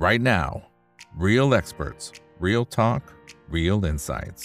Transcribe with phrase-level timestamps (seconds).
[0.00, 0.62] right now.
[1.14, 2.04] Real experts,
[2.46, 3.02] real talk,
[3.56, 4.42] real insights.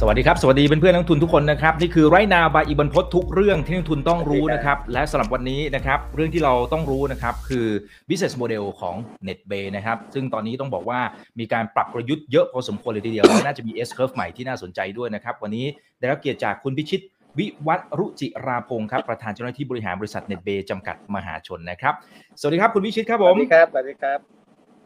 [0.00, 7.66] สวัสดีครับ สวัสดีเพื่อนๆนักทุนทุกคนนะครับ นี่คือไรนาบายอีบันพศทุกเรื่องที่นักทุนต้องรู้นะครับ และสำหรับวันนี้นะครับ เรื่องที่เราต้องรู้นะครับ คือ
[8.08, 8.96] business model ของ
[9.28, 11.00] NetBay นะครับ ซึ่งตอนนี้ต้องบอกว่า
[11.38, 15.66] มีการปรับกลยุทธ์เยอะพอสมควรเลยทีเดียวและน่าจะมี S curve ใหม่ที่น่าสนใจด้วยนะครับ วันนี้
[16.00, 17.00] ได้รับเกียรติจากคุณพิชิต
[17.38, 21.94] วิวัฒน์รุจิราพงศ์ครับประธานเจ้าหน้าที่บริหารบริษัท NetBay จำกัดมหาชนนะครับ
[22.40, 24.18] สวัสดีครับคุณพิชิตครับสผวัมสดีครับสวัสดีครับ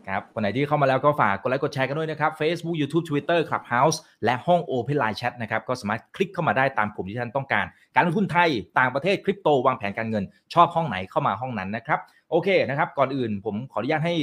[0.08, 10.24] ครับคนไหนที่เข้ามาแล้วก็ฝากกดไลค์กดแชร์กันด้วยนะครับ Facebook YouTube Twitter Clubhouse และห้อง Open Line Chat นะครับ ก็สามารถคลิกเข้ามาได้ตามกลุ่มที่ท่านต้องการ การลงทุนไทย ต่างประเทศคริปโตวางแผนการเงิน
[10.54, 11.98] ชอบห้องไหนเข้ามาห้องนั้นนะครับ
[12.30, 14.14] โอเคนะครับ ก่อนอื่นผมขออนุญาตให้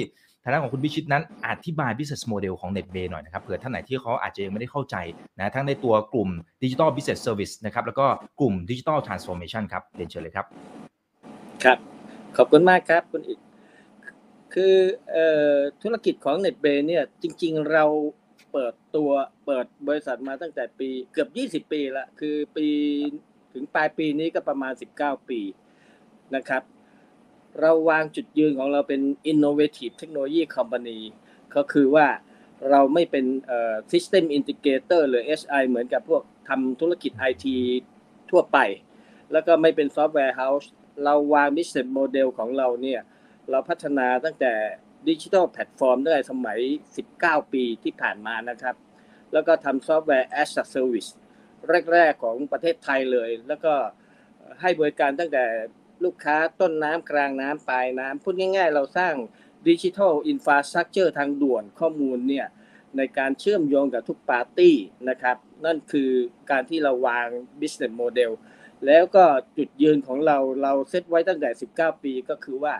[0.44, 4.96] ทางด้านของคุณพิชิตนั้นอธิบาย business model ของ NetBay หน่อยนะครับเผื่อท่านไหนที่เขาอาจจะยังไม่ได้เข้าใจ
[5.38, 6.30] นะทั้งในตัวกลุ่ม
[6.64, 8.06] Digital Business Service นะครับแล้วก็
[8.40, 10.46] กลุ่ม Digital Transformation ครับเรียนเชิญเลยครับ
[11.64, 11.78] ครับ
[12.38, 13.40] ขอบคุณมากครับคุณอิก
[14.54, 14.76] คือ
[15.16, 15.18] อ
[15.82, 17.86] ธุรกิจของ NetBay เนี่ยจริง ๆ เรา
[18.52, 19.10] เปิดตัว
[19.46, 21.26] เปิดบริษัทมาตั้งแต่ปีเกือ
[21.58, 22.68] บ 20 ปีละคือปี
[23.54, 25.40] ถึงปลายปีนี้ก็ประมาณ 19 ปี
[26.36, 26.62] นะครับ
[27.60, 31.00] เราวางจุดยืนของเราเป็น innovative technology company
[31.56, 32.08] ก็คือว่า
[32.70, 37.46] เราไม่เป็นเอ่อ system integrator หรือ SI เหมือนกับพวกทำธุรกิจ IT
[38.32, 38.58] ทั่วไป
[39.32, 40.72] แล้วก็ไม่เป็น software house
[41.04, 43.02] เราวาง business model ของเราเนี่ย
[43.50, 44.54] เราพัฒนาตั้งแต่
[45.10, 46.60] ดิจิทัลแพลตฟอร์มตั้งแต่สมัย
[47.08, 48.76] 19 ปีที่ผ่านมานะครับ
[49.34, 51.10] แล้วก็ทำซอฟต์แวร์ as a service
[51.94, 53.74] แรก ๆ ของประเทศไทยเลย แล้วก็
[54.62, 55.44] ให้บริการตั้งแต่
[56.04, 59.14] ลูกค้าต้นน้ำกลางน้ำปลายน้ำพูดง่าย ๆ เราสร้าง
[59.68, 62.48] ดิจิทัลอินฟ a สตรักเจอร์ทางด่วนข้อมูลเนี่ย
[62.98, 64.76] ในการเชื่อมโยงกับทุกปาร์ตี้
[65.10, 66.10] นะครับ นั่นคือ
[66.52, 67.28] การที่เราวาง
[67.60, 68.32] business model
[68.86, 69.26] แล้วก็
[69.58, 72.74] จุดยืนของเราเราเซตไว้ตั้งแต่ 19 ปีก็คือว่า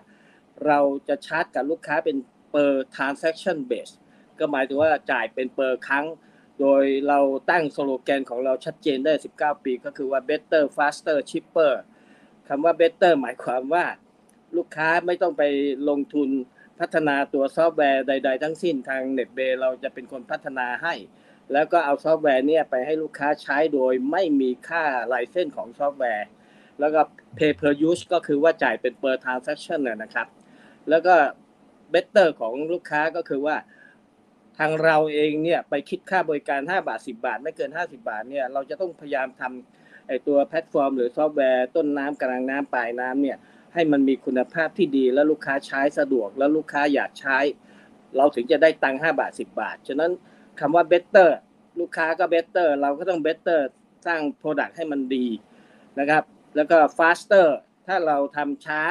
[0.66, 2.18] เราจะชาร์จกับลูกค้าเป็น
[2.54, 3.94] per transaction base
[4.40, 6.06] ก็หมายถึงว่าจ่ายเป็น per ครั้ง
[6.60, 7.20] โดยเรา
[7.52, 11.74] ตั้งสโลแกนของเราชัดเจนได้ 19 ปีก็คือว่า better faster cheaper
[12.54, 13.86] คำว่า better หมายความว่า
[14.58, 15.44] ลูกค้าไม่ต้องไป
[15.90, 16.30] ลงทุน
[16.80, 20.94] พัฒนาตัวซอฟต์แวร์ใด ๆ ทั้งสิ้นทาง NetBay เราจะเป็นคนพัฒนาให้
[21.54, 26.28] แล้วก็เอาซอฟต์แวร์เนี่ยไปให้ลูกค้าใช้โดยไม่มีค่า license ของซอฟต์แวร์
[26.80, 27.02] แล้วก็
[27.38, 30.28] pay per use ก็คือว่าจ่ายเป็น per transaction นะนะครับ
[30.90, 31.16] แล้วก็
[31.94, 33.56] better ของลูกค้าก็คือว่า
[34.58, 43.38] ทางเราเองเนี่ยไปคิดค่าบริการ 5 บาท 10 บาท ไม่เกิน 50 บาทเนี่ยเราจะต้องพยายามทำ ไอตัวแพลตฟอร์ม หรือซอฟต์แวร์ต้นน้ำกลางน้ำปลายน้ำเนี่ย
[43.74, 47.38] ให้มันมีคุณภาพที่ดีแล้วลูกค้าใช้สะดวกแล้วลูกค้าอยากใช้
[48.18, 50.12] เราถึงจะได้ตังค์5บาท 10 บาท ฉะนั้น
[50.60, 51.30] คำว่า better
[51.80, 53.60] ลูกค้าก็ better เราก็ต้อง better
[54.08, 55.28] สร้าง product ให้มันดี
[56.00, 56.24] นะครับ
[56.56, 57.48] แล้วก็ faster
[57.88, 58.82] ถ้าเราทำช้า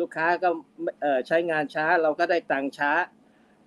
[0.00, 0.48] ลูกค้าก็
[1.26, 2.92] ใช้งานช้าเราก็ได้ตังค์ช้า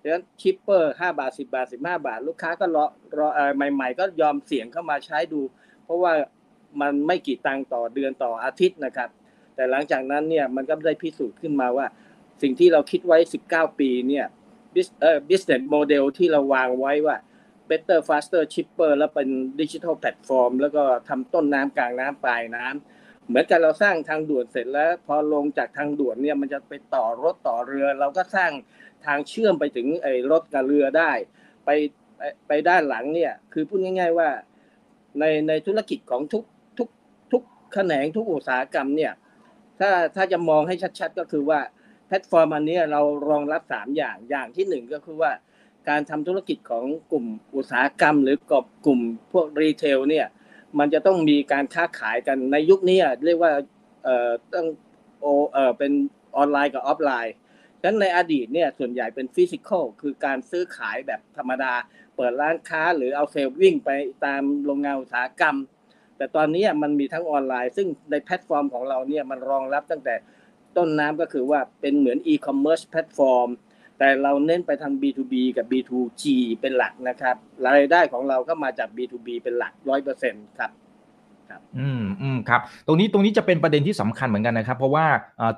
[0.00, 2.84] ดังนั้นชิปเปอร์ห้าบาทสิบาทสิบห้าบาท ลูกค้าก็รอ
[3.18, 5.40] รอใหม่ ๆ ก็ยอมเสี่ยงเข้ามาใช้ดู
[5.84, 6.12] เพราะว่า
[6.80, 9.08] มันไม่กี่ตังค์ต่อเดือนต่ออาทิตย์นะครับ
[9.54, 11.86] แต่หลังจากนั้นเนี่ยมันก็ได้พิสูจน์ขึ้นมาว่า
[12.42, 13.18] สิ่งที่เราคิดไว้
[13.50, 14.26] 19 ปีเนี่ย
[15.02, 17.16] เอ่อ business model ที่เราวางไว้ว่า
[17.70, 19.28] better faster cheaper แล้วเป็น
[19.60, 28.52] ดิจิทัลแพลตฟอร์มแล้วก็ทำต้นน้ำกลางน้ำปลายน้ำเหมือนกันเราสร้างทางด่วนเสร็จแล้ว พอลงจากทางด่วนเนี่ยมันจะไปต่อรถต่อเรือ เราก็สร้าง
[29.06, 31.12] ทางเชื่อมไปถึงไอ้รถกับเรือได้
[31.64, 31.70] ไป
[32.48, 34.28] ไปด้านหลังเนี่ยคือพูดง่าย ๆว่า
[35.18, 36.44] ในในธุรกิจของทุก
[37.72, 39.12] แขนงทุกอุตสาหกรรมเนี่ย
[39.80, 41.60] ถ้าถ้าจะมองให้ชัด ๆ ก็คือว่า
[42.06, 45.32] แพลตฟอร์มอันนี้เรารองรับสามอย่างอย่างที่หนึ่งก็คือว่า
[45.88, 47.26] การทำธุรกิจของกลุ่ม
[47.56, 48.52] อุตสาหกรรม หรือก
[48.86, 49.00] กลุ่ม
[49.32, 50.26] พวก retail เนี่ย
[50.78, 53.52] มันจะต้องมีการค้าขายกันในยุคนี้เรียกว่า
[54.04, 54.66] เอ่อต้อง
[55.20, 55.92] โอเอ่อเป็น
[56.36, 57.34] ออนไลน์กับออฟไลน์
[57.80, 61.72] ฉะนั้นในอดีตเนี่ยส่วนใหญ่เป็น physical คือการซื้อขายแบบธรรมดา
[62.16, 63.90] เปิดร้านค้าหรือเอาเซลล์วิ่งไป
[64.24, 65.56] ตามโรงงานอุตสาหกรรม
[66.18, 70.14] แต่ตอนนี้มันมีทั้งออนไลน์ ซึ่งในแพลตฟอร์มของเราเนี่ยมันรองรับตั้งแต่
[70.76, 73.48] ต้นน้ำก็คือว่าเป็นเหมือน e-commerce platform
[73.98, 76.24] แต่เราเน้นไปทาง B2B กับ B2G
[76.60, 80.72] เป็นหลักนะครับ รายได้ของเราก็มาจาก B2B เป็นหลักร้อยเปอร์เซ็นต์ครับ
[81.78, 85.06] อืมอืมครับ ตรงนี้ตรงนี้จะเป็นประเด็นที่สำคัญเหมือนกันนะครับ เพราะว่า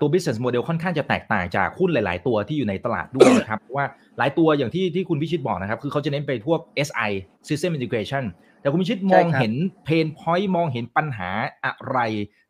[0.00, 3.86] ตัว business model ค่อนข้างจะแตกต่างจากหุ้นหลาย ๆ ตัวที่อยู่ในตลาดด้วยนะครับเพราะว่า
[4.18, 7.10] หลายตัวอย่างที่ที่คุณพิชิตบอกนะครับ คือเขาจะเน้นไปพวก SI
[7.48, 8.24] system integration
[8.60, 9.54] แต่คุณพิชิตมองใช่ครับเห็น
[9.84, 11.30] เพนพอยต์มองเห็นปัญหา
[11.64, 11.98] อะไร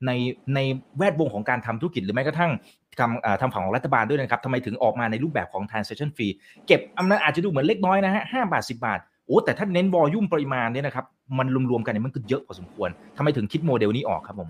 [0.07, 0.11] ใน
[0.55, 0.59] ใน
[0.99, 2.53] แวดวงของการทำธุรกิจหรือแม้กระทั่ง
[3.01, 6.33] ทำเอ่อทำฝั่งของรัฐบาลด้วยนะครับทำไมถึงออกมาในรูปแบบของ transaction fee
[6.67, 11.05] เก็บอันนั้นอาจจะดูเหมือนเล็กน้อยนะฮะห้าบาทสิบาทโอ้แต่ถ้าเน้นวอลลุ่มปริมาณเนี่ยนะครับ
[11.39, 14.49] มันรวมๆกันเนี่ยมันก็เยอะพอสมควรทำไมถึงคิดโมเดลนี้ออกครับผม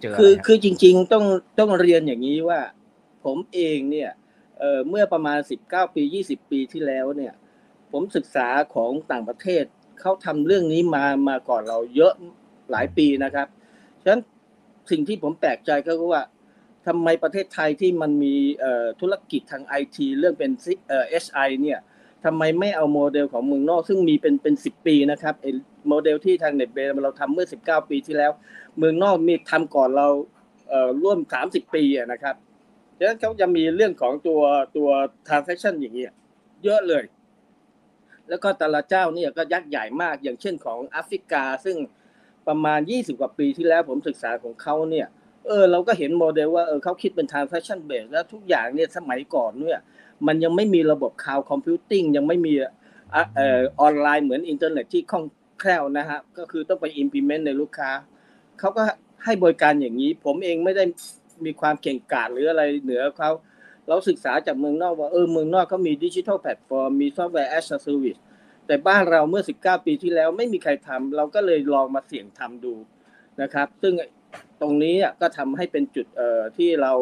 [0.00, 1.24] เจออะไรคือรับคือจริง ๆ ต้อง
[1.58, 2.60] ต้องเรียนอย่างนี้ว่า
[3.24, 4.10] ผมเองเนี่ย
[4.58, 7.32] เอ่อเมื่อประมาณ 19 ปี 20 ปีที่แล้วเนี่ย
[7.92, 9.64] ผมศึกษาของต่างประเทศ
[10.00, 12.12] เขาทำเรื่องนี้มามาก่อนเราเยอะ
[12.70, 13.46] หลายปีนะครับ
[14.02, 14.22] ฉะนั้น
[14.90, 16.22] สิ่งที่ผมแปลกใจก็คือว่า
[16.86, 18.34] ทำไมประเทศไทยที่มันมี
[19.00, 20.50] ธุรกิจทางไอทีเรื่องเป็น
[20.88, 21.04] เอ่อ
[21.62, 21.80] เนี่ย
[22.24, 25.34] ทำไมไม่เอาโมเดลของเมืองนอก ซึ่งมีเป็นเป็นสิบปีนะครับ
[25.88, 28.32] โมเดลที่ทาง NetBay เราทำเมื่อ 19 ปีที่แล้ว
[28.78, 30.08] เมืองนอกมีทำก่อนเรา
[30.68, 32.34] เอ่อร่วม 30 ปีอะนะครับ
[32.98, 34.40] ฉะนั้นเขาจะมีเรื่องของตัว
[34.76, 34.88] ตัว
[35.28, 36.12] transaction อย่างเงี้ย
[36.64, 37.04] เยอะเลย
[38.30, 41.76] แล้วก็แต่ละเจ้าเนี่ยก็ยักษ์ใหญ่มาก อย่างเช่นของอเมริกา ซึ่ง
[42.48, 45.06] ประมาณ 20 กว่าปีที่แล้วผมศึกษาของเขาเนี่ย
[45.46, 49.78] เออเราก็เห็นโมเดลว่าเออเขาคิดเป็น transaction base แล้วทุกอย่างเนี่ยสมัยก่อนเนี่ย
[50.26, 52.52] มันยังไม่มีระบบ cloud computing ยังไม่มี
[53.34, 55.24] เอ่อออนไลน์เหมือนอินเทอร์เน็ตที่คล่อง
[55.60, 57.90] แคล่วนะฮะก็คือต้องไป implement ในลูกค้า
[58.58, 58.82] เขาก็
[59.24, 60.84] ให้บริการอย่างนี้ ผมเองไม่ได้
[61.44, 63.30] มีความเก่งกาจหรืออะไรเหนือเขา
[63.90, 68.16] เราศึกษาจากเมืองนอกว่าเออเมืองนอกเขามีดิจิทัลแพลตฟอร์มมี software as a service
[68.66, 72.74] แต่บ้านเราเมื่อ 19 ปีที่แล้วไม่มีใครทำเราก็เลยลองมาเสี่ยงทำดู
[73.42, 73.94] นะครับ ซึ่ง
[74.60, 76.92] ตรงนี้ก็ทำให้เป็นจุดเอ่อที่เรา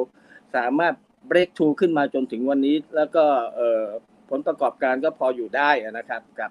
[0.56, 0.94] สามารถ
[1.30, 3.24] break through ขึ้นมาจนถึงวันนี้ แล้วก็
[3.56, 3.84] เอ่อ
[4.30, 6.50] ผลประกอบการก็พออยู่ได้นะครับกับ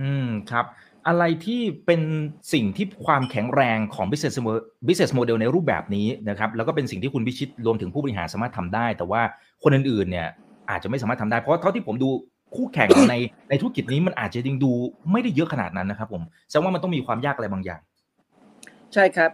[0.00, 0.66] อืมครับ
[1.06, 2.00] อะไรที่เป็น
[2.52, 9.22] สิ่งที่ความแข็งแรงของ business mo- business model ในรูปแบบนี้นะครับแล้วก็เป็นสิ่งที่คุณพิชิตรวมถึงผู้บริหารสามารถทำได้ แต่ว่า
[9.62, 10.28] คนอื่นๆเนี่ย
[10.70, 12.10] อาจจะไม่สามารถทำได้เพราะเท่าที่ผมดู
[12.56, 13.14] คู่แข่งใน
[13.50, 14.72] ในธุรกิจนี้มันอาจจะยังดู
[15.12, 17.80] ไม่ได้เยอะขนาดนั้นนะครับผมแสดงว่ามันต้องมีความยากอะไรบางอย่าง
[18.94, 19.30] ใช่ครับ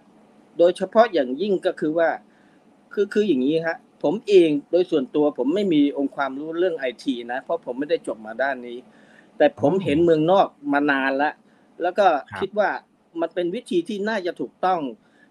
[0.59, 2.09] โดยเฉพาะอย่างยิ่งก็คือว่า
[2.93, 8.79] คือคืออย่างนี้ฮะผมเองโดยส่วนตัวผมไม่มีองค์ความรู้เรื่องไอทีนะ เพราะผมไม่ได้จบมาด้านนี้
[9.37, 11.33] แต่ผมเห็นเมืองนอกมานานแล้ว
[11.83, 12.71] แล้วก็ครับคิดว่า
[13.21, 14.81] มันเป็นวิธีที่น่าจะถูกต้อง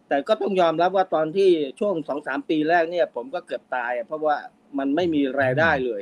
[0.07, 1.49] แต่ก็ต้องยอมรับว่าตอนที่
[1.79, 4.37] ช่วงสองสามปีแรกเนี่ย ผมก็เกือบตายอะเพราะว่า
[4.77, 6.01] มันไม่มีรายได้เลย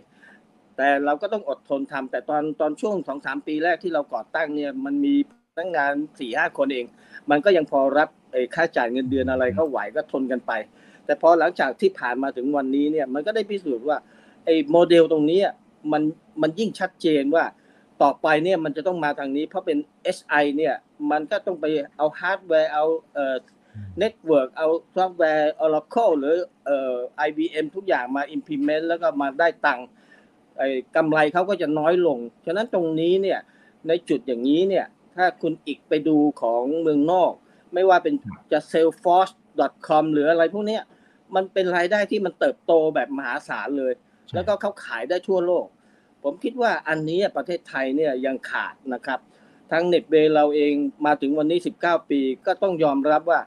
[0.77, 6.85] แต่เราก็ต้องอดทนทำแต่ตอนตอนช่วงสองสามปีแรกที่เราก่อตั้งเนี่ย มันมีพนักงานสี่ห้าคนเอง
[7.29, 10.51] มันก็ยังพอรับไอ้ค่าจ่ายเงินเดือนอะไรก็ไหวก็ทนกันไป
[11.05, 13.97] แต่พอหลังจากที่ผ่านมาถึงวันนี้เนี่ย มันก็ได้พิสูจน์ว่า
[14.45, 15.53] ไอ้โมเดลตรงนี้อะ
[15.91, 16.01] มัน
[16.41, 17.43] มันยิ่งชัดเจนว่า
[18.03, 19.77] ต่อไปเนี่ยมันจะต้องมาทางนี้เพราะเป็น
[20.17, 20.75] SI เนี่ย
[21.11, 21.65] มันก็ต้องไป
[21.97, 23.35] เอาฮาร์ดแวร์เอาเอ่อ
[24.00, 26.35] network เอาซอฟต์แวร์ Oracle หรือ
[26.65, 26.94] เอ่อ
[27.27, 29.88] IBM ทุกอย่างมา implement แล้วก็มาได้ตังค์
[30.57, 33.39] ไอ้กำไรเขาก็จะน้อยลง ฉะนั้นตรงนี้เนี่ย
[33.88, 34.85] ในจุดอย่างนี้เนี่ย
[35.15, 37.31] ถ้าคุณอีกไปดูของเมืองนอก
[37.73, 38.15] ไม่ว่าเป็น
[38.51, 40.83] จะ salesforce.com หรืออะไรพวกเนี้ย
[41.35, 43.94] มันเป็นรายได้ที่มันเติบโตแบบมหาศาลเลย
[44.27, 45.65] ใช่แล้วก็เขาขายได้ทั่วโลก
[46.23, 49.19] ผมคิดว่าอันนี้ประเทศไทยเนี่ยยังขาดนะครับ
[49.71, 50.73] ทั้งเน็ตเบเราเอง
[51.05, 53.39] มาถึงวันนี้ 19 ปีก็ต้องยอมรับว่า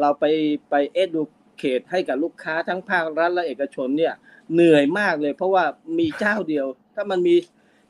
[0.00, 0.24] เราไป
[0.70, 4.14] ไป educate ให้กับลูกค้าทั้งภาครัฐและเอกชนเนี่ย
[4.52, 5.64] เหนื่อยมากเลย เพราะว่า
[5.98, 7.36] มีเจ้าเดียว ถ้ามันมี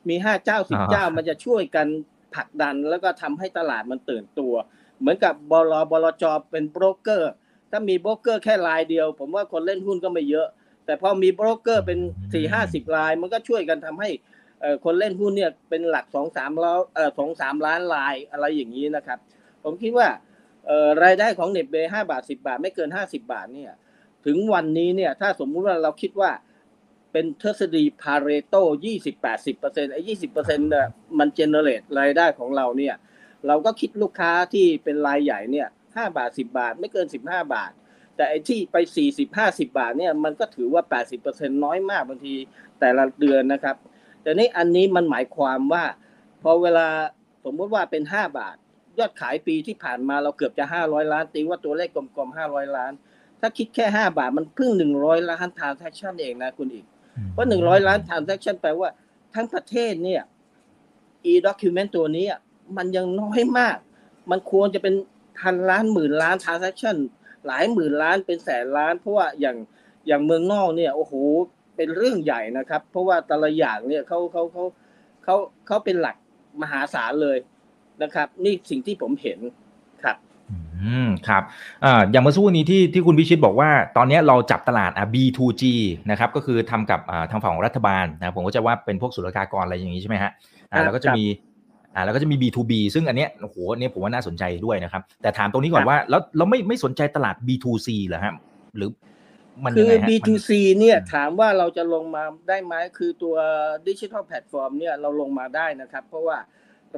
[0.09, 1.87] มีห้าเจ้าสิบอ่าเจ้ามันจะช่วยกัน
[2.35, 4.53] ผลักดันแล้วก็ทำให้ตลาดมันตื่นตัว
[4.99, 7.31] เหมือนกับบลบลจเป็นโบรกเกอร์
[7.71, 10.47] ถ้ามีโบรกเกอร์แค่รายเดียว ผมว่าคนเล่นหุ้นก็ไม่เยอะ
[10.85, 11.99] แต่พอมีโบรกเกอร์เป็น
[12.33, 14.34] สี่ห้าสิบราย มันก็ช่วยกันทำให้เอ่อ
[14.83, 19.19] คนเล่นหุ้นเนี่ยเป็นหลักสองสามล้านเอ่อสองสามล้านรายอะไรอย่างนี้นะครับ
[19.63, 20.07] ผมคิดว่า
[21.03, 23.71] รายได้ของเน็ตเบย์ห้าบาทสิบาท ไม่เกินห้าสิบาทเนี่ย
[24.25, 26.31] ถึงวันนี้เนี่ยถ้าสมมุติว่าเราคิดว่า
[27.11, 28.55] เป็นทฤษฎีพาเรโต
[28.85, 30.87] ยี่สิบแปดสิบเปอร์เซ็นต์ไอ้ยี่สิบเปอร์เซ็นต์เนี่ย
[31.19, 32.95] มันเจเนเรตรายได้ของเราเนี่ย
[33.47, 37.71] เราก็คิดลูกค้าที่เป็นรายใหญ่เนี่ยห้าบาทสิบาท ไม่เกินสิบห้าบาท
[38.15, 42.33] แต่ไอ้ที่ไปสี่สิบห้าสิบาทเนี่ยมันก็ถือว่าแปดสิบเปอร์เซ็นต์น้อยมากบางที
[42.79, 43.75] แต่ละเดือนนะครับ
[44.25, 45.83] แต่นี่อันนี้มันหมายความว่า
[46.41, 46.87] พอเวลา
[47.45, 48.55] สมมติว่าเป็นห้าบาท
[48.99, 52.91] ยอดขายปีที่ผ่านมาเราเกือบจะห้าร้อยล้าน ตีว่าตัวเลขกลมๆห้าร้อยล้าน
[53.39, 56.85] ถ้าคิดแค่ห้าบาทมันเพิ่งหนึ่งร้อยล้านทรานแซคชันเองนะคุณอีก
[57.31, 58.89] เพราะหนึ่งร้อยล้าน transaction แปลว่า
[59.33, 60.21] ทั้งประเทศเนี่ย
[61.31, 62.25] e-document ตัวนี้
[62.77, 63.77] มันยังน้อยมาก
[64.31, 64.95] มันควรจะเป็น
[65.39, 66.97] พันล้านหมื่นล้าน transaction
[67.45, 69.57] หลายหมื่นล้านเป็นแสนล้าน เพราะว่าอย่าง
[70.07, 71.13] อย่างเมืองนอกเนี่ยโอ้โห
[71.77, 74.63] เป็นเรื่องใหญ่นะครับ เพราะว่าแต่ละอย่างเนี่ยเขาเขาเขา
[75.23, 75.35] เขา
[75.67, 76.15] เขาเป็นหลัก
[76.61, 77.37] มหาศาลเลย
[78.03, 79.39] นะครับ นี่สิ่งที่ผมเห็น
[80.03, 80.17] ครับ
[80.51, 81.43] อืมครับ
[81.85, 85.63] อ่าอย่างเมื่อสักครู่นี้ที่ที่คุณพิชิตบอกว่า ตอนนี้เราจับตลาดอะ B2G
[86.11, 90.31] นะครับก็คือทำกับอ่าทางฝั่งของรัฐบาลนะผมก็จะว่าเป็นพวกศุลกากรอะไรอย่างนี้ใช่ไหมฮะ
[90.71, 91.25] อ่าครับแล้วก็จะมี
[91.95, 98.33] อ่าแล้วก็จะมี B2B ซึ่งอันเนี้ยโอ้โหอันเนี้ยผมว่าน่าสนใจด้วยนะครับ แต่ถามตรงนี้ก่อนว่า แล้วเราไม่ไม่สนใจตลาด B2C เหรอฮะ
[98.75, 98.89] หรือ
[99.63, 103.35] มันคืยังไงฮะมัน B2C เนี่ยถามว่าเราจะลงมาได้ไหมคือตัว
[103.87, 106.37] ดิจิทัลแพลตฟอร์มเนี่ยเราลงมาได้นะครับ เพราะว่า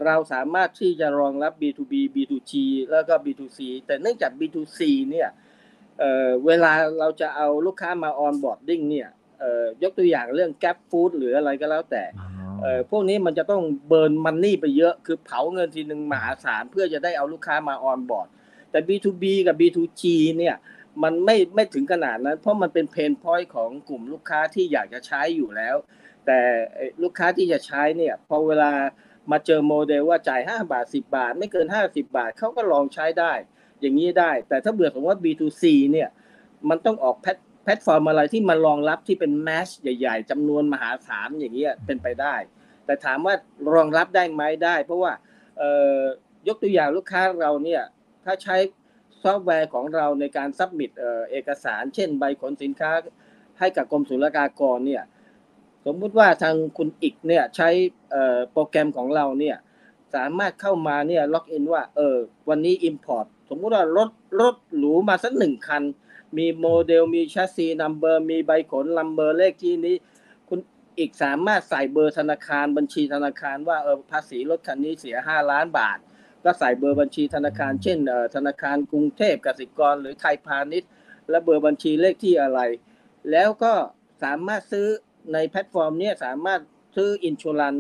[0.06, 2.54] เราสามารถที่จะรองรับ B2B B2G
[2.92, 5.30] แล้วก็ B2C แต่เนื่องจาก B2C เนี่ย
[6.00, 9.10] เอ่อเวลาเราจะเอาลูกค้ามา onboarding เนี่ย
[9.40, 12.04] เอ่อยกตัวอย่างเรื่องแก p ฟู้ดหรืออะไรก็แล้วแต่
[12.62, 18.28] เอ่อพวกนี้มันจะต้อง burn money ไปเยอะ คือเผาเงินทีหนึ่งมหาศาลเพื่อจะได้เอาลูกค้ามา onboard
[18.72, 20.04] แต่ B2B กับ B2G
[20.38, 20.56] เนี่ย
[21.04, 25.76] มันไม่ไม่ถึงขนาดนั้น เพราะมันเป็น pain point ของกลุ่มลูกค้าที่อยากจะใช้อยู่แล้ว
[26.26, 26.40] แต่
[27.04, 28.72] ลูกค้าที่จะใช้เนี่ยพอเวลา
[29.32, 33.34] มาเจอโมเดลว่าจ่าย 5 บาท 10 บาท ไม่เกิน 50 บาทเขาก็ลองใช้ได้
[33.82, 36.10] อย่างนี้ได้ แต่ถ้าเผื่อสมมติว่า B2C เนี่ย
[36.70, 42.36] มันต้องออกแพทแพลตฟอร์มอะไรที่มันรองรับที่เป็น mass ใหญ่ ๆจำนวนมหาศาลอย่างเงี้ยเป็นไปได้
[42.86, 43.34] แต่ถามว่า
[43.74, 45.14] รองรับได้ไหมได้ เพราะว่า
[45.58, 46.02] เอ่อ
[46.48, 47.82] ยกตัวอย่างลูกค้าเราเนี่ย
[48.26, 48.56] ถ้าใช้
[49.28, 50.92] ซอฟต์แวร์ของเราในการ submit
[51.32, 52.92] เอกสาร เช่นใบขนสินค้า
[53.60, 55.04] ให้กับกรมศุลกากรเนี่ย
[55.86, 57.70] สมมุติว่าทางคุณอีกเนี่ยใช้
[58.52, 59.58] โปรแกรมของเราเนี่ย
[60.16, 62.18] สามารถเข้ามาเนี่ยล็อกอินว่าเออ
[62.50, 64.10] วันนี้ import สมมุติว่ารถ
[64.42, 65.84] รถหรูมาสักหนึ่งคัน
[66.38, 69.96] มีโมเดลมี chassis number มีใบขน number เลขที่นี้
[70.50, 70.60] คุณ
[71.00, 75.98] อีกสามารถใส่เบอร์ธนาคารบัญชีธนาคารว่าเออภาษีรถคันนี้เสีย 5 ล้านบาท
[76.48, 77.98] ก็ใส่เบอร์บัญชีธนาคาร เช่น
[78.36, 80.90] ธนาคารกรุงเทพกสิกร หรือไทยพาณิชย์
[81.30, 82.60] และเบอร์บัญชีเลขที่อะไร
[83.32, 83.74] แล้วก็
[84.24, 84.88] สามารถซื้อ
[85.34, 86.62] ในแพลตฟอร์มนี้สามารถ
[86.96, 87.76] ซื้อ insurance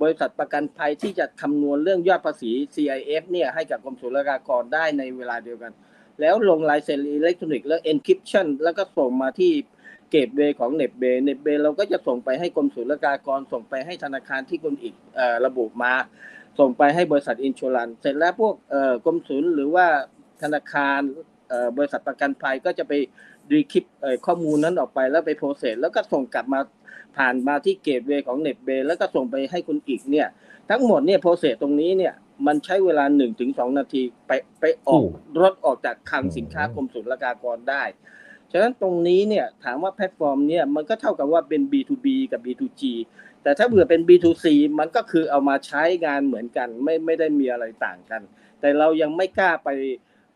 [0.00, 5.72] บริษัทประกันภัยที่จะคำนวณเรื่องยอดภาษี CIF เนี่ยให้กับกรมศุลกากรได้ในเวลาเดียวกัน
[6.20, 9.52] แล้วลงลายเซ็นอิเล็กทรอนิกส์แล้ว encryption แล้วก็ส่งมาที่
[10.10, 14.94] gateway ของเน็ตเบย์เน็ตเบย์เราก็จะส่งไปให้กรมศุลกากรส่งไปให้ธนาคารที่คุณอีก
[15.46, 15.94] ระบุมา
[16.58, 18.54] ส่งไปให้บริษัท insurance เสร็จแล้วพวก
[19.04, 19.86] กรมศุลหรือว่า
[20.42, 21.00] ธนาคาร
[21.76, 22.92] บริษัทประกันภัยก็จะไป
[23.52, 23.84] decrypt
[24.26, 26.60] ข้อมูลนั้นออกไปแล้วไป process แล้วก็ส่งกลับมา
[27.16, 30.28] ผ่านมาที่ gateway ของเน็ตเบย์แล้วก็ส่งไปให้คุณอีกเนี่ย
[30.70, 32.14] ทั้งหมดเนี่ย process ตรงนี้เนี่ย
[32.46, 35.04] มันใช้เวลา1นถึงสนาทีไปไปออก
[35.40, 37.82] รถออกจากคลังสินค้ากรมศุลกากรได้
[38.52, 42.82] ฉะนั้นตรงนี้เนี่ยถามว่าแพลตฟอร์มเนี่ยมันก็เท่ากับว่าเป็น B2B กับ B2G
[43.42, 44.46] แต่ถ้าเบื่อเป็น B2C
[44.78, 48.22] มันก็คือเอามาใช้งานเหมือนกัน ไม่ไม่ได้มีอะไรต่างกัน
[48.60, 49.68] แต่เรายังไม่กล้าไป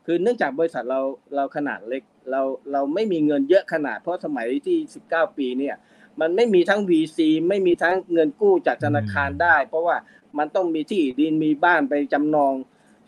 [0.07, 1.01] คือเนื่องจากบริษัทเรา
[1.37, 2.43] เราขนาดเล็ก เรา
[2.73, 4.79] เราไม่มีเงินเยอะขนาดเพราะสมัยที่
[5.09, 5.77] 19 ปีเนี่ย
[6.21, 9.97] มันไม่มีทั้ง VC ไม่มีทั้งเงินกู้จากธนาคารได้ เพราะว่า
[10.39, 12.55] มันต้องมีที่ดินมีบ้านไปจำนอง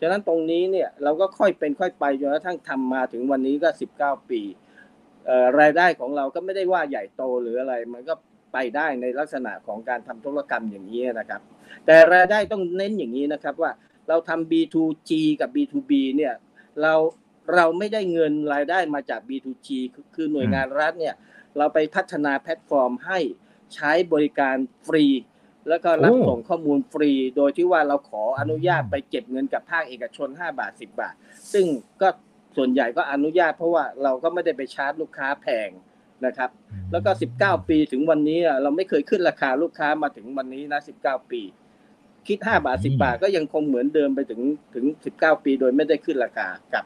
[0.00, 3.68] ฉะนั้นตรงนี้เนี่ยเราก็ค่อยเป็นค่อยไปจนกระทั่งทำมาถึงวันนี้ก็
[4.00, 4.40] 19 ปี
[5.60, 8.14] รายได้ของเราก็ไม่ได้ว่าใหญ่โตหรืออะไร มันก็
[8.52, 11.40] ไปได้ในลักษณะของการทำธุรกรรมอย่างนี้นะครับ
[11.86, 13.72] แต่รายได้ต้องเน้นอย่างนี้นะครับว่า
[14.08, 16.34] เราทำ B2G กับ B2B เนี่ย
[16.82, 16.94] เรา
[17.54, 19.68] เราไม่ได้เงินรายได้มาจาก B2G
[20.14, 21.14] คือหน่วยงานรัฐเนี่ย
[21.56, 23.18] เราไปพัฒนาแพลตฟอร์มให้
[23.74, 25.06] ใช้บริการฟรี
[25.68, 31.14] แล้วก็รับส่งข้อมูลฟรี โดยที่ว่าเราขออนุญาตไปเก็บเงินกับภาคเอกชน 5 บาท 10 บาท
[31.52, 31.66] ซึ่ง
[32.02, 32.08] ก็
[32.56, 35.70] ส่วนใหญ่ก็อนุญาตเพราะว่าเราก็ไม่ได้ไปชาร์จลูกค้าแพง
[36.26, 36.50] นะครับ
[36.92, 41.42] แล้วก็ 19 ปีถึงวันนี้เราไม่เคยขึ้นราคาลูกค้ามาถึงวันนี้นะ 19 ปี
[42.26, 44.40] คิด 5 บาท 10 บาทก็ยังคงเหมือนเดิมไปถึง
[44.74, 44.84] ถึง
[45.16, 46.84] 19 ปีโดยไม่ได้ขึ้นราคาครับ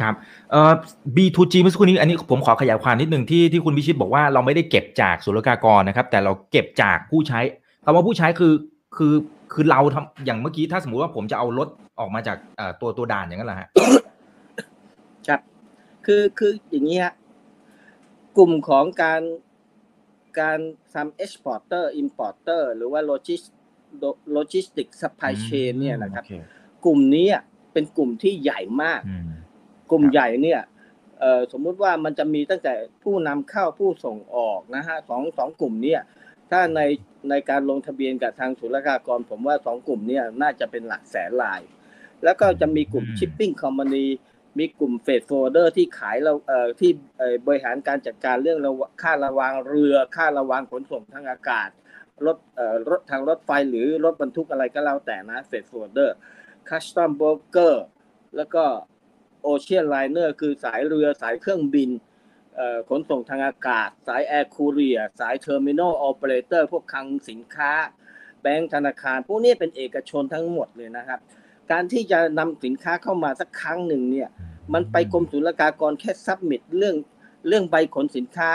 [0.00, 0.14] ครับ
[0.50, 0.72] เอ่อ
[1.16, 7.40] B2G เมื่อสักครู่นี้อันนี้ผมขอขยายความนิดหนึ่งที่ที่คุณพิชิตบอกว่าเราไม่ได้เก็บจากศุลกากรนะครับ แต่เราเก็บจากผู้ใช้
[7.84, 8.52] คำว่าผู้ใช้คือ
[8.96, 9.14] คือ
[9.52, 11.68] คือเราทำอย่างเมื่อกี้ถ้าสมมุติว่าผมจะเอารถ
[12.00, 13.68] ออกมาจากเอ่อตัวตัวด่านอย่างนั้นแหละฮะ
[15.28, 15.40] ครับ
[16.06, 17.14] คือคืออย่างนี้ฮะ
[18.36, 19.22] กลุ่มของการ
[20.40, 20.58] การ
[20.94, 23.42] ทำ exporter importer หรือว่า logis
[24.36, 26.24] logistic supply chain เนี่ยนะครับ
[26.84, 27.28] กลุ่มนี้
[27.72, 29.00] เป็นกลุ่มที่ใหญ่มาก
[29.90, 30.60] กลุ่มใหญ่เนี่ย
[31.52, 36.00] สมมุติว่ามันจะมีตั้งแต่ผู้นำเข้าผู้ส่งออกนะฮะสองสองกลุ่มเนี่ย
[36.50, 36.80] ถ้าใน
[37.30, 41.60] ในการลงทะเบียนกับทางศุลกากร ผมว่าสองกลุ่มเนี่ยน่าจะเป็นหลักแสนราย
[42.24, 44.06] แล้วก็จะมีกลุ่ม shipping company
[44.58, 46.90] มีกลุ่ม freight forwarder ที่ขายเราเอ่อที่
[47.46, 48.58] บริหารการจัดการเรื่อง
[49.02, 51.68] ค่าระวางเรือ ค่าระวางขนส่งทางอากาศ
[52.26, 57.84] รถเอ่อรถทางรถไฟหรือรถบรรทุกอะไรก็แล้วแต่นะ freight forwarder customs broker
[58.36, 58.64] แล้วก็
[59.42, 61.90] ocean liner คือสายเรือสายเครื่องบิน
[62.90, 67.72] ขนส่งทางอากาศ สาย air courier สาย terminal operator พวกคลังสินค้า
[68.42, 71.20] แบงก์ธนาคาร พวกนี้เป็นเอกชนทั้งหมดเลยนะครับ
[71.72, 74.28] การที่จะนำสินค้าเข้ามาสักครั้งหนึ่งเนี่ย
[74.74, 76.96] มันไปกรมศุลกากรแค่ submit เรื่อง
[77.48, 78.50] เรื่องใบขนสินค้า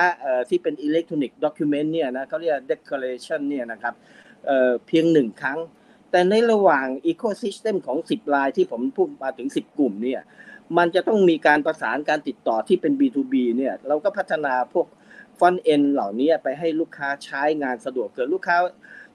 [0.50, 3.94] ที่เป็นอิเล็กทรอนิกส์ document เนี่ยนะเขาเรียก declaration เนี่ยนะครับ
[4.88, 5.60] เพียงหนึ่งครั้ง
[6.12, 10.22] แต่ในระหว่าง ecosystem ของ 10รายที่ผมพูดมาถึง 10 กลุ่มเนี่ย
[10.78, 14.88] มันจะต้องมีการประสานการติดต่อที่เป็น B2B เนี่ยเราก็พัฒนาพวก
[15.40, 18.58] front end เหล่านี้ไปให้ลูกค้าใช้งานสะดวกเกิดลูกค้า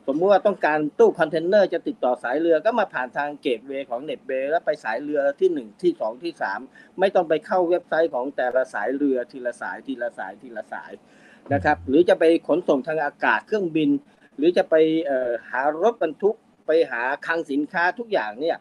[0.06, 6.60] สมมติว่าต้องการตู้คอนเทนเนอร์จะติดต่อสายเรือก็มาผ่านทาง gateway ของเน็ตเบย์แล้วไปสายเรือที่หนึ่งที่สองที่สาม
[7.00, 10.92] ไม่ต้องไปเข้าเว็บไซต์ของแต่ละสายเรือทีละสายทีละสายทีละสาย
[11.52, 13.90] นะครับหรือจะไปขนส่งทางอากาศเครื่องบิน
[14.36, 14.74] หรือจะไป
[15.50, 16.36] หารถบรรทุก
[16.66, 18.56] ไปหาคลังสินค้าทุกอย่างเนี่ย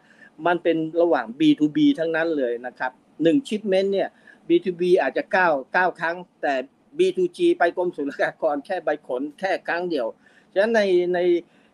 [0.46, 4.08] มันเป็นระหว่าง B2B ทั้งนั้นเลยนะครับหนึ่งชิปเมนต์เนี่ย
[4.48, 6.54] B2B อาจจะ 9 9 ครั้ง แต่
[6.98, 10.06] B2G ไปกรมศุลกากรแค่ใบขนแค่ครั้งเดียว
[10.56, 10.82] ฉะนั้นใน
[11.14, 11.20] ใน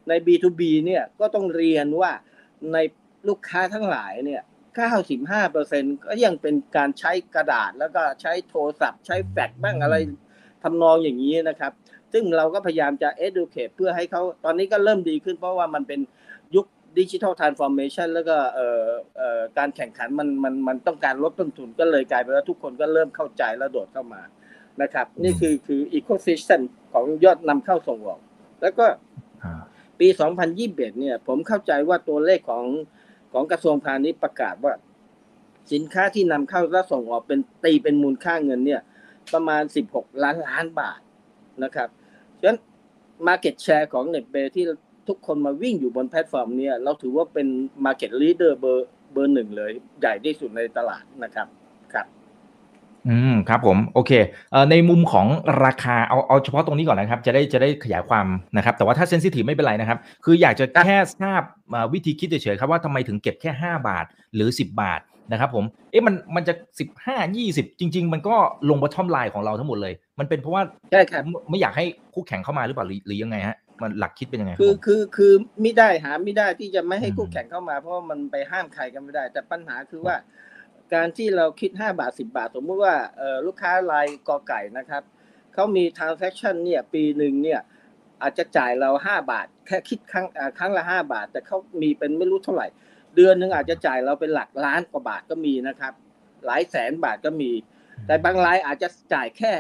[0.08, 2.12] ใน B2B เนี่ยก็ต้องเรียนว่า
[2.72, 2.78] ใน
[3.28, 4.42] ลูกค้าทั้งหลายเนี่ย
[5.42, 9.96] 95%ก็ยังเป็นการใช้กระดาษแล้วก็ใช้โทรศัพท์ ใช้แฟกซ์บ้างอะไร
[10.62, 11.72] ทำนองอย่างนี้นะครับ
[12.12, 16.00] ซึ่งเราก็พยายามจะ educate เพื่อให้เขาตอนนี้ก็เริ่มดีขึ้นเพราะว่ามันเป็น
[16.56, 16.66] ยุค
[16.99, 18.84] digital transformation แล้วก็เอ่อ
[19.16, 24.22] เอ่อการแข่งขันมันมันมันต้องการลดต้นทุนก็เลยกลายเป็นว่าทุกคนก็เริ่มเข้าใจและโดดเข้ามา
[24.82, 26.61] นะครับ นี่คือคือ ecosystem
[26.92, 28.20] ของยอดนำเข้าส่งออก
[28.62, 28.87] แล้วก็
[30.00, 30.09] ปี
[30.54, 32.66] 2021 เนี่ย ผมเข้าใจว่าตัวเลขของ
[33.33, 34.75] ของกระทรวงพาณิชย์ประกาศว่า
[35.73, 38.81] สินค้าที่นำเข้าและส่งออกเป็นตีเป็นมูลค่าเงินเนี่ย
[39.33, 41.00] ประมาณ 16 ล้านล้านบาท
[41.64, 41.88] นะครับ
[42.40, 42.59] ฉะนั้น
[43.26, 44.64] Market Share ของเน็ตเบที่
[45.09, 47.49] ทุกคนมาวิ่งอยู่บนแพลตฟอร์มนี้เราถือว่าเป็น
[47.85, 51.62] market leader เบอร์เบอร์หนึ่งเลย ใหญ่ที่สุดในตลาดนะครับครับ
[53.09, 54.12] อืมครับผมโอเค
[54.52, 55.26] เอ่อในมุมของ
[55.64, 61.42] ราคาเอาเอาเฉพาะตรงนี้ก่อนนะครับ จะได้จะได้ขยายความนะครับ แต่ว่าถ้า sensitive ไม่เป็นไรนะครับ คืออยากจะแค่ทราบ
[61.92, 64.04] วิธีคิดเฉยๆครับว่าทำไมถึงเก็บแค่ 5 บาท
[64.35, 65.00] หรือ 10 บาท
[65.32, 66.54] นะครับผมเอ๊ะมันมันจะ
[66.97, 68.37] 15 20 จริง ๆ มันก็
[68.68, 80.14] ลงบอททอมไลน์ของเราทั้งหมดเลย มันเป็นเพราะว่าใช่ครับไม่อยากให้คู่แข่งเข้ามาหรือเปล่าหรือยังไงฮะมันหลักคิดเป็นยังไงคือคือคือไม่ได้หาไม่ได้ที่จะไม่ให้คู่แข่งเข้ามา เพราะว่ามันไปห้ามใครกันไม่ได้ แต่ปัญหาคือว่า
[80.94, 82.94] การที่เราคิด 5 บาท 10 บาท สมมติว่า
[83.46, 85.02] ลูกค้ารายกอไก่นะครับ
[85.54, 87.61] เขามี transaction เนี่ยปีหนึ่งเนี่ย
[88.22, 90.26] อาจจะจ่ายเรา 5 บาท แค่คิดครั้ง
[90.58, 92.66] ครั้งละ 5 บาท แต่เขามีเป็นไม่รู้เท่าไหร่
[93.16, 95.92] เดือนหนึ่งอาจจะจ่ายเราเป็นหลักล้านกว่าบาทก็มีนะครับ
[96.46, 97.52] หลายแสนบาทก็มี
[98.06, 99.52] แต่บางรายอาจจะจ่ายแค่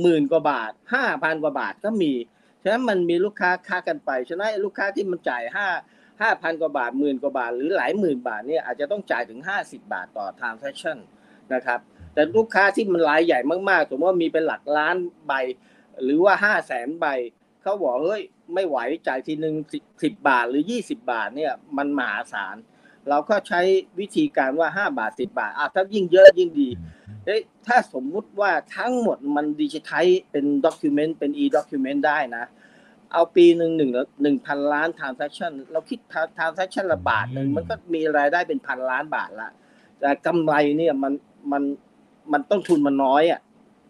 [0.00, 2.12] หมื่นกว่าบาทห้าพันกว่าบาทก็มี
[2.62, 5.66] ฉะนั้นมันมีลูกค้าค้ากันไป ฉะนั้นลูกค้าที่มันจ่ายห้า
[6.22, 10.98] ห้าพันกว่าบาทหมื่นกว่าบาท หรือหลายหมื่นบาทเนี่ยอาจจะต้องจ่ายถึงห้าสิบาทต่อ transaction
[11.54, 11.80] นะครับ
[12.14, 15.32] แต่ลูกค้าที่มันรายใหญ่มากๆ สมมติว่ามีเป็นหลักล้านใบ
[16.04, 17.06] หรือว่าห้าแสนใบ
[17.62, 18.22] เขาบอกเฮ้ย
[18.54, 18.78] ไม่ไหว
[19.08, 19.54] จ่ายทีหนึ่ง
[20.02, 22.56] สิบบาทหรือยี่สิบบาทเนี่ยมันมหาศาล
[23.08, 23.60] เราก็ใช้
[24.00, 26.68] วิธีการว่าห้าบาทสิบาทอะถ้ายิ่งเยอะยิ่งดี
[27.26, 32.44] เฮ้ยถ้าสมมุติว่าทั้งหมดมันดิจิทัลเป็น document เป็น e-document ได้นะ
[33.12, 33.90] เอาปีหนึ่งหนึ่ง
[34.22, 39.50] หนึ่งพันล้าน transaction เราคิด transaction ละบาทหนึ่งมันก็มีรายได้เป็นพันล้านบาทละ
[40.00, 41.12] แต่กำไรเนี่ยมัน
[41.52, 41.62] มัน
[42.32, 43.40] มันต้นทุนมันน้อยอะ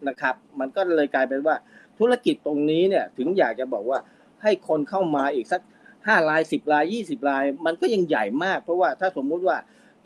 [0.07, 1.55] นะครับ มันก็เลยกลายเป็นว่า
[1.99, 3.99] ธุรกิจตรงนี้เนี่ยถึงอยากจะบอกว่า
[4.43, 5.61] ให้คนเข้ามาอีกสัก
[6.07, 9.57] ห้ารายสิบรายยี่สิบราย มันก็ยังใหญ่มาก เพราะว่าถ้าสมมุติว่า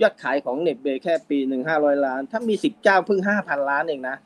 [0.02, 4.18] ยอดขายของเน็ตเบย์แค่ปีหนึ่งห้าร้อยล้าน ถ้ามีสิบเจ้าเพิ่งห้าพันล้านเองนะ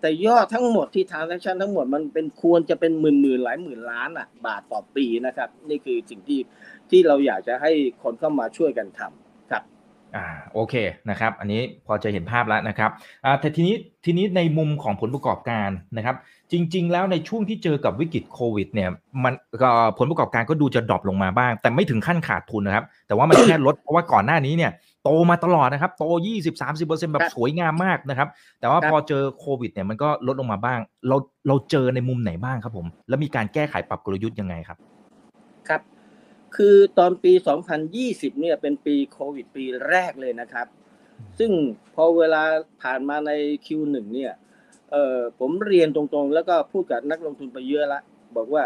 [0.00, 6.40] แต่ยอดทั้งหมดที่ transaction ทั้งหมดมันเป็นควรจะเป็นหมื่นหมื่นหลายหมื่นล้านอะ บาทต่อปีนะครับ นี่คือสิ่งที่
[6.90, 9.62] ที่เราอยากจะให้คนเข้ามาช่วยกันทำครับ
[10.16, 10.74] อ่าโอเค
[11.10, 12.90] นะครับ อันนี้พอจะเห็นภาพแล้วนะครับ
[13.24, 16.16] อ่าแต่ทีนี้ทีนี้ในมุมของผลประกอบการนะครับ
[16.52, 18.90] จริง ๆ แล้วในช่วงที่เจอกับวิกฤตโควิด เนี่ย
[19.24, 24.72] มันก็ผลประกอบการก็ดูจะดรอปลงมาบ้าง แต่ไม่ถึงขั้นขาดทุนนะครับ แต่ว่ามันแค่ลดเพราะว่าก่อนหน้านี้เนี่ย
[25.08, 26.04] โตมาตลอดนะครับ โต
[26.58, 28.28] 20-30%แบบสวยงามมากนะครับ
[28.60, 31.16] แต่ว่าพอเจอโควิดเนี่ยมันก็ลดลงมาบ้าง เรา
[31.48, 34.78] เราเจอในมุมไหนบ้างครับผม แล้วมีการแก้ไขปรับกลยุทธ์ยังไงครับ
[35.68, 35.80] ครับ
[36.56, 37.32] คือตอนปี
[37.86, 40.66] 2020 เนี่ยเป็นปีโควิดปีแรกเลยนะครับ
[41.38, 41.50] ซึ่ง
[41.94, 42.42] พอเวลา
[42.82, 43.30] ผ่านมาใน
[43.66, 44.32] Q1 เนี่ย
[44.90, 48.00] เออผมเรียนตรงๆ แล้วก็พูดกับนักลงทุนไปเยอะละ
[48.36, 48.64] บอกว่า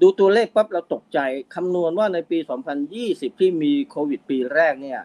[0.00, 1.18] ดูตัวเลขปั๊บเราตกใจ
[1.54, 2.38] คำนวณว่าในปี
[2.88, 5.00] 2020 ที่มีโควิดปีแรกเนี่ย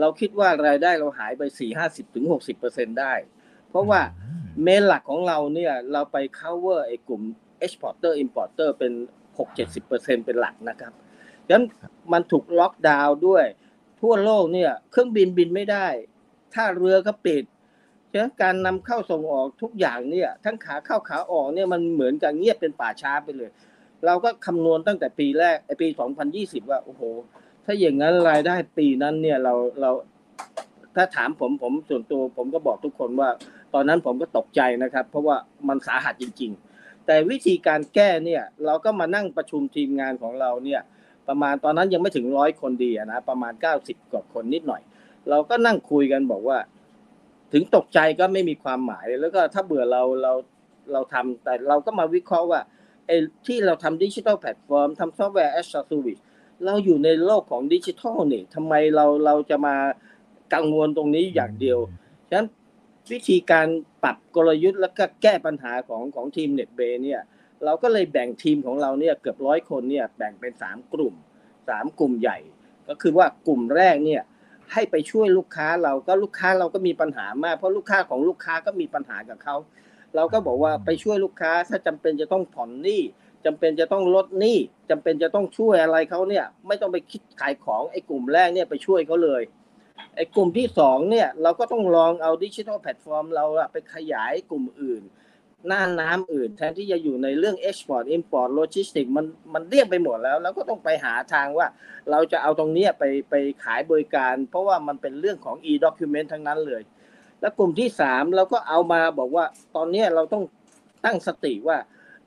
[0.00, 2.26] เราคิดว่ารายได้เราหายไป4 50ถึง
[2.56, 3.14] 60ได้
[3.68, 4.00] เพราะว่า
[4.62, 7.22] เมนหลักของเราเนี่ยเราไป cover ไอ้กลุ่ม
[7.64, 8.92] exporter importer เป็น
[9.58, 10.92] 6-70%เป็นหลักนะครับ
[11.46, 11.64] ดังนั้น
[12.12, 13.44] มันถูกล็อกดาวน์ด้วย
[14.00, 15.86] ทั่วโลกเนี่ยเครื่องบินบินไม่ได้
[16.54, 17.44] ถ้าเรือก็ปิด
[18.12, 23.50] ฉะนั้นการนำเข้าส่งออกทุกอย่างเนี่ย ทั้งขาเข้าขาออกเนี่ยมันเหมือนกับเงียบเป็นป่าช้าไปเลย
[24.06, 25.88] เราก็คำนวณตั้งแต่ปีแรกไอปี
[26.28, 27.02] 2020 ว่าโอ้โห
[27.64, 29.90] ถ้าอย่างนั้นรายได้ปีนั้นเนี่ยเราเรา
[30.96, 33.28] ถ้าถามผมผมส่วนตัวผมก็บอกทุกคนว่า
[33.74, 35.36] ตอนนั้นผมก็ตกใจนะครับ เพราะว่า
[35.68, 40.80] มันสาหัสจริง ๆ แต่วิธีการแก้เนี่ย เราก็มานั่งประชุมทีมงานของเราเนี่ย
[41.28, 44.82] ประมาณตอนนั้นยังไม่ถึงร้อยคนดีนะประมาณเก้าสิบกว่าคนนิดหน่อย
[45.30, 46.58] เราก็นั่งคุยกันบอกว่า
[47.52, 50.32] ถึงตกใจก็ไม่มีความหมายแล้วก็ถ้าเผื่อเราเรา
[50.92, 52.60] เราทำแต่เราก็มาวิเคราะห์ว่า
[53.06, 56.18] ไอ้ที่เราทำดิจิทัลแพลตฟอร์มทำ software as service
[56.64, 59.76] เราอยู่ในโลกของดิจิทัลนี่ทำไมเราเราจะมา
[60.54, 61.78] กังวลตรงนี้อย่างเดียว
[62.28, 62.48] ฉะนั้น
[63.12, 63.66] วิธีการ
[64.02, 67.20] ปรับกลยุทธ์แล้วก็แก้ปัญหาของของทีมเน็ตเบย์เนี่ย
[67.64, 71.14] เราก็เลยแบ่งทีมของเราเนี่ยเกือบร้อยคนเนี่ยแบ่งเป็นสามกลุ่ม
[71.68, 72.38] สามกลุ่มใหญ่
[72.88, 74.22] ก็คือว่ากลุ่มแรกเนี่ย
[74.72, 79.56] ให้ไปช่วยลูกค้าเราก็ลูกค้าเราก็มีปัญหามาก เพราะลูกค้าของลูกค้าก็มีปัญหากับเขา
[80.16, 83.02] เราก็บอกว่าไปช่วยลูกค้าถ้าจำเป็นจะต้องผ่อนหนี้
[83.46, 84.58] จำเป็นจะต้องลดหนี้
[84.90, 89.42] จำเป็นจะต้องช่วยอะไรเขาเนี่ย ไม่ต้องไปคิดขายของไอ้กลุ่มแรกเนี่ยไปช่วยเขาเลย
[90.16, 95.02] ไอ้กลุ่มที่สองเนี่ยเราก็ต้องลองเอาดิจิทัลแพลตฟอร์มเราไปขยายกลุ่มอื่น
[95.68, 101.66] หน้าน้ำอื่น แทนที่จะอยู่ในเรื่อง Export Import Logistics มันมันเรียกไปหมดแล้ว แล้วก็ต้องไปหาทางว่า
[102.10, 106.82] เราจะเอาตรงนี้ไปไปขายบริการ เพราะว่ามันเป็นเรื่องของ e-document ทั้งนั้นเลย
[107.40, 109.44] แล้วกลุ่มที่สามเราก็เอามาบอกว่า
[109.76, 110.44] ตอนนี้เราต้อง
[111.04, 111.76] ตั้งสติว่า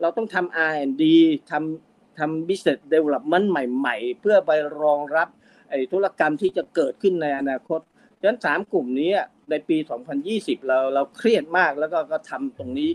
[0.03, 1.03] เราต้องทำ R&D
[1.51, 5.27] ทำทำ business development ใหม่ ๆ เพื่อไปรองรับ
[5.69, 7.79] ไอธุรกรรมที่จะเกิดขึ้นในอนาคต
[8.19, 9.11] ฉะนั้นสามกลุ่มนี้
[9.49, 9.77] ในปี
[10.23, 12.91] 2020 เราเราเครียดมากแล้วก็ก็ทำตรงนี้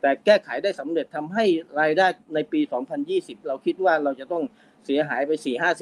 [0.00, 1.44] แต่แก้ไขได้สำเร็จทำให้
[1.80, 2.60] รายได้ในปี
[3.04, 4.44] 2020 เราคิดว่าเราจะต้อง
[4.86, 5.30] เสียหายไป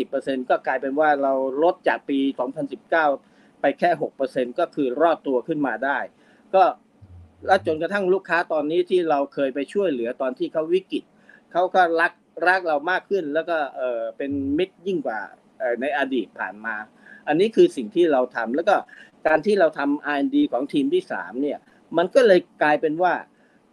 [0.01, 1.33] 4-50%ก็กลายเป็นว่าเรา
[1.63, 2.19] ลดจากปี
[2.91, 3.91] 2019 ไปแค่
[4.25, 5.99] 6%ก็คือรอดตัวขึ้นมาได้
[6.55, 6.63] ก็
[7.47, 11.05] แล้วจนกระทั่งลูกค้าตอนนี้ที่เราเคยไปช่วยเหลือตอนที่เขาวิกฤต
[11.53, 12.13] เขาก็รัก
[12.49, 15.21] รักเรามากขึ้น แล้วก็เออเป็นมิตรยิ่งกว่า
[15.81, 16.75] ในอดีตผ่านมา
[17.29, 18.77] อันนี้คือสิ่งที่เราทำแล้วก็
[19.27, 21.59] การที่เราทำ R&D ของทีมที่สามเนี่ย
[21.97, 23.15] มันก็เลยกลายเป็นว่า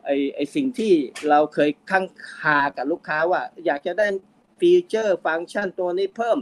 [0.05, 0.93] ไอไอสิ่งที่
[1.29, 2.05] เราเคยค้าง
[2.39, 4.07] คากับลูกค้าว่า อยากจะได้
[4.59, 6.37] ฟีเจอร์ฟังก์ชันตัวนี้เพิ่ม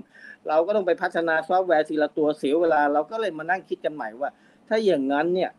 [0.48, 4.30] เราก็ต้องไปพัฒนาซอฟต์แวร์ทีละตัวเสียเวลา เราก็เลยมานั่งคิดกันใหม่ว่า
[4.68, 5.52] ถ้าอย่างนั้นเนี่ย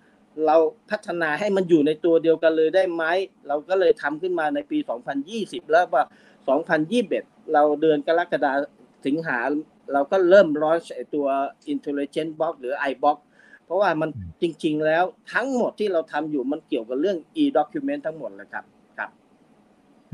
[0.47, 0.57] เรา
[0.90, 3.05] พัฒนาให้มันอยู่ในตัวเดียวกันเลยได้ไหม
[3.49, 4.79] เราก็เลยทำขึ้นมาในปี
[5.25, 6.05] 2020 แล้วว่า
[6.79, 8.53] 2021 เราเดือนกรกฎา
[9.07, 9.38] สิงหา
[9.93, 10.79] เราก็เริ่มร้อน
[11.14, 11.27] ตัว
[11.73, 13.16] Intelligent Box หรือ iBox
[13.64, 14.11] เพราะว่ามัน
[14.43, 18.64] จริง ๆ แล้วทั้งหมดที่เราทำอยู่มันเกี่ยวกับเรื่อง e-document ทั้งหมดเลยครับ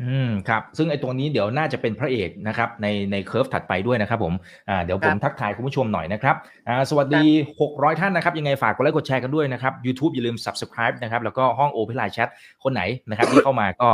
[0.02, 4.34] อืมครับ ซึ่งไอ้ตัวนี้เดี๋ยวน่าจะเป็นพระเอกนะครับ ในในเคอร์ฟถัดไปด้วยนะครับผม
[4.68, 6.36] อ่าเดี๋ยวผมทักทายคุณผู้ชมหน่อยนะครับ
[6.68, 7.24] อ่าสวัสดี
[7.60, 12.28] 600 ท่านนะครับ ยังไงฝากกดไลค์กดแชร์กันด้วยนะครับ YouTube อย่าลืม Subscribe นะครับ แล้วก็ห้อง Open Line Chat
[12.62, 13.88] คนไหนนะครับที่เข้ามาก็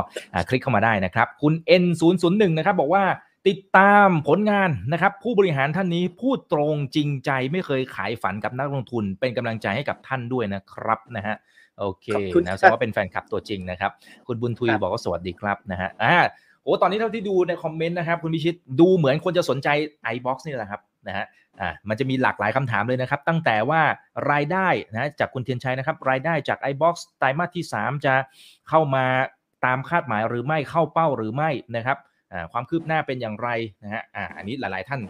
[0.48, 3.04] คลิกเข้ามาได้นะครับ คุณ N001 นะครับบอกว่า
[3.48, 11.36] ติดตามผลงานนะครับ ผู้บริหารท่านนี้พูดตรงจริงใจไม่เคยขายฝันกับนักลงทุน เป็นกำลังใจให้กับท่านด้วยนะครับนะฮะ
[11.82, 12.06] โอเค
[12.46, 13.90] นะแสดงว่าเป็นแฟนคลับตัวจริงนะครับ
[14.26, 16.16] คุณบุญทุยบอกว่าสวัสดีครับนะฮะอ่า
[16.62, 19.68] โอ้ตอนนี้เท่าที่ดูในคอมเมนต์นะครับ คุณพิชิตดูเหมือนคนจะสนใจ
[20.14, 21.24] iBox นี่แหละครับนะฮะ
[21.60, 23.82] อ่ามันจะมีหลากหลายคำถามเลยนะครับ ตั้งแต่ว่า
[24.32, 28.14] รายได้นะจากคุณเทียนชัยนะครับ รายได้จาก iBox ไตรมาสที่ 3 จะ
[28.68, 29.04] เข้ามา
[29.64, 31.98] ตามคาดหมายหรือไม่เข้าเป้าหรือไม่นะครับ
[32.32, 33.48] อ่าความคืบหน้าเป็นอย่างไร
[33.82, 35.00] นะฮะอ่าอันนี้หลาย ๆ ท่าน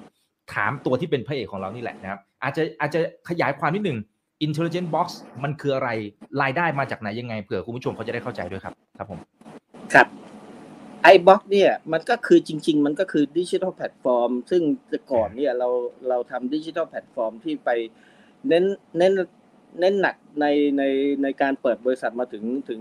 [0.55, 3.99] ถามตัวที่เป็นพระเอกของเรานี่แหละนะครับ อาจจะอาจจะขยายความนิดหนึ่ง
[4.47, 5.09] Intelligent Box
[5.43, 5.89] มันคืออะไร
[6.43, 9.19] รายได้มาจากไหนยังไงเผื่อคุณผู้ชมเขาจะได้เข้าใจด้วยครับ ครับผม
[9.95, 10.07] ครับ
[11.15, 15.69] iBox เนี่ยมันก็คือจริง ๆ มันก็คือดิจิทัลแพลตฟอร์ม ซึ่งแต่ก่อนเนี่ยเรา
[16.09, 17.71] เราทำดิจิทัลแพลตฟอร์มที่ไป
[18.49, 18.65] เน้น
[18.99, 19.13] เน้น
[19.81, 20.47] เน้นหนักใน
[20.79, 20.83] ใน
[21.23, 22.81] ในการเปิดบริษัทมาถึงถึง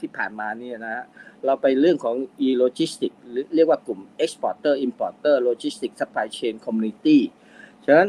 [0.00, 1.04] ที่ผ่านมาเนี่ยนะ
[1.46, 7.18] เราไปเรื่องของ e-logistics หรือเรียกว่ากลุ่ม exporter importer logistics supply chain community
[7.86, 8.08] ฉะนั้น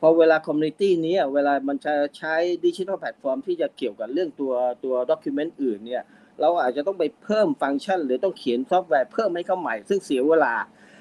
[0.00, 2.34] พอเวลา community นี้เวลามันจะใช้
[2.64, 4.52] ดิจิทัลแพลตฟอร์มที่จะเกี่ยวกับเรื่องตัว
[4.84, 6.02] ตัว document อื่นเนี่ย
[6.40, 10.54] เราอาจจะต้องไปเพิ่มฟังก์ชัน หรือต้องเขียนซอฟต์แวร์เพิ่มให้เขาใหม่ซึ่งเสียเวลา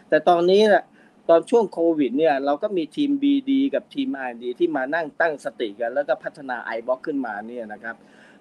[0.10, 0.84] แต่ตอนนี้นะ
[1.30, 7.96] ตอนช่วงโควิดเนี่ยเราก็มีทีม BD กับทีม R&D ที่มานั่งตั้งสติกัน แล้วก็พัฒนา iBox ขึ้นมาเนี่ยนะครับ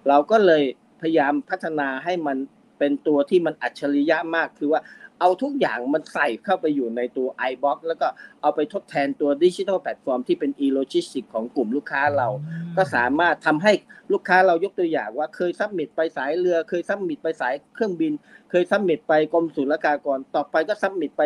[0.07, 0.63] เราก็เลย
[1.01, 2.37] พยายามพัฒนาให้มัน
[2.79, 4.81] เป็นตัวที่มันอัจฉริยะมากคือว่า
[5.19, 8.07] เอาทุกอย่างมันใส่เข้าไปอยู่ในตัว iBox แล้วก็
[8.41, 12.27] เอาไปทดแทนตัวดิจิทัลแพลตฟอร์มที่เป็น e-logistics ของกลุ่มลูกค้าเรา
[12.77, 13.73] ก็สามารถทำให้
[14.13, 18.13] ลูกค้าเรายกตัวอย่างว่าเคย submit ไปสายเรือ เคย submit ไปสายเครื่องบิน
[18.49, 21.23] เคย submit ไปกรมศุลกากร ต่อไปก็ submit ไป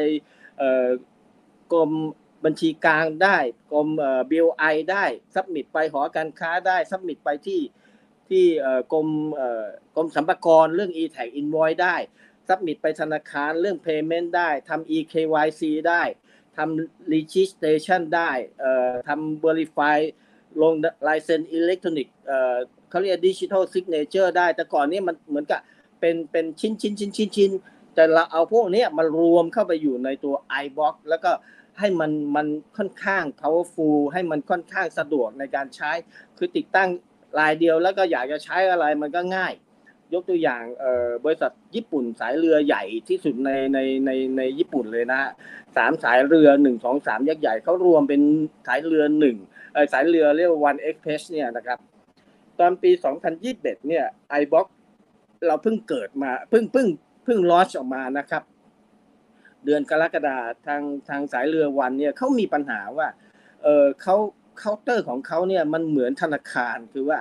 [1.73, 1.91] กรม
[2.45, 3.38] บัญชีกลางได้
[3.71, 7.62] กรมเอ่อ BOI ได้ submit ไปหอการค้าได้ submit ไปที่
[8.30, 8.45] ที่
[8.93, 9.08] กรม
[9.95, 11.95] กรมสรรพากรเรื่อง e-Tax invoice ได้
[12.51, 16.03] submit ไปธนาคารเรื่อง payment ได้ทำ eKYC ได้
[16.57, 19.97] ทำ registration ได้เอ่อทำ verify
[20.61, 20.73] ลง
[21.07, 22.55] license electronic เอ่อ
[22.89, 25.61] เขาเรียก digital signature ได้ แต่ก่อนนี้มันเหมือนกับ
[25.99, 27.51] เป็นเป็นชิ้นชิ้นชิ้นชิ้นชิ้น
[27.95, 31.31] แต่เราเอาพวกนี้มารวมเข้าไปอยู่ในตัว iBox แล้วก็
[31.79, 35.91] ให้มันมันค่อนข้าง powerful ให้มันค่อนข้างสะดวกในการใช้
[36.37, 36.89] คือติดตั้ง
[37.39, 39.53] รายเดียวแล้วก็อยากจะใช้อะไรมันก็ง่าย
[40.13, 45.21] ยกตัวอย่างเอ่อบริษัทญี่ปุ่นสายเรือใหญ่ที่สุดในในในในญี่ปุ่นเลยนะ
[45.78, 48.21] สามสายเรือหนึ่งสองสามยักษ์ใหญ่เขารวมเป็น
[48.67, 49.38] สายเรือหนึ่ง
[49.74, 51.80] เออสายเรือเรียกว่า One Express เนี่ยนะครับ
[52.60, 52.91] ตอนปี
[53.39, 54.67] 2021เนี่ยไอบ็อก
[55.47, 56.88] เราเพิ่งเกิดมาเพิ่งเพิ่ง
[57.26, 58.43] เพิ่งลอชออกมานะครับ
[59.65, 63.08] เดือนกรกฎาทางทางสายเรือวันเนี่ยเขามีปัญหาว่า
[63.63, 64.15] เออเขา
[64.60, 67.17] เคาน์เตอร์ของเขาเนี่ยมันเหมือนธนาคารคือว่า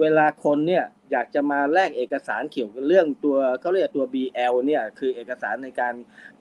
[0.00, 5.94] เวลาคนเนี่ยอยากจะมาแลกเอกสารเกี่ยวกับเรื่องตัวเขาเรียกตัว BL เนี่ยคือเอกสารในการ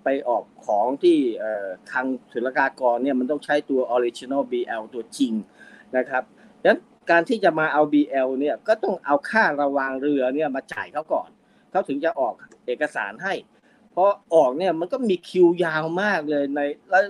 [0.04, 1.18] ไปออกของที่
[1.92, 5.34] ทางศุลกากรเนี่ยมันต้องใช้ตัว original BL ตัวจริง
[5.98, 6.24] นะครับ
[6.62, 6.80] ดังนั้น
[7.12, 11.30] การที่จะมาเอา BL เนี่ยก็ต้องเอาค่าระวางเรือเนี่ยมาจ่ายเขาก่อน
[11.72, 12.34] เขาถึงจะออก
[12.68, 13.34] เอกสารให้
[13.92, 16.60] เพราะออกเนี่ยมันก็มีคิวยาวมากเลยใน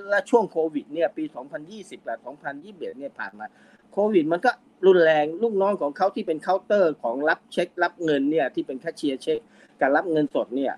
[0.10, 1.24] และช่วงโควิดเนี่ยปี
[1.66, 3.46] 2020กับ2021เนี่ยผ่านมา
[3.94, 4.52] โควิดมันก็
[4.86, 9.40] รุนแรงลูกน้องของเขาที่เป็นเคาน์เตอร์ของรับเช็ครับเงินเนี่ยที่เป็นแคชเชียร์เช็ค
[9.82, 10.74] การรับเงินสดเนี่ย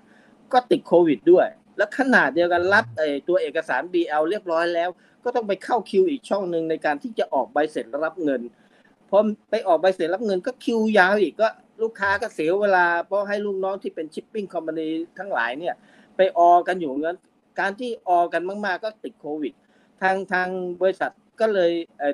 [0.52, 4.90] ก็ติดโควิดด้วย แล้วขนาดเดียวกันรับไอตัวเอกสาร BL เรียบร้อยแล้ว
[5.24, 8.40] ก็ต้องไปเข้าคิวอีกช่องหนึ่งในการที่จะออกใบเสร็จรับเงิน
[9.10, 9.18] พอ
[9.50, 11.48] ไปออกใบเสร็จรับเงินก็คิวยาวอีกก็
[11.82, 14.88] ลูกค้าก็เสียเวลา เพราะให้ลูกน้องที่เป็นชิปปิ้งคอมพานี
[15.18, 15.74] ทั้งหลายเนี่ย
[16.16, 17.18] ไปออกันอยู่เงั้น
[17.60, 19.52] การที่ออกันมาก ๆ ก็ติดโควิด
[20.02, 20.48] ทางทาง
[20.80, 21.70] บริษัท ก็เลย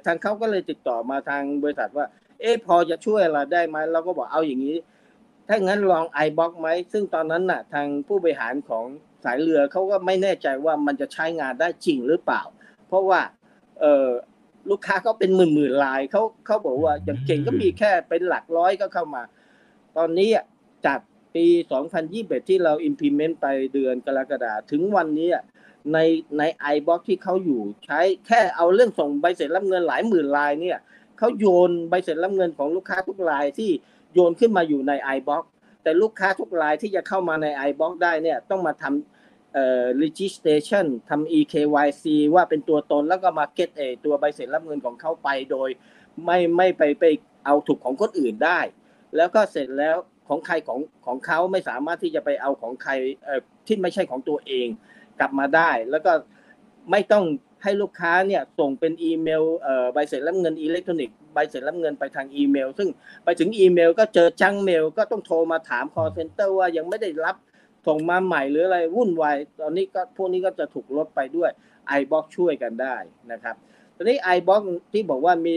[0.07, 2.07] ทางเขาก็เลยติดต่อมาทางบริษัทว่า
[2.41, 4.79] เอ๊ะพอจะช่วยเราได้ไหมเราก็บอกเอาอย่างนี้
[5.49, 8.85] ถ้างั้นลองไอบ็อกไหมซึ่งตอนนั้นน่ะ ทางผู้บริหารของ
[9.25, 12.43] สายเรือเขาก็ไม่แน่ใจว่ามันจะใช้งานได้จริงหรือเปล่า
[12.89, 13.21] เพราะว่า
[13.81, 14.09] เออ
[14.71, 19.23] ลูกค้าเขาเป็นหมื่นหมื่นลายเขาเขาบอกว่าอย่างเก่งก็มีแค่เป็นหลักร้อยก็เข้ามา
[19.97, 20.29] ตอนนี้
[20.87, 21.01] จาก
[21.35, 21.47] ปี
[21.99, 25.29] 2021 ที่เรา implement ไปเดือนกรกฎาถึงวันนี้
[25.93, 25.99] ใน
[26.39, 26.43] ใน
[26.75, 30.79] iBox ที่เขาอยู่ใช้แค่เอาเรื่องส่งใบเสร็จรับเงินหลายหมื่นลายเนี่ย
[31.19, 33.71] เขาโยนใบเสร็จรับเงินของลูกค้าทุกรายที่
[34.15, 35.43] โยนขึ้นมาอยู่ใน iBox
[35.83, 45.69] แต่ลูกค้าทุกรายที่จะเข้ามาใน iBox ได้เนี่ยต้องมาทำเอ่อ registration ทำ eKYC ว่าเป็นตัวตนแล้วก็มาเก็ตเอตัวใบเสร็จรับเงินของเขาไปโดย
[46.25, 47.05] ไม่ไม่ไปไป
[47.45, 48.61] เอาถูกของคนอื่นได้
[49.17, 49.97] แล้วก็เสร็จแล้ว
[50.29, 52.93] ของใครของของเขาไม่สามารถที่จะไปเอาของใคร
[53.25, 54.67] เอ่อที่ไม่ใช่ของตัวเอง
[55.21, 56.13] กลับมาได้ แล้วก็
[56.91, 57.25] ไม่ต้อง
[57.63, 59.43] ให้ลูกค้าเนี่ยส่งเป็นอีเมล
[59.93, 62.89] ใบเสร็จรับเงินอิเล็กทรอนิกส์ใบเสร็จรับเงินไปทางอีเมล ซึ่ง
[63.25, 67.37] ไปถึงอีเมล ก็เจอจังเมล ก็ต้องโทรมาถาม call center ว่ายังไม่ได้รับ
[67.87, 71.51] ส่งมาใหม่หรืออะไรวุ่นวายตอนนี้ก็พวกนี้ก็จะถูกลดไปด้วย
[72.01, 72.97] iBox ช่วยกันได้
[73.33, 73.57] นะครับ
[73.97, 75.57] ตอนนี้ iBox ที่บอกว่ามี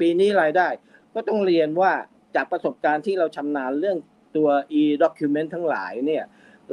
[0.00, 0.68] ปีนี้รายได้
[1.14, 1.92] ก็ต้องเรียนว่า
[2.36, 3.98] จากประสบการณ์ที่เราชำนาญเรื่อง
[4.36, 4.48] ตัว
[4.80, 6.24] e-document ทั้งหลายเนี่ย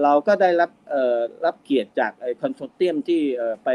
[0.04, 0.72] เราก็ได้รับ
[1.46, 3.22] รับเกียรติจาก consortium ที่
[3.64, 3.70] ไป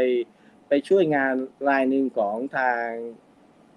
[0.69, 1.33] ไปช่วยงาน
[1.69, 2.85] รายหนึ่งของทาง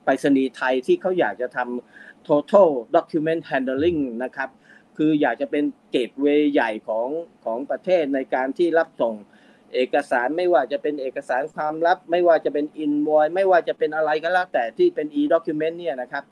[0.05, 4.51] ไปรษณีย์ไทยที่เขาอยากจะทำ total document handling นะครับ
[4.97, 7.09] คืออยากจะเป็น gateway ใหญ่ของ
[7.45, 9.15] ของประเทศในการที่รับส่ง
[9.75, 16.25] เอกสารไม่ว่าจะเป็นเอกสารความลับ ไม่ว่าจะเป็น invoice ไม่ว่าจะเป็นอะไรก็แล้วแต่ที่เป็น e-document เนี่ยนะครับ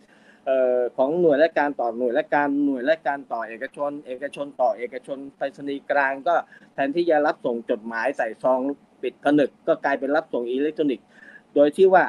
[0.96, 6.34] ของหน่วยราชการต่อหน่วยราชการหน่วยราชการต่อเอกชน เอกชนต่อเอกชนไปรษณีย์กลางก็
[6.74, 8.60] แทนที่จะรับส่งจดหมายใส่ซอง
[9.02, 11.06] ปิดผนึก ก็กลายเป็นรับส่งอิเล็กทรอนิกส์
[11.54, 12.04] โดยที่ว่า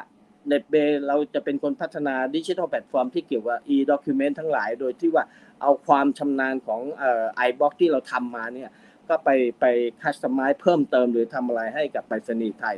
[0.47, 0.75] เน็ตเบย์
[1.07, 5.23] เราจะเป็นคนพัฒนาดิจิทัลแพลตฟอร์มที่เกี่ยวกับ e-document ทั้งหลาย โดยที่ว่า
[5.61, 8.69] เอาความชำนาญของเอ่อ iBox ที่เราทำมาเนี่ย
[9.09, 9.65] ก็ไปไป
[10.01, 12.75] customize เพิ่มเติมหรือทำอะไรให้กับไปรษณีย์ไทย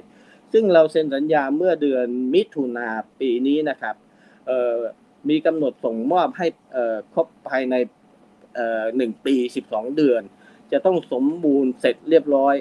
[0.53, 2.87] ซึ่งเราเซ็นสัญญาเมื่อเดือนมิถุนา
[3.19, 3.95] ปีนี้นะครับ
[5.29, 6.47] มีกำหนดส่งมอบให้
[7.13, 7.75] ครบภายใน
[8.97, 10.21] หนึ่งปีสิบสองเดือน
[10.71, 12.55] จะต้องสมบูรณ์เสร็จเรียบร้อย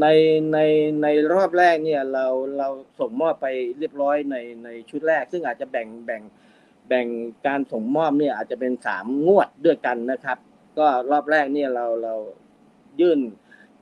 [0.00, 0.06] ใน
[0.52, 0.58] ใน
[1.02, 2.26] ในรอบแรกเนี่ยเรา
[2.58, 2.68] เรา
[3.00, 3.46] ส่งมอบไป
[3.78, 6.22] เรียบร้อยในในชุดแรก ซึ่งอาจจะแบ่งแบ่ง
[6.88, 7.06] แบ่ง
[7.46, 10.38] การส่งมอบเนี่ยอาจจะเป็นสามงวดด้วยกันนะครับ
[10.78, 12.14] ก็รอบแรกเนี่ยเราเรา
[13.00, 13.20] ยื่น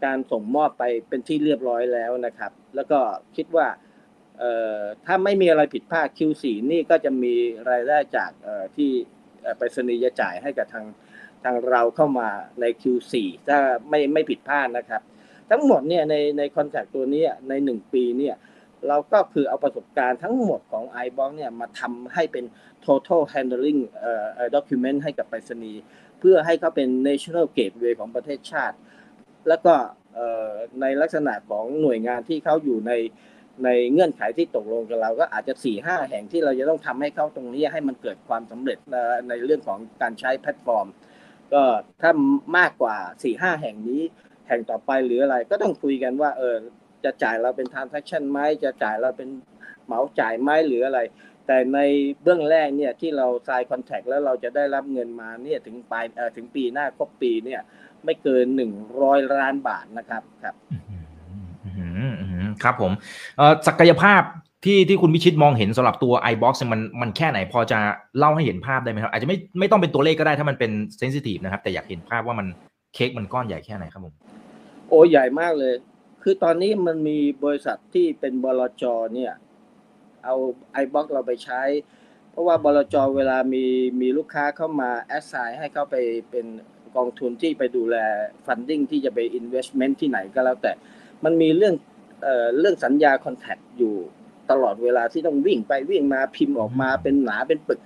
[0.05, 2.99] การส่งมอบไปเป็นที่เรียบร้อยแล้วนะครับ แล้วก็
[3.37, 3.67] คิดว่า
[5.07, 7.35] ถ้าไม่มีอะไรผิดพลาด Q4 นี่ก็จะมี
[7.71, 8.31] รายได้จาก
[8.77, 8.91] ที่
[9.57, 10.87] ไปรษณียจ่ายให้กับทาง
[11.45, 12.29] ทางเราเข้ามา
[12.61, 13.13] ใน Q4
[13.49, 15.03] ถ้าไม่ไม่ผิดพลาดนะครับ
[15.51, 18.37] ทั้งหมดเนี่ยในในคอนแทคตัวนี้ในหนึ่งปีเนี่ย
[18.89, 22.45] เราก็คือเอาประสบการณ์ทั้งหมดของ i b o x เนี่ยมาทำให้เป็น
[22.85, 23.81] total handling
[24.55, 25.81] document ให้กับไปรษณีย์
[26.19, 28.77] เพื่อให้เขาเป็น national gateway ของประเทศชาติ
[29.49, 29.75] แล้วก็
[30.81, 32.93] ในลักษณะของหน่วยงานที่เขาอยู่ใน
[33.65, 38.79] ในเงื่อนไขที่ตกลงกับเราก็อาจจะ4ี่ห้าแห่งที่เราจะต้องทำให้เข้าตรงนี้ให้มันเกิดความสำเร็จ
[39.29, 40.87] ในเรื่องของการใช้แพลตฟอร์ม
[41.53, 41.63] ก็
[42.01, 42.13] ถ้า
[42.59, 44.03] มากกว่า4ี่ห้าแห่งนี้
[44.49, 46.57] แห่งต่อไปหรืออะไรก็ต้องคุยกันว่าเออ
[47.05, 49.29] จะจ่ายเราเป็น transaction ไหมจะจ่ายเราเป็น
[49.87, 51.01] เหมาจ่ายไหมหรืออะไร
[51.47, 51.79] แต่ใน
[52.23, 56.05] เบื้องแรกเนี่ยที่เรา sign contract แล้วเราจะได้รับเงินมาเนี่ยถึงปลาย
[56.37, 57.61] ถึงปีหน้าครบปีเนี่ย
[58.05, 61.05] ไม่เกินหนึ่งร้อยล้านบาทนะครับครับ อื้อหือ
[61.65, 62.93] อื้อหืออื้อหือ ครับผม
[63.67, 64.23] ศักยภาพ
[64.65, 67.79] ที่ที่คุณวิชิตมองเห็นสำหรับตัว iBox มันมันแค่ไหนพอจะ
[68.19, 72.47] เล่าให้เห็นภาพได้ไหมครับ อาจจะไม่ไม่ต้องเป็นตัวเลขก็ได้ถ้ามันเป็นเซนซิทีฟนะครับ แต่อยากเห็นภาพว่ามัน
[72.95, 74.15] เค้กมันก้อนใหญ่แค่ไหนครับผม
[74.89, 75.75] โอ้ใหญ่มากเลย
[76.23, 78.85] คือตอนนี้มันมีบริษัทที่เป็นบลจ
[79.15, 79.33] เนี่ย
[80.25, 80.35] เอา
[80.73, 81.63] ไอบล็อกเราไปใช้
[82.31, 83.65] เพราะว่าบลจเวลามี
[84.01, 85.97] มีลูกค้าเข้ามา assign ให้เขาไป
[86.31, 86.47] เป็น
[86.97, 87.97] กองทุนที่ไปดูแล
[88.47, 90.73] funding ที่จะไป investment ที่ไหนก็แล้วแต่
[91.25, 91.75] มันมีเรื่อง
[92.23, 93.95] เอ่อเรื่องสัญญา contract อยู่
[94.51, 97.81] ตลอดเวลาที่ต้องวิ่งไปวิ่งมาพิมพ์ออกมาเป็นหนาเป็นปึก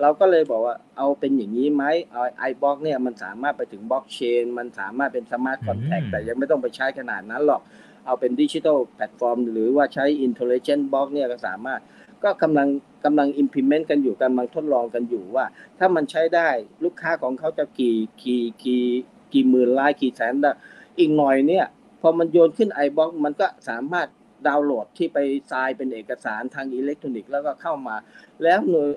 [0.00, 7.62] เราก็เลยบอกว่าเอาเป็นอย่างนี้ไหมเอาไอบล็อกเนี่ยมันสามารถไปถึงบล็อกเชน มันสามารถเป็น smart contract อืมแต่ยังไม่ต้องไปใช้ขนาดนั้นหรอก
[8.06, 11.80] เอาเป็นดิจิทัลแพลตฟอร์มหรือว่าใช้ Intelligent Box เนี่ยก็สามารถ
[12.24, 12.68] ก็กำลัง
[13.04, 15.44] กำลัง implement กันอยู่กำลังทดลองกันอยู่ว่า
[15.78, 16.48] ถ้ามันใช้ได้
[16.84, 18.84] ลูกค้าของเขาจะกี่กี่กี่
[19.32, 20.50] กี่หมื่นลายกี่แสนได้
[20.98, 21.66] อีกหน่อยเนี่ย
[22.00, 24.08] พอมันโยนขึ้น iBox มันก็สามารถ
[24.48, 25.18] ดาวน์โหลดที่ไป
[25.50, 27.96] ทรายเป็นเอกสารทางอิเล็กทรอนิกส์แล้วก็เข้ามา
[28.42, 28.88] แล้วหน่วย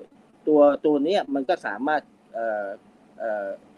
[0.48, 2.02] ตัวตัวนี้มันก็สามารถ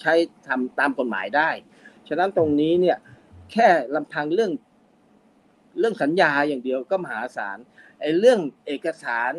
[0.00, 0.14] ใช้
[0.46, 1.50] ทำตามกฎหมายได้
[2.08, 2.98] ฉะนั้นตรงนี้เนี่ย
[3.52, 4.52] แค่ลำพังเรื่อง
[5.78, 7.58] เรื่องสัญญาอย่างเดียวก็มหาศาล
[8.00, 9.32] ไอ้เรื่องเอกสาร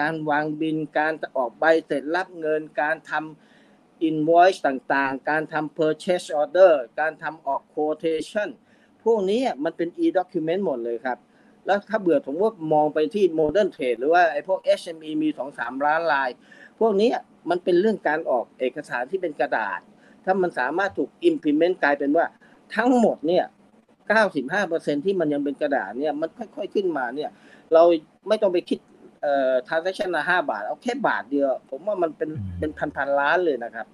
[0.00, 8.67] การวางบินการออกใบเสร็จรับเงิน การทำ invoice ต่างๆ การทำ purchase order การทำออก quotation พ
[9.12, 11.18] วกนี้มันเป็น e-document หมดเลยครับ
[11.66, 16.28] แล้วถ้าเบื่อผมว่ามองไปที่ modern trade หรือว่าไอ้พวก SME มีสองสามล้านลาย
[16.80, 17.10] พวกนี้
[17.50, 19.80] มันเป็นเรื่องการออกเอกสารที่เป็นกระดาษ
[20.24, 22.26] ถ้ามันสามารถถูก implement กลายเป็นว่า
[22.76, 23.44] ทั้งหมดเนี่ย
[24.24, 27.30] 95%ที่มันยังเป็นกระดาษเนี่ยมันค่อย ๆขึ้นมาเนี่ย
[27.72, 27.82] เรา
[28.28, 28.78] ไม่ต้องไปคิด
[29.22, 33.86] เอ่อ transaction ละห้าบาท เอาแค่บาทเดียว ผมว่ามันเป็นอืมเป็นพันๆล้านเลยนะครับ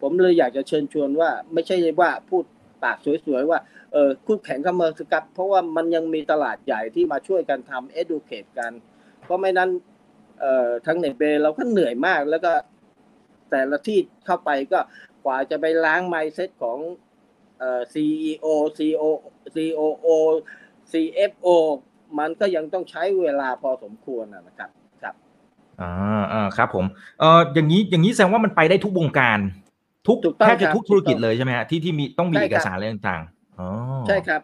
[0.00, 2.44] ผมเลยอยากจะเชิญชวนว่าไม่ใช่ว่าพูด
[2.84, 3.77] ปากสวยๆว่าเออ
[4.26, 8.72] คู่แข่งเข้ามาสกัดเพราะว่ามันยังมีตลาดใหญ่ที่มาช่วยกันทำ educate กัน
[9.24, 9.70] เพราะไม่นั้น
[10.40, 12.52] เอ่อทั้งเน็ตเบย์เราก็เหนื่อยมากแล้วก็
[13.50, 14.80] แต่ละที่เข้าไปก็
[15.24, 16.78] กว่าจะไปล้าง mindset ของ
[17.58, 18.46] เอ่อ CEO
[18.78, 19.04] CEO
[19.54, 20.06] COO
[20.92, 21.48] CFO
[22.18, 24.70] มันก็ยังต้องใช้เวลาพอสมควรนะนะครับ
[25.02, 25.14] ครับ
[25.80, 25.92] อ่า
[26.32, 26.84] อ่าครับผม
[27.20, 29.38] เอ่ออย่างนี้อย่างนี้แสดงว่ามันไปได้ทุกวงการ
[30.08, 33.68] ทุกถูกต้องแทบจะครับทุกธุรกิจถูกต้องเลยใช่ไหมฮะที่ที่มีต้องมีใช่เอครักบสารอะไรต่างๆ อ๋อ
[34.08, 34.42] ใช่ครับ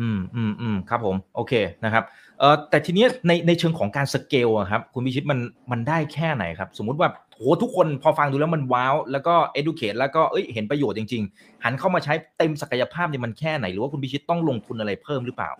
[0.00, 1.52] อืมอืมอืมครับ ผม โอเค
[1.84, 2.04] นะครับ
[2.38, 5.38] เอ่อแต่ทีเนี้ยในในเชิงของการสเกลอะครับ คุณพิชิตมัน
[5.72, 15.50] มันได้แค่ไหนครับ สมมุติว่าโหทุกคนพอฟังดูแล้วมันว้าว แล้วก็ educate แล้วก็เอ้ยเห็นประโยชน์จริง ๆ หันเข้ามาใช้เต็มศักยภาพเนี่ยมันแค่ไหน หรือว่าคุณพิชิตต้องลงทุนอะไรเพิ่มหรือเปล่า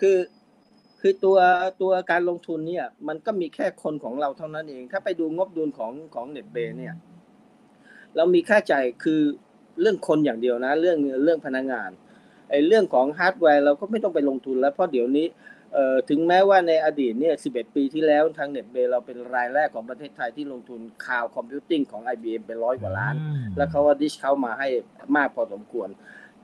[0.00, 0.18] คือ
[1.00, 1.36] คือตัว
[1.80, 6.94] ตัวการลงทุนเนี่ย มันก็มีแค่คนของเราเท่านั้นเอง ถ้าไปดูงบดุลของของเน็ตเบย์เนี่ย
[8.16, 9.20] เรามีค่าใช้จ่ายคือ
[9.80, 11.90] เรื่องคนอย่างเดียวนะ เรื่องเรื่องพนักงาน
[12.50, 15.26] ไอ้เรื่องของฮาร์ดแวร์เราก็ไม่ต้องไปลงทุนแล้วเพราะเดี๋ยวนี้
[15.74, 23.14] เอ่อถึงแม้ว่าในอดีตเนี่ย 11 ปีที่แล้วทางเน็ตเบเราเป็นรายแรกของประเทศไทยที่ลงทุนคาวคอมพิวติ้งของ IBM เป็นร้อยกว่าล้าน
[23.56, 24.68] แล้วเขาว่าดิชเข้ามาให้
[25.16, 25.88] มากพอสมควร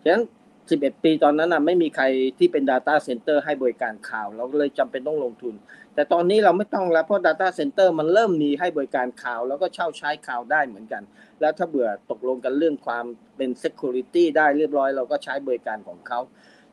[0.03, 0.25] ฉะนั้น
[0.63, 2.05] 11 ปีตอนนั้นน่ะไม่มีใคร
[2.39, 5.55] ที่เป็น Data Center ให้บริการข่าว เราก็เลยจำเป็นต้องลงทุน
[5.95, 11.03] แต่ตอนนี้เราไม่ต้องแล้วเพราะ Data Center มันเริ่มมีให้บริการข่าว แล้วก็เช่าใช้ข่าวได้เหมือนกัน
[11.41, 13.05] แล้วถ้าเบื่อตกลงกันเรื่องความ
[13.37, 16.21] เป็น Security ได้เรียบร้อย เราก็ใช้บริการของเขา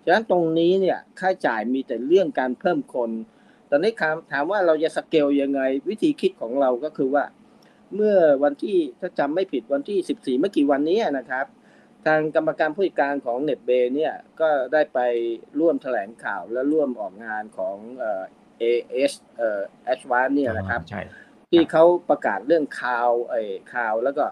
[0.04, 3.12] ฉะนั้นตรงนี้เนี่ยค่าจ่ายมีแต่เรื่องการเพิ่มคน
[3.70, 7.24] ตอนนี้ถามถามว่าเราจะสเกลยังไง วิธีคิดของเราก็คือว่า
[7.96, 11.46] เมื่อวันที่ถ้าจำไม่ผิดวันที่ 14 เมื่อกี่วันนี้นะครับ
[12.06, 15.00] ทางกรรมการผู้จัดการของเน็ตเบเนี่ยก็ได้ไป
[15.60, 17.78] ร่วมแถลงข่าวและร่วมออกงานของ
[18.62, 19.62] AS เอ่อ
[19.94, 21.02] Advance เนี่ยนะครับใช่
[21.52, 24.26] ที่เขาประกาศเรื่องข่าวเอ่อข่าวแล้วก็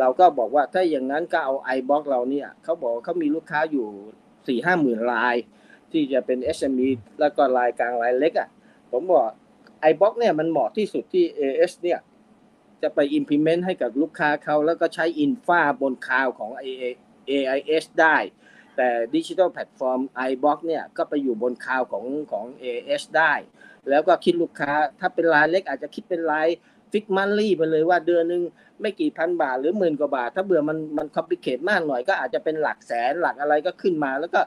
[0.00, 3.86] เราก็บอกว่าถ้าอย่างนั้นก็เอา iBox เราเนี่ยเขาบอกว่าเขามีลูกค้าอยู่
[4.48, 5.36] สี่ห้าหมื่นราย
[5.92, 6.88] ที่จะเป็น SME
[7.20, 8.48] แล้วก็รายกลางรายเล็กอะ
[8.92, 9.24] ผมบอก
[9.90, 11.98] iBox เนี่ยมันเหมาะที่สุดที่ AS เนี่ย
[12.82, 16.50] จะไป implement ให้กับลูกค้าเขาแล้วก็ใช้ infra บน cloud ของ
[17.30, 18.16] AIS ได้
[18.76, 23.34] แต่ดิจิทัลแพลตฟอร์ม iBox เนี่ยก็ไปอยู่บนคาวของของ AS ได้
[23.88, 26.48] แล้วก็คิดลูกค้าถ้าเป็นรายเล็กอาจจะคิดเป็นราย
[26.92, 28.42] fix monthly ไปเลยว่าเดือนหนึ่ง
[28.80, 34.40] ไม่กี่พันบาทหรือหมื่นกว่าบาท ถ้าเผื่อมันมัน complicate มากหน่อยก็อาจจะเป็นหลักแสนหลักอะไรก็ขึ้นมา แล้วก็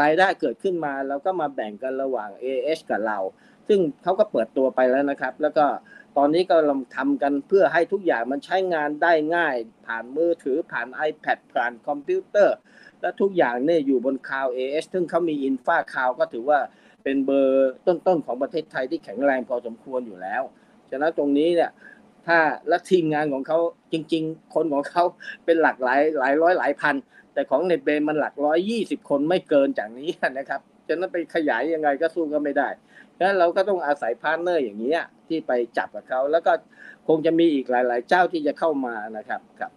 [0.00, 3.18] รายได้เกิดขึ้นมา แล้วก็มาแบ่งกันระหว่าง AIS กับเรา
[3.68, 5.66] ซึ่งเขาก็เปิดตัวไปแล้วนะครับ แล้วก็
[6.16, 9.56] ตอนนี้กำลังทำกันเพื่อให้ทุกอย่างมันใช้งานได้ง่าย
[9.86, 12.56] ผ่านมือถือผ่าน iPad ผ่านคอมพิวเตอร์
[13.00, 16.58] และทุกอย่างเนี่ยอยู่บนคาว AS ซึ่งเขามี infra cloud ก็ถือว่า
[17.04, 20.42] เป็นเบอร์ต้นๆของประเทศไทยที่แข็งแรงพอสมควรอยู่แล้ว
[20.90, 21.70] ฉะนั้นตรงนี้เนี่ย
[22.26, 22.38] ถ้า
[22.68, 23.58] และทีมงานของเขา
[23.92, 25.04] จริง ๆ คนของเขา
[25.44, 26.94] เป็นหลักหลายหลายร้อยหลายพัน
[27.34, 32.68] แต่ของ Netbay มันหลักร้อยยี่สิบคนไม่เกินจากนี้นะครับฉะนั้นไปขยายยังไงก็สู้ก็ไม่ได้
[33.16, 36.52] ฉะนั้นเราก็ต้องอาศัย partner อย่างนี้ยที่ไปจับกับเขาแล้วก็
[37.08, 39.72] คงจะมีอีกหลาย ๆ เจ้าที่จะเข้ามานะครับครับ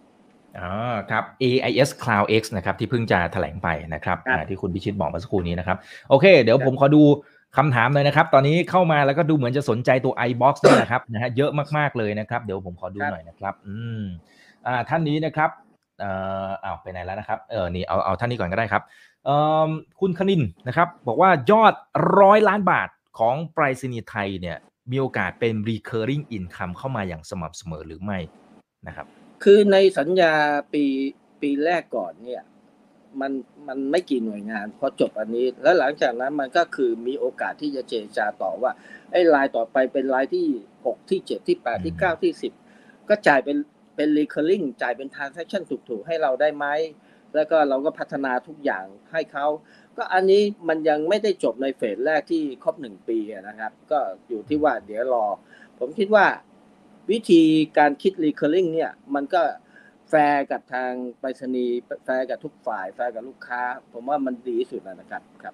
[0.59, 0.71] อ๋อ
[1.11, 5.77] ครับ AIS Cloud X นะครับที่เพิ่งจะแถลงไปนะครับครับอ่าที่คุณพิชิตบอกเมื่อสักครู่นี้นะครับ
[6.09, 7.01] โอเค เดี๋ยวผมขอดู
[7.57, 14.03] คำถามเลยนะครับ ตอนนี้เข้ามาแล้วก็ดูเหมือนจะสนใจตัว iBox ด้วยนะครับนะฮะเยอะมากๆเลยนะครับ เดี๋ยวผมขอดูหน่อยนะครับ อืม
[14.67, 15.49] อ่าท่านนี้นะครับ
[15.99, 16.11] เอ่
[16.47, 18.83] ออ้าวไปไหนแล้วนะครับเออนี่เอาเอาท่านนี้ก่อนก็ได้ครับ
[19.25, 19.35] เอ่
[19.67, 19.69] อ
[19.99, 21.73] คุณคณินนะครับ บอกว่ายอด
[22.19, 22.89] ร้อยล้านบาท
[23.19, 24.57] ของไปรษณีย์ไทยเนี่ย
[24.91, 28.19] มีโอกาสเป็น recurring income เข้ามาอย่างสม่ำเสมอหรือไม่
[28.87, 29.07] นะครับ
[29.43, 30.33] คือในสัญญา
[30.73, 30.83] ปี
[31.41, 32.43] ปีแรกก่อนเนี่ย
[33.21, 33.31] มัน
[33.67, 38.71] มันไม่กี่หน่วยงานพอจบอันนี้ แล้วหลังจากนั้นมันก็คือมีโอกาสที่จะเจรจาต่อว่า
[39.11, 40.45] ไอ้รายต่อไปเป็นรายที่
[40.85, 42.53] หกที่เจ็ดที่แปดที่เก้าที่สิบ
[43.09, 43.57] ก็จ่ายเป็น
[43.95, 46.65] เป็น recurring จ่ายเป็น transaction ถูกๆให้เราได้ไหม
[47.35, 49.45] แล้วก็เราก็พัฒนาทุกอย่างให้เขา
[49.97, 55.25] ก็อันนี้มันยังไม่ได้จบในเฟสแรกที่ครบหนึ่งปีอะนะครับ ก็อยู่ที่ว่าเดี๋ยวรอ
[55.79, 56.25] ผมคิดว่า
[57.11, 57.41] วิธี
[57.77, 59.41] การคิด recurring เนี่ยมันก็
[60.09, 63.61] แฟร์กับทางไปรษณีย์แฟร์กับทุกฝ่าย แฟร์กับลูกค้า
[63.93, 65.53] ผมว่ามันดีที่สุดแล้วนะครับครับ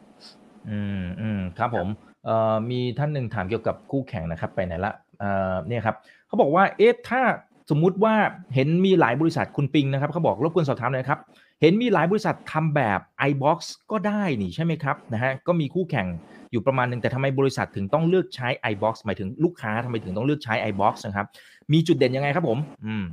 [0.69, 1.87] อืมอืมครับผม
[2.25, 5.95] เอ่อมีท่านหนึ่งถามเกี่ยวกับคู่แข่งนะครับ ไปไหนละเอ่อเนี่ยครับ
[6.27, 7.21] เขาบอกว่าเอ๊ะถ้า
[7.69, 8.15] สมมุติว่า
[8.55, 11.19] เห็นมีหลายบริษัทคุณปิงนะครับเขาบอกรบกวนสอบถามหน่อยครับ
[11.61, 12.99] เห็นมีหลายบริษัททำแบบ
[13.29, 13.59] iBox
[13.91, 16.07] ก็ได้นี่ใช่ไหมครับนะฮะก็มีคู่แข่ง
[16.55, 21.27] อยู่ประมาณหนึ่งแต่ทำไมบริษัทถึงต้องเลือกใช้ iBox หมายถึงลูกค้าทำไมถึงต้องเลือกใช้ iBox นะครับ
[21.73, 23.05] มีจุดเด่นยังไงครับผม อืม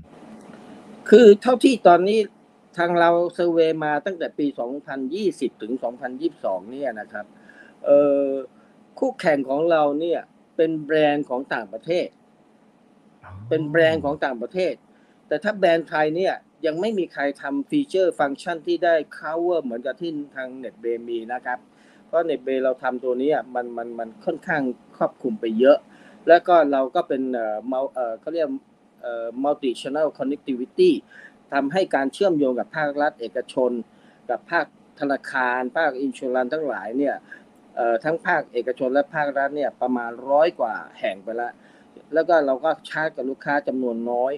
[1.09, 2.19] คือเท่าที่ตอนนี้
[2.79, 4.47] ทางเรา survey มาตั้งแต่ปี
[5.05, 5.73] 2020 ถึง
[6.23, 7.27] 2022 เนี่ยนะครับ
[7.85, 8.29] เอ่อ
[8.99, 10.21] คู่แข่งของเราเนี่ย
[10.57, 12.07] เป็นแบรนด์ของต่างประเทศ
[13.49, 14.75] เป็นแบรนด์ของต่างประเทศ
[15.29, 16.35] แต่ถ้าแบรนด์ไทยเนี่ย
[16.67, 21.59] ยังไม่มีใครทำ feature function ที่ได้ cover เหมือนกับที่ทาง Netbay มีนะครับ
[22.13, 24.63] เพราะ Netbay เราทำตัวนี้อะมันมันมันค่อนข้าง
[24.97, 25.79] ครอบคลุมไปเยอะ
[26.29, 27.59] แล้วก็เราก็เป็นเอ่อ
[27.95, 28.49] เอ่อเขาเรียก
[29.03, 30.91] เอ่อ multi channel connectivity
[31.53, 33.71] ทำให้การเชื่อมโยงกับภาครัฐเอกชน
[34.31, 34.67] กับภาค
[35.01, 37.15] ธนาคาร ภาค insurance ทั้งหลายเนี่ย
[37.77, 41.53] เอ่อทั้งภาคเอกชนและภาครัฐเนี่ยประมาณร้อยกว่าแห่งไปแล้ว
[42.15, 44.33] แล้วก็เราก็ชาร์จกับลูกค้าจำนวนน้อย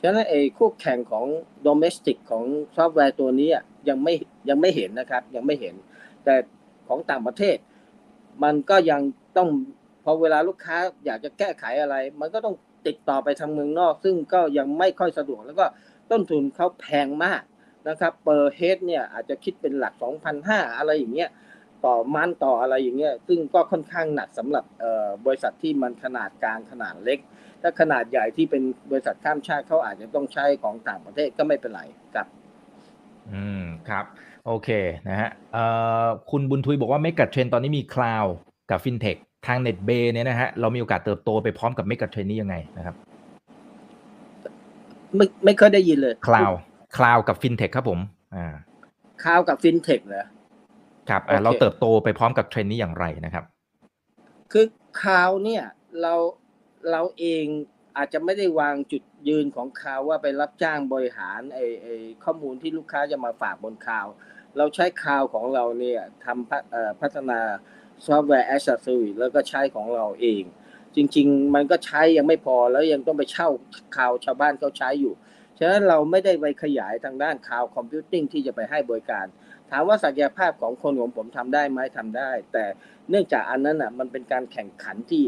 [0.00, 1.26] ฉะนั้นไอ้คู่แข่งของ
[1.66, 2.44] domestic ของ
[2.76, 4.14] ซอฟต์แวร์ตัวนี้อะยังไม่
[4.48, 5.74] ยังไม่เห็นนะครับยังไม่เห็น
[6.24, 6.34] แต่
[6.90, 7.56] ของต่างประเทศ
[8.44, 9.00] มันก็ยัง
[9.36, 9.48] ต้อง
[10.04, 12.54] พอเวลาลูกค้าอยากจะแก้ไขอะไร มันก็ต้อง
[12.86, 15.66] ติดต่อไปทางเมืองนอก ซึ่งก็ยังไม่ค่อยสะดวก แล้วก็
[16.10, 17.42] ต้นทุนเขาแพงมาก
[17.88, 19.94] นะครับเปอร์เฮดเนี่ยอาจจะคิดเป็นหลัก
[20.36, 21.30] 2,500 อะไรอย่างเงี้ย
[21.84, 24.64] ต่อมันต่ออะไรอย่างเงี้ยซึ่งก็ค่อนข้างหนักสำหรับ
[25.26, 27.18] บริษัทที่มันขนาดกลางขนาดเล็ก
[27.62, 31.82] ถ้าขนาดใหญ่ที่เป็นบริษัทข้ามชาติเขาอาจจะต้องใช้ของต่างประเทศก็ไม่เป็นไร
[32.14, 32.26] ครับ
[33.32, 34.04] อืมครับ
[34.46, 34.68] โอเค
[35.08, 35.64] นะฮะเอ่
[36.04, 38.24] อคุณบุญทุยบอกว่า megatrend ตอนนี้มี cloud
[38.70, 39.16] กับฟินเทค
[39.46, 42.94] ทาง Netbay เนี่ยนะฮะเรามีโอกาสเติบโตไปพร้อมกับ megatrend นี้ยังไงนะครับ
[45.16, 46.52] ไม่ไม่เคยได้ยินเลย cloud
[46.96, 48.00] cloud กับฟินเทคครับผม
[48.34, 48.54] อ่า
[49.24, 50.26] cloud กับฟินเทคเหรอ
[51.10, 53.44] ครับอ่าโอเคเราเติบโตไปพร้อมกับเทรนด์นี้อย่างไรนะครับ
[54.52, 54.66] คือ
[55.02, 55.62] cloud เนี่ย
[56.00, 56.14] เรา
[56.90, 57.44] เราเอง
[57.96, 61.86] อาจจะไม่ได้วางจุดยืนของคาวว่าไปรับจ้างบริหารไอไอ
[62.24, 64.06] ข้อมูลที่ลูกค้าจะมาฝากบนคาว
[64.56, 67.40] เราใช้คาวของเราเนี่ยทำพัฒเอ่อพัฒนา
[68.06, 70.42] software as a service แล้วก็ใช้ของเราเอง
[70.96, 73.48] จริง ๆ มันก็ใช้ยังไม่พอแล้วยังต้องไปเช่า
[73.96, 75.14] คาวชาวบ้านเขาใช้อยู่
[75.58, 79.26] ฉะนั้นเราไม่ได้ไปขยายทางด้าน cloud computing ที่จะไปให้บริการ
[79.70, 82.64] ถามว่าศักยภาพของคนของผมทำได้ไหมทำได้ แต่
[83.08, 85.24] เนื่องจากอันนั้นอะมันเป็นการแข่งขันที่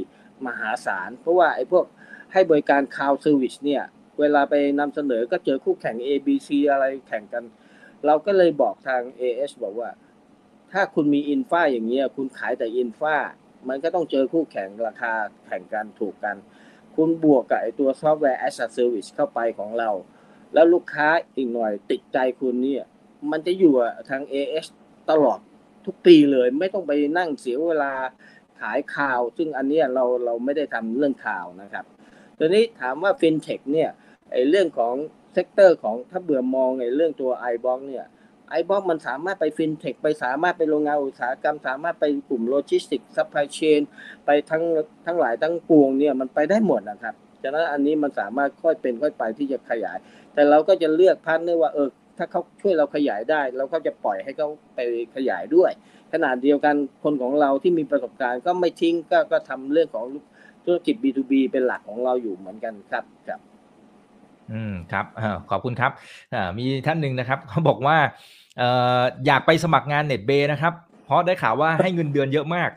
[0.47, 1.85] มหาศาล เพราะว่าไอ้พวก
[2.33, 3.83] ให้บริการ cloud service เนี่ย
[4.21, 7.45] เวลาไปนำเสนอก็เจอคู่แข่ง A B C อะไรแข่งกัน
[8.07, 9.91] เราก็เลยบอกทาง AS บอกว่า
[10.73, 13.17] ถ้าคุณมี infra อย่างเงี้ยคุณขายแต่ infra
[13.69, 15.13] มันก็ต้องเจอคู่แข่งราคา
[15.47, 16.37] แข่งกันถูกกัน
[16.97, 19.91] คุณบวกกับไอตัวซอฟต์แวร์ as a service เข้าไปของเรา
[20.55, 22.85] แล้วลูกค้าอีกหน่อยติดใจคุณเนี่ย
[23.31, 24.67] มันจะอยู่กับทาง AS
[25.11, 25.39] ตลอด
[25.87, 27.93] ทุกปีเลย ไม่ต้องไปนั่งเสียเวลา
[28.61, 31.85] ขายข่าว ซึ่งอันนี้เราเราไม่ได้ทำเรื่องข่าวนะครับ
[32.43, 33.91] ทีนี้ถามว่า FinTech เนี่ย
[34.33, 34.95] ไอ้เรื่องของ
[35.33, 38.07] sector ของถ้าเบื่อมองไอเรื่องตัว i b o x เนี่ย
[38.49, 43.81] ไอบล็อกมันสามารถไปฟินเทคไปสามารถไปโรงงานอุตสาหกรรม สามารถไปกลุ่มโลจิสติกส์ supply chain
[44.25, 44.63] ไปทั้ง
[45.07, 49.99] ทั้งหลายทั้งปวงเนี่ยมันไปได้หมดนะครับฉะนั้นอันนี้มันสามารถค่อยเป็นค่อยไปที่จะขยาย
[50.35, 51.89] แต่เราก็จะเลือก partner ว่าเออ
[52.19, 54.81] ถ้าเขาช่วยเราขยายได้ เราก็จะปล่อยให้เขาไป
[55.17, 55.71] ขยายด้วย
[56.13, 60.05] ขนาดเดียวกันคนของเราที่มีประสบการณ์ก็ไม่ทิ้งก็ก็ทำเรื่องของ
[60.65, 63.41] ธุรกิจ B2B เป็นหลักของเราอยู่เหมือนกันครับครับ
[64.53, 65.91] อืมครับอ่าขอบคุณครับ
[66.35, 67.97] อ่ามีท่านหนึ่งนะครับเขาบอกว่า
[68.59, 70.73] เอ่ออยากไปสมัครงานเน็ตเบย์นะครับ
[71.05, 72.71] เพราะได้ข่าวว่าให้เงินเดือนเยอะมาก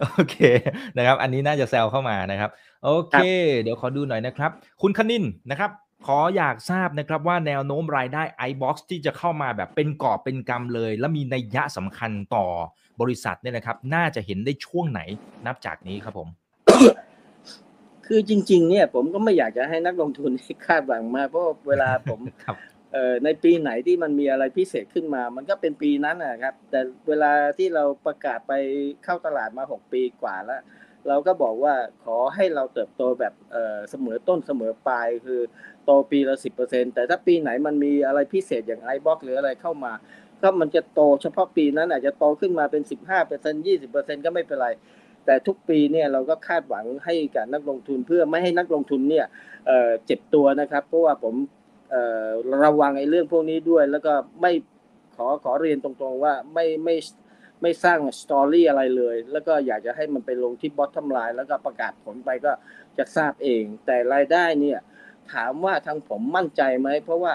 [0.00, 0.36] โอเค
[0.96, 2.50] นะครับ อันนี้น่าจะแซวเข้ามานะครับ
[2.84, 3.16] โอเค
[3.62, 4.50] เดี๋ยวขอดูหน่อยนะครับ
[4.82, 5.70] คุณคณินนะครับ
[6.06, 12.46] ขออยากทราบนะครับว่าแนวโน้มรายได้ iBox ที่จะเข้ามาแบบเป็นกอบเป็นกำเลย และมีนัยยะสำคัญต่อ
[13.00, 15.00] บริษัทเนี่ยนะครับ น่าจะเห็นได้ช่วงไหน
[15.46, 16.28] นับจากนี้ครับผม
[18.06, 20.30] คือจริง ๆ เนี่ย ผมก็ไม่อยากจะให้นักลงทุน
[20.66, 22.56] คาดหวังมากเพราะว่าเวลาผมครับ
[22.92, 28.52] เอ่อในปีไหนที่มันมีอะไรพิเศษขึ้นมา มันก็เป็นปีนั้นนะครับ แต่เวลาที่เราประกาศไป
[29.04, 30.62] เข้าตลาดมา 6 ปีกว่าแล้ว
[31.08, 31.74] เราก็บอกว่า
[32.04, 35.40] ขอให้เราเติบโตแบบเอ่อเสมอต้นเสมอปลายคือ
[35.79, 36.36] โตปีละ
[36.66, 39.92] 10%แต่ถ้าปีไหนมันมีอะไรพิเศษอย่างไอบ็อกหรืออะไรเข้ามา
[40.42, 42.82] ก็มันจะโตเฉพาะปีนั้นอาจจะโตขึ้นมาเป็น
[43.30, 44.68] 15% 20%ก็ไม่เป็นไร
[45.26, 49.26] แต่ทุกปีเนี่ยเราก็คาดหวังให้กับนักลงทุนเพื่อไม่ให้นักลงทุนเนี่ย
[49.66, 51.34] เเจ็บตัวนะครับ เพราะว่าผม
[52.64, 54.52] ระวังไอ้เรื่องพวกนี้ด้วย แล้วก็ไม่
[55.16, 56.96] ขอขอเรียนตรงๆว่าไม่ไม่
[57.62, 62.52] ไม่สร้าง story อะไรเลย แล้วก็อยากจะให้มันไปลงที่ bottom line แล้วก็ประกาศผลไปก็
[62.98, 64.78] จะทราบเอง แต่รายได้เนี่ย
[65.32, 67.32] ถามว่าทางผมมั่นใจไหม เพราะว่า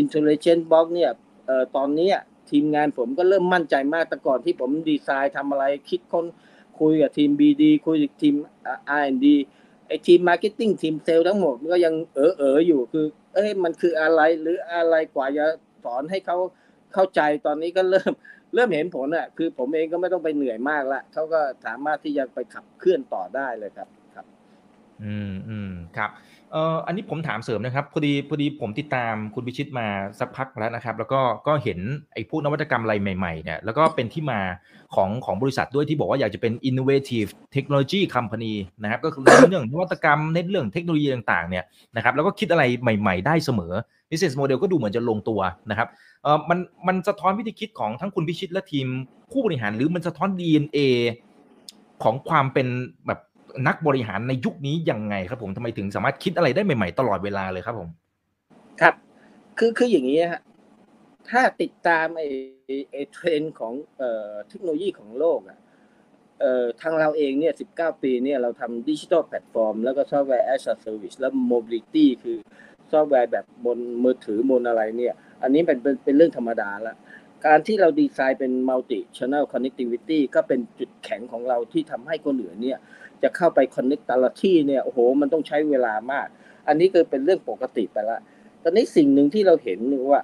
[0.00, 1.10] Intelligent Box เนี่ย
[1.48, 2.10] เออตอนนี้
[2.50, 6.26] ทีมงานผมก็เริ่มมั่นใจมากแต่ก่อนที่ผมดีไซน์ทำอะไรคิดค้น
[6.80, 8.34] คุยกับทีม BD คุยกับทีม
[9.00, 9.26] R&D
[9.86, 15.46] ไอ้ทีม marketing ทีมเซลล์ทั้งหมดก็ยังเออเอออยู่คือ เอ้ยมันคืออะไรหรืออะไรกว่าจะ
[15.84, 16.36] สอนให้เขา
[16.94, 18.12] เข้าใจตอนนี้ก็เริ่ม
[18.54, 24.26] เริ่มเห็นผลอะคือผมเองก็ไม่ต้องไปเหนื่อยมากละเขาก็สามารถที่จะไปขับเคลื่อนต่อได้เลยครับ ครับ
[25.04, 26.10] อืมอืมครับ
[26.52, 29.86] เอ่ออันนี้ผมถามเสริมนะครับพอดีพอดีผมติดตามคุณพิชิตมา
[30.18, 31.78] สักพักแล้วนะครับ แล้วก็ก็เห็น
[32.14, 34.40] ไอ้พวกนวัตกรรมอะไรใหม่ๆเนี่ยแล้วก็เป็นที่มา
[34.94, 41.64] ของของบริษัทด้วยที่บอกว่าอยากจะเป็น innovative technology company นะครับก็คือเรื่องนวัตกรรมเน้นเรื่องเทคโนโลยีต่างๆเนี่ย
[41.96, 43.72] นะครับแล้วก็คิดอะไรใหม่ๆได้เสมอ
[44.10, 45.40] business model ก็ดูเหมือนจะลงตัว
[45.70, 45.88] นะครับ
[46.22, 48.86] เอ่อมันมันสะท้อนวิธีคิดของทั้งคุณพิชิตและทีม
[49.32, 50.78] ผู้บริหารหรือมันสะท้อน DNA
[52.02, 52.68] ของความเป็น
[53.06, 53.20] แบบ
[53.66, 57.88] นักบริหารในยุคนี้ยังไงครับผมทำไมถึงสามารถคิดอะไรได้ใหม่ๆตลอดเวลาเลยครับผม
[58.80, 58.94] ครับ
[59.58, 60.42] คือคืออย่างนี้ฮะ
[61.30, 62.28] ถ้าติดตามไอ้
[62.92, 65.58] ไอ้เทรนด์ของเอ่อเทคโนโลยีของโลกอะ
[66.40, 72.38] เอ่อทางเราเองเนี่ย 19 ปีเนี่ยเราทำดิจิทัลแพลตฟอร์มแล้วก็ software as a service แล้ว mobility คือ
[72.92, 76.96] ซอฟต์แวร์แบบบนมือถือบนอะไรเนี่ย อันนี้เป็นเป็นเรื่องธรรมดาละ
[77.46, 82.78] การที่เราดีไซน์เป็น multi channel connectivity ก็เป็นจุดแข็งของเราที่ทำให้คนอื่นเนี่ย
[83.22, 86.26] จะเข้าไป connect แต่ละที่เนี่ยโอ้โห มันต้องใช้เวลามาก
[86.68, 88.18] อันนี้คือเป็นเรื่องปกติไปละ
[88.62, 90.22] ตอนนี้สิ่งหนึ่งที่เราเห็นคือว่า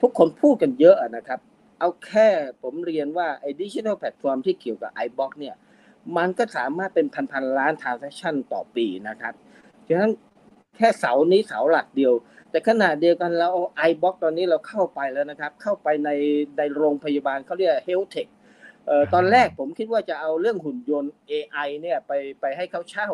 [0.00, 1.40] ทุกคนพูดกันเยอะนะครับ
[1.78, 2.28] เอาแค่
[2.62, 5.54] ผมเรียนว่าไอ้ดิจิทัลแพลตฟอร์มที่เกี่ยวกับ iBox เนี่ย
[6.16, 9.34] มันก็สามารถเป็นพันๆล้าน transaction ต่อปีนะครับ
[9.88, 10.12] ฉะนั้น
[10.76, 12.12] แค่เสานี้เสาหลักเดียว
[12.50, 16.10] แต่ขณะเดียวกันเราเอา iBox ตอนนี้เราเข้าไปแล้วนะครับ เข้าไปใน
[16.58, 18.42] ในโรงพยาบาลเขาเรียก health tech เอ่อ
[19.14, 23.08] ตอนแรกผมคิดว่าจะเอาเรื่องหุ่นยนต์ AI เนี่ยไปไปให้เขาเช่า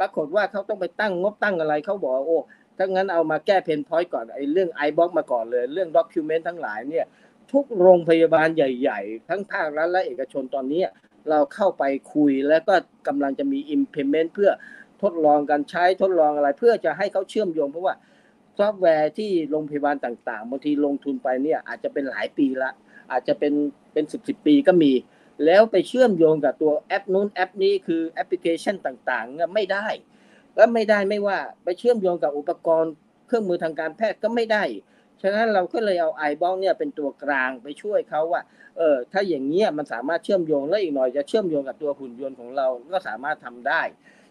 [0.00, 2.38] ปรากฏว่าเขาต้องไปตั้งงบตั้งอะไรเขาบอกว่าโอ้
[2.78, 7.06] ถ้างั้นเอามาแก้ pain point ก่อนไอ้เรื่อง iBox มาก่อนเลย เรื่อง document ทั้งหลายเนี่ย
[7.52, 10.82] ทุกโรงพยาบาลใหญ่ ๆ ทั้งภาครัฐและเอกชนตอนนี้
[11.30, 12.74] เราเข้าไปคุยแล้วก็
[13.06, 14.50] กำลังจะมี implement เพื่อ
[15.02, 17.94] ทดลองการใช้ทดลองอะไร เพื่อจะให้เขาเชื่อมโยงเพราะว่า
[18.58, 22.70] ซอฟต์แวร์ที่โรงพยาบาลต่างๆบางทีลงทุนไปเนี่ยอาจจะเป็นหลายปีละ
[23.10, 23.54] อาจจะเป็น
[23.92, 24.92] เป็นสิบสิบปีก็มี
[25.44, 29.86] แล้วไปเชื่อมโยงกับตัวแอปนู้นแอปนี้คือแอปพลิเคชันต่างๆ ไม่ได้
[30.56, 32.92] ก็ไม่ได้ไม่ว่าไปเชื่อมโยงกับอุปกรณ์
[33.26, 34.64] เครื่องมือทางการแพทย์ก็ไม่ได้
[35.22, 38.42] ฉะนั้นเราก็เลยเอาไอบองเนี่ยเป็นตัวกลางไปช่วยเขาว่า
[38.76, 43.82] เออถ้าอย่างเงี้ยมันสามารถเชื่อมโยงแล้วอีกหน่อยจะเชื่อมโยงกับตัวหุ่นยนต์ของเราก็สามารถทำได้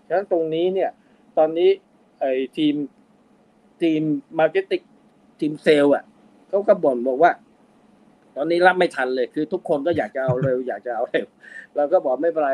[0.08, 0.92] ฉะนั้นตรงนี้เนี่ย
[1.38, 1.70] ตอนนี้
[2.20, 2.76] ไอ้ทีม
[3.82, 4.02] ทีม
[4.39, 4.82] marketing
[5.40, 6.04] ทีมเซลล์อะ
[6.50, 7.32] เขาก็บ่นบอกว่า
[8.36, 11.28] ตอนนี้รับไม่ทันเลยคือทุกคนก็อยากจะเอาเร็ว อยากจะเอาเร็ว
[11.76, 12.52] เราก็บอกไม่เป็นไร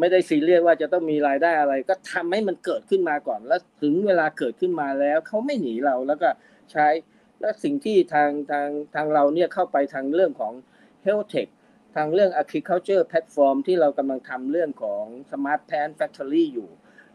[0.00, 6.28] ไม่ได้ซีเรียสว่าจะต้องมีรายได้อะไร ก็ทำให้มันเกิดขึ้นมาก่อน แล้วถึงเวลาเกิดขึ้นมาแล้วเขาไม่หนีเราแล้วก็
[6.72, 6.86] ใช้
[7.40, 10.52] และสิ่งที่ทางทางทางเราเนี่ยเข้าไปทางเรื่องของ
[11.04, 11.48] health tech
[11.96, 16.68] ทางเรื่อง agriculture platform ที่เรากำลังทำเรื่องของ smart p l a n factory อยู่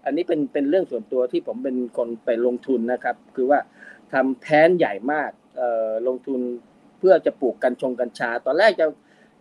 [0.05, 3.60] อันนี้เป็นเป็นเรื่องส่วนตัวที่ผมเป็นคนไปลงทุนนะครับ คือว่า
[4.14, 5.32] ทำแพนใหญ่มาก
[6.08, 6.39] ลงทุน
[6.99, 8.85] เพื่อจะปลูกกัญชงกัญชา ตอนแรกจะ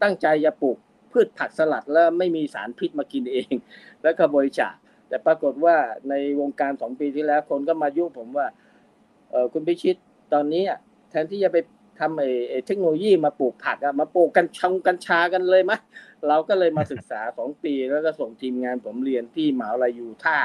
[0.03, 0.77] ตั้งใจจะปลูก
[1.13, 3.55] พืชผักสลัดแล้วไม่มีสารพิษมากินเอง
[4.03, 4.75] แล้วก็บริจาค
[5.09, 5.77] แต่ปรากฏว่า
[6.09, 8.47] ในวงการสองปีที่แล้ว คนก็มายุ่งผมว่า
[9.31, 9.97] เออคุณพิชิต
[10.33, 10.79] ตอนนี้อะ
[11.11, 11.59] แทนที่จะไป
[12.01, 15.79] ทำไอ้เทคโนโลยีมาปลูกผักอะมาปลูกกัญชงกัญชากันเลยมะ
[16.29, 20.39] เราก็เลยมาศึกษาสองปีแล้วก็ส่งทีมงานผมเรียนที่มหาวิทยาลัย Utah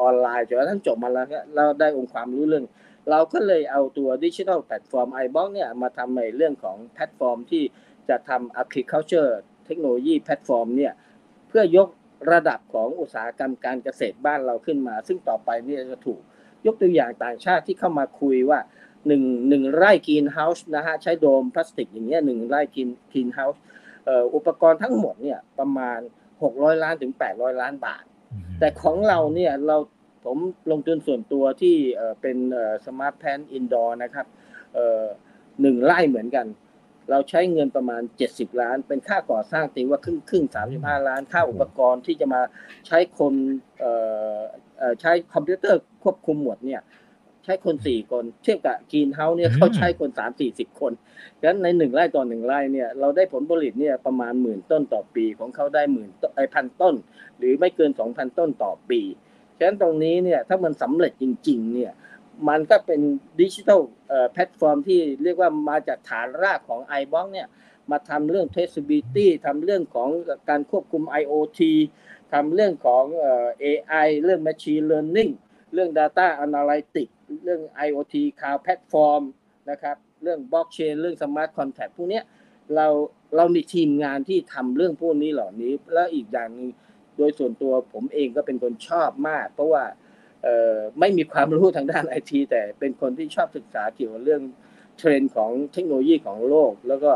[0.00, 2.64] ออนไลน์จนกระทั่งจบมาแล้วเราได้องค์ความรู้เรื่อง
[3.10, 7.62] เราก็เลยเอาตัวดิจิทัลแพลตฟอร์ม iBox เนี่ยมาทำในเรื่องของแพลตฟอร์มที่
[8.08, 9.32] จะทำ agriculture
[9.66, 10.92] เทคโนโลยีแพลตฟอร์มเนี่ย
[11.48, 11.88] เพื่อยก
[12.32, 16.20] ระดับของอุตสาหกรรมการเกษตรบ้านเราขึ้นมา ซึ่งต่อไปเนี่ยจะถูก
[16.66, 18.60] ยกตัวอย่างต่างชาติที่เข้ามาคุยว่า
[19.06, 23.62] หนึ่งหนึ่งไร่ greenhouse นะฮะใช้โดมพลาสติกอย่างเงี้ยหนึ่งไร่ green greenhouse
[24.34, 25.98] อุปกรณ์ทั้งหมดเนี่ยประมาณ
[26.40, 28.04] 600 ล้านถึง 800 ล้านบาท
[28.58, 29.76] แต่ของเราเนี่ยเรา
[30.24, 30.38] ผม
[30.70, 32.36] ลงทุนส่วนตัวที่เอ่อเป็น
[32.86, 34.26] smart plant indoor นะครับ
[34.74, 35.04] เอ่อ
[35.60, 36.46] หนึ่งไร่เหมือนกัน
[37.10, 40.44] เราใช้เงินประมาณ 70 ล้าน เป็นค่าก่อสร้างตีว่าครึ่งครึ่ง
[40.76, 42.42] 35 ล้าน ค่าอุปกรณ์ที่จะมา
[42.86, 43.34] ใช้คน
[43.80, 43.92] เอ่
[44.36, 44.38] อ
[44.78, 46.82] เอ่อใช้คอมพิวเตอร์ควบคุมหมดเนี่ย
[47.44, 50.92] ใช้คน4คนเทียบกับ greenhouse เนี่ยเขาใช้คน3 40คน
[51.40, 56.94] ดังนั้นในหนึ่งไร่ต่อหนึ่งไร่เนี่ยเราได้ผลผลิตเนี่ยประมาณหมื่นต้นต่อปีของเขาได้หมื่นไอ้ พันต้น
[57.38, 59.00] หรือไม่เกิน2,000ต้นต่อปี
[59.60, 61.92] ฉะนั้นตรงนี้เนี่ยถ้ามันสำเร็จจริง ๆ เนี่ย
[62.48, 63.00] มันก็เป็น
[63.40, 63.80] ดิจิทัล
[64.32, 67.48] แพลตฟอร์มที่เรียกว่ามาจากฐานรากของ i b o x เนี่ย
[67.90, 70.08] มาทำเรื่อง traceability ทำเรื่องของ
[70.48, 71.60] การควบคุม IoT
[72.32, 75.32] ทำเรื่องของเอ่อ AI เรื่อง machine learning
[75.74, 77.12] เรื่อง data analytics
[77.44, 79.22] เรื่อง IoT cloud platform
[79.70, 82.20] นะครับเรื่อง blockchain เรื่อง smart contract พวกนี้
[82.74, 82.86] เรา
[83.36, 86.70] เรามีทีมงานที่ทำเรื่องพวกนี้เหล่านี้ แล้วอีกอย่างหนึง
[87.20, 89.84] โดยส่วนตัวผมเองก็เป็นคนชอบมาก เพราะว่า
[91.00, 94.42] ไม่มีความรู้ทางด้านไอทีแต่เป็นคนที่ชอบศึกษาเกี่ยวกับเรื่อง
[94.98, 97.12] เทรนด์ของเทคโนโลยีของโลก แล้วก็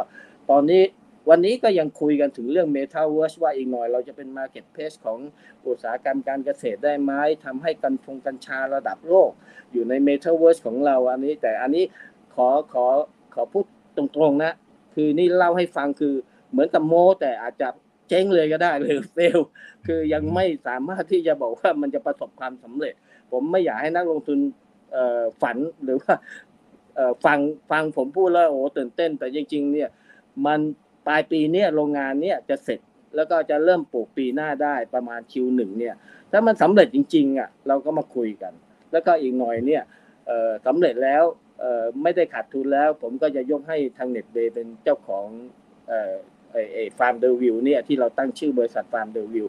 [0.50, 0.82] ตอนนี้
[1.30, 5.18] วันนี้ก็ยังคุยกันถึงเรื่อง Metaverse ว่าอีกหน่อยเราจะเป็น Market Place ของ
[5.66, 7.12] อุตสาหกรรมการเกษตรได้ไหม
[7.44, 9.30] ทำให้กันชงกัญชาระดับโลก
[9.72, 11.84] อยู่ใน Metaverse ของเราอันนี้ แต่อันนี้
[12.34, 12.86] ขอขอ
[13.34, 13.64] ขอพูด
[13.96, 14.52] ตรงๆนะ
[14.94, 16.14] คือนี่เล่าให้ฟังคือ
[16.50, 17.68] เหมือนกับโมแต่อาจจะ
[18.08, 19.38] เจ๊งเลยก็ได้หรือเฟล
[19.86, 22.94] คือยังไม่สามารถที่จะบอกว่ามันจะประสบความสำเร็จ
[23.32, 24.38] ผมไม่อยากให้นักลงทุน
[25.42, 26.14] ฝันหรือว่า
[27.24, 27.38] ฟัง
[27.70, 29.88] ฟังผมพูดแล้วโอ้ตื่นเต้น แต่จริง ๆ เนี่ย
[30.46, 30.60] มัน
[31.06, 32.80] ปลายปีเนี่ยโรงงานเนี่ยจะเสร็จ
[33.16, 35.94] แล้วก็จะเริ่มปลูกปีหน้าได้ประมาณ Q1 เนี่ย
[36.32, 38.52] ถ้ามันสำเร็จจริงๆอะเราก็มาคุยกัน
[38.92, 39.82] แล้วก็อีกหน่อยเนี่ย
[40.66, 41.22] สำเร็จแล้ว
[42.02, 45.26] ไม่ได้ขาดทุนแล้ว ผมก็จะยกให้ทางเน็ตเบย์เป็นเจ้าของ
[46.74, 49.46] ไอ้ฟาร์มเดอร์วิวเนี่ยที่เราตั้งชื่อบริษัทฟาร์มเดอร์วิว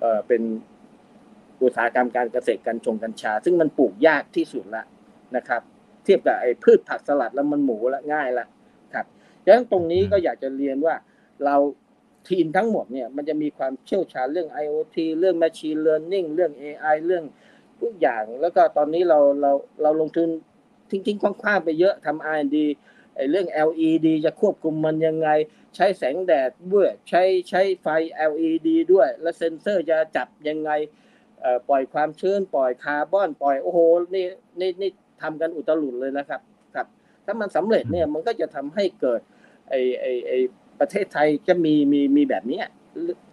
[0.00, 0.42] เอ่อเป็น
[1.62, 4.84] อุตสาหกรรมการเกษตรกัญชงกัญชา ซึ่งมันปลูกยากที่สุดละ
[5.36, 5.62] นะครับ
[6.04, 8.46] เทียบกับไอ้พืชผักสลัดแล้วมันหมูละง่ายละ
[8.94, 9.06] ครับ
[9.44, 10.94] ดังนั้นตรงนี้ก็อยากจะเรียนว่า
[11.44, 11.56] เรา
[12.28, 17.24] ทีมทั้งหมดเนี่ยมันจะมีความเชี่ยวชาญเรื่อง IoT เรื่อง Machine Learning เรื่อง AI เรื่อง
[17.80, 19.52] ทุกอย่าง แล้วก็ตอนนี้เราเรา
[19.82, 20.28] เราลงทุน
[20.90, 22.66] ทิ้งๆขว้างๆไปเยอะทำ R&D ไอ้
[23.30, 25.28] เรื่อง LED จะควบคุมมันยังไง
[25.76, 27.86] ใช้แสงแดดด้วยใช้ใช้ไฟ
[28.30, 30.70] LED ด้วย แล้วเซ็นเซอร์จะจับยังไง
[31.40, 33.78] เอ่อปล่อยความชื้นปล่อยคาร์บอน ปล่อยโอ้โห
[34.14, 34.26] นี่
[34.60, 34.90] นี่นี่
[35.22, 36.40] ทำกันอุตลุดเลยนะครับ
[36.74, 36.86] ครับ
[37.24, 39.20] ถ้ามันสำเร็จเนี่ยมันก็จะทำให้เกิด
[39.68, 40.32] ไอไอไอ
[40.80, 42.66] ประเทศไทยจะมีมีมีแบบเนี้ย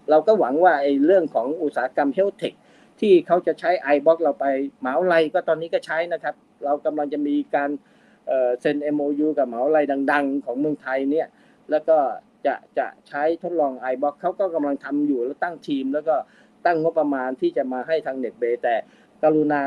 [0.09, 2.53] เราก็หวังว่าไอเรื่องของอุตสาหกรรมเฮลเทค
[2.99, 4.45] ที่เขาจะใช้ไอบล็อกเราไป
[4.81, 7.69] หมหาวิทยาลัยก็ตอนนี้ก็ใช้นะครับ เรากำลังจะมีการ
[8.27, 11.27] เอ่อเซ็น MOU กับหมหาวิทยาลัยดัง ๆ ของเมืองไทยเนี่ย
[11.71, 11.97] แล้วก็
[12.45, 16.15] จะจะใช้ทดลอง iBox เขาก็กำลังทำอยู่แล้วตั้งทีม แล้วก็
[16.65, 18.75] ตั้งงบประมาณที่จะมาให้ทางเน็ตเบย์แต่
[19.23, 19.61] กรุณา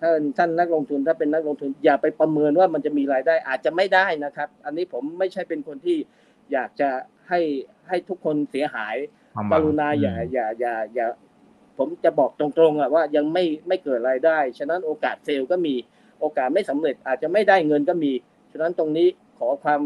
[0.00, 5.98] ถ้าท่านนักลงทุนถ้าเป็นนักลงทุน อย่าไปประเมินว่ามันจะมีรายได้อาจจะไม่ได้นะครับ อันนี้ผมไม่ใช่เป็นคนที่
[6.52, 6.90] อยากจะ
[7.28, 7.40] ให้
[7.88, 8.96] ให้ทุกคนเสียหาย
[9.34, 11.06] ความหกวังรุณาอย่าอืมอย่าอย่าอย่า
[11.78, 15.74] ผมจะบอกตรงๆอะว่ายังไม่ไม่เกิดรายได้ ฉะนั้นโอกาสเฟลก็มี
[16.24, 18.12] โอกาสไม่สำเร็จอาจจะไม่ได้เงินก็มี
[18.52, 19.08] ฉะนั้นตรงนี้
[19.38, 19.80] ขอความ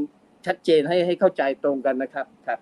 [0.46, 2.58] ชัดเจนให้ให้เข้าใจตรงกันนะครับครับ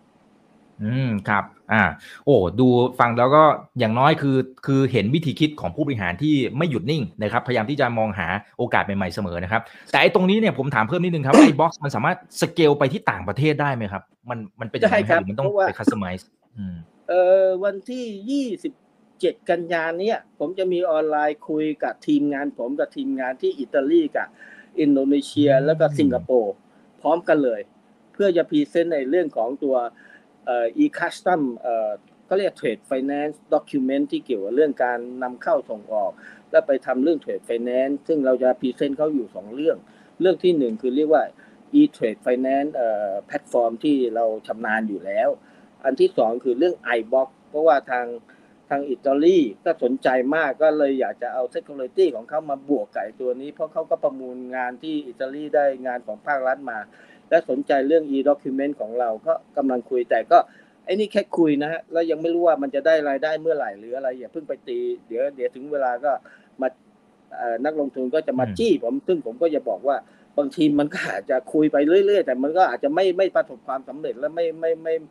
[0.82, 1.82] อืมครับ อ่า
[2.24, 2.66] โอ้ดู
[3.00, 3.44] ฟังแล้วก็
[3.78, 16.76] อย่างน้อยคือคือเห็นวิธีคิดของผู้บริหารที่ไม่หยุดนิ่งนะครับ พยายามที่จะมองหาโอกาสใหม่ๆเสมอนะครับ แต่ไอ้ตรงนี้เนี่ยผมถามเพิ่มนิดนึงครับไอ้บ็อกซ์มันสามารถสเกลไปที่ต่างประเทศได้ไหมครับ มันมันเป็นยังไงได้ครับหรือมันต้องเพราะว่าไปคัสตอมไมซ์อืม
[17.08, 18.04] เอ่อวันที่
[19.20, 24.28] 27กันยาเนี้ยผมจะมีออนไลน์คุยกับทีมงานผมกับทีมงานที่อิตาลีกับ
[24.80, 26.54] อินโดนีเซียแล้วก็สิงคโปร์
[27.00, 27.60] พร้อมกันเลย
[28.12, 29.76] เพื่อจะ present ในเรื่องของตัว
[30.46, 31.90] เอ่อ e-custom เอ่อ
[32.28, 36.12] ก็เรียก trade finance document ที่เกี่ยวกับเรื่องการนำเข้าส่งออก
[36.50, 39.76] แล้วไปทำเรื่อง trade finance ซึ่งเราจะ present เขาอยู่สองเรื่อง
[40.20, 41.24] เรื่องที่หนึ่งคือเรียกว่า
[41.80, 45.28] e-trade finance เอ่อแพลตฟอร์มที่เราชำนาญอยู่แล้ว
[45.84, 48.06] อันที่สองคือเรื่อง iBox เพราะว่าทาง
[48.70, 56.78] ทางอิตาลีก็สนใจมากก็เลยอยากจะเอา Security ของเขามาบวกไก่ตัวนี้ เพราะเขาก็ประมูลงานที่อิตาลีได้งานของภาครัฐมา
[57.30, 60.38] และสนใจเรื่อง e-document ของเราก็กำลังคุยแต่ก็
[60.84, 66.12] ไอ้นี่แค่คุยนะฮะแล้วยังไม่รู้ว่ามันจะได้รายได้เมื่อไหร่หรืออะไรอย่าเพิ่งไปตี เดี๋ยวเดี๋ยวถึงเวลาก็
[66.60, 66.68] มา
[67.36, 69.96] เอ่อนักลงทุนก็จะมาอืมจี้ผมซึ่งผมก็จะบอกว่า
[70.38, 75.06] บางทีมันก็อาจจะคุยไปเรื่อย ๆ แต่มันก็อาจจะไม่ไม่ประสบความสำเร็จและไม่ไม่ไม่ไม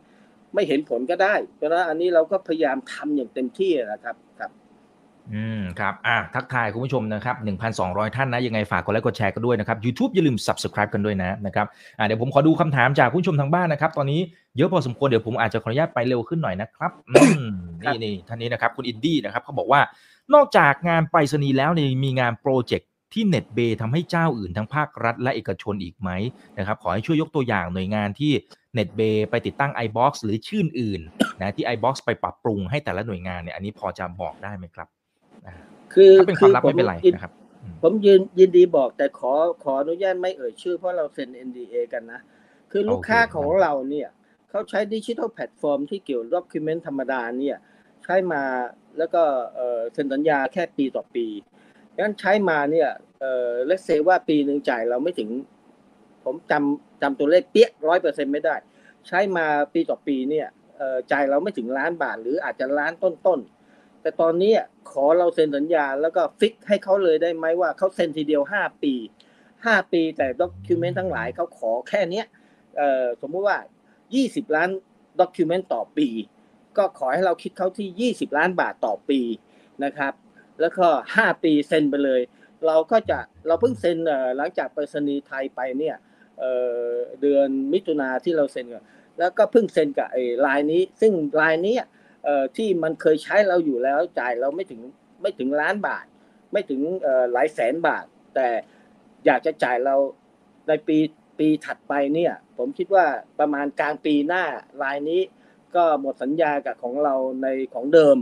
[0.54, 4.50] ไม่เห็นผลก็ได้เพราะฉะนั้นอันนี้เราก็พยายามทำอย่างเต็มที่นะครับครับ
[5.34, 7.36] อืมครับอะทักทายคุณผู้ชมนะครับ
[7.76, 11.66] 1,200 ท่านนะ ยังไงฝากกดไลค์กดแชร์กันด้วยนะครับ YouTube อย่าลืม Subscribe กันด้วยนะนะครับ
[11.98, 14.20] อะเดี๋ยวผมขอดูคำถามจากคุณผู้ชมทางบ้านนะครับ ตอนนี้
[14.56, 19.80] เยอะพอสมควรเดี๋ยวผมอาจจะขออนุญาตไปเร็วขึ้นหน่อยนะครับอืมครับนี่นี่ท่านนี้นะครับคุณอินดี้นะครับเขาบอกว่า
[20.34, 26.10] นอกจากงานไปรษณีย์แล้วเนี่ยมีงานโปรเจกต์ที่เน็ตเบย์ทำให้เจ้าอื่นทั้งภาครัฐและเอกชนอีกไหม
[26.58, 28.32] นะครับ ขอให้ช่วยยกตัวอย่างหน่วยงานที่
[28.76, 31.00] เน็ตเบย์ไปติดตั้ง iBox หรือชื่ออื่น
[31.40, 34.88] นะที่ iBox ไปปรับปรุงให้แต่ละหน่วยงานเนี่ยอันนี้พอจะบอกได้ไหมครับ
[35.46, 35.54] อ่า
[35.94, 37.32] คือถ้าเป็นความลับอไม่เป็นไรยินะครับ
[37.82, 42.20] ผมยืนยินดีบอกแต่ขอขออนุญาตไม่เอ่ยชื่อเพราะเราเซ็น NDA กันนะ
[42.70, 44.08] คือลูกค้าโอเคของเราเนี่ย
[44.50, 47.58] เขาใช้ดิจิทัลแพลตฟอร์มที่เกี่ยว document ธรรมดาเนี่ย
[48.04, 48.42] ใช้มา
[48.98, 49.22] แล้วก็
[49.54, 51.26] เอ่อเซ็นสัญญาแค่ปีต่อปี
[51.98, 52.88] งั้นใช้มาเนี่ย
[53.20, 55.28] เอ่อ let's say ว่าปีหนึ่งจ่ายเราไม่ถึง
[56.26, 58.54] ผมจำจำตัวเลขเป๊ะร้อยเปอร์เซ็นต์ไม่ได้
[59.06, 60.46] ใช้มาปีต่อปีเนี่ย
[60.76, 64.52] เอ่อจ่ายเราไม่ถึงล้านบาท หรืออาจจะล้านต้นๆ แต่ตอนนี้
[64.90, 68.94] ขอเราเซ็นสัญญาแล้วก็ fix ให้เขาเลยได้ไหมว่าเขาเซ็นทีเดียว 5 ปี
[69.44, 72.26] 5 ปีแต่ document ทั้งหลายเขาขอแค่เนี้ย
[73.20, 73.58] สมมุติว่า
[74.06, 74.70] 20 ล้าน
[75.20, 76.08] ด็อกิวเมนต์ต่อปี
[76.76, 79.20] ก็ขอให้เราคิดเขาที่ 20 ล้านบาทต่อปี
[79.84, 80.12] นะครับ
[80.60, 82.20] แล้วก็ 5 ปีเซ็นไปเลย
[82.66, 83.96] เราก็จะเราเพิ่งเซ็น
[84.36, 85.96] หลังจากไปรษณีย์ไทยไปเนี่ย
[86.38, 88.84] เเดือนมิถุนาที่เราเซ็นกัน
[89.18, 91.76] แล้วก็เพิ่งเซ็นกับไอ้ลายนี้ ซึ่งลายนี้
[92.56, 94.80] ที่มันเคยใช้เราอยู่แล้วจ่ายเราไม่ถึง
[95.22, 96.06] ไม่ถึงล้านบาท
[96.52, 96.80] ไม่ถึง
[97.32, 98.48] หลายแสนบาท แต่
[99.26, 99.96] อยากจะจ่ายเรา
[100.68, 100.98] ในปี
[101.38, 103.06] ปีถัดไปเนี่ย ผมคิดว่า
[103.38, 104.44] ประมาณกลางปีหน้า
[104.82, 105.20] ลายนี้
[105.76, 108.16] ก็หมดสัญญากับของเราในของเดิม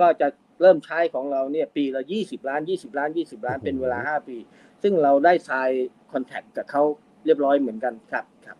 [0.00, 0.28] ก็จะ
[0.60, 4.36] เริ่มใช้ของเราเนี่ยปีละ 20 ล้าน 20 ล้าน 20 ล้านโอ้โหเป็นเวลา 5 ปี
[4.82, 5.70] ซึ่งเราได้ทราย
[6.12, 6.82] คอนแทคกับเขา
[7.28, 8.56] เรียบร้อยเหมือนกันครับครับ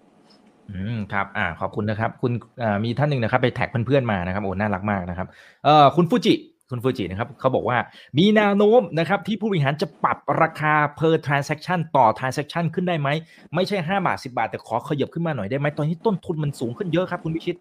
[0.71, 5.27] อืมครับอ่าขอบคุณนะครับ คุณอ่ามีท่านหนึ่งนะครับ ไปแท็กเพื่อนๆมานะครับโอ้น่ารักมากนะครับ
[5.65, 6.35] เอ่อคุณฟูจิ
[6.71, 7.79] คุณฟูจินะครับเขาบอกว่า
[8.19, 13.09] มีแนวโน้มนะครับที่ผู้บริหารจะปรับราคา per transaction ต่อ transaction ขึ้นได้ไหม
[13.55, 17.57] ไม่ใช่ 5 บาท 10 บาท แต่ขอขยับขึ้นมาหน่อยได้ไหมตอนนี้ต้นทุนมันสูงขึ้นเยอะครับคุณวิชิต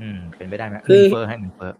[0.00, 1.72] อืมเป็นไปได้ไหมคือเงินเฟ้อให้เงินเฟ้อ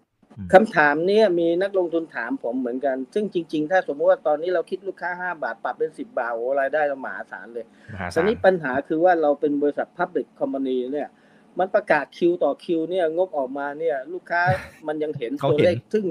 [0.52, 11.08] คำถามเนี้ยมีนักลงทุนถามผมเหมือนกัน ซึ่งจริง ๆ ถ้าสมมติว่าตอนนี้เราคิดลูกค้า 5 บาท ปรับเป็น 10 บาทโอ้รายได้เรามหาศาลเลยมหาตอศานลนี้ปัญหาคือว่าเราเป็นบริษัท Public Company เนี่ย
[11.58, 14.42] มันประกาศคิวต่อคิวเนี่ยงบออกมาเนี่ยลูกค้า
[14.86, 16.04] มันยังเห็นเขาตัวเห็นเลข ซึ่ง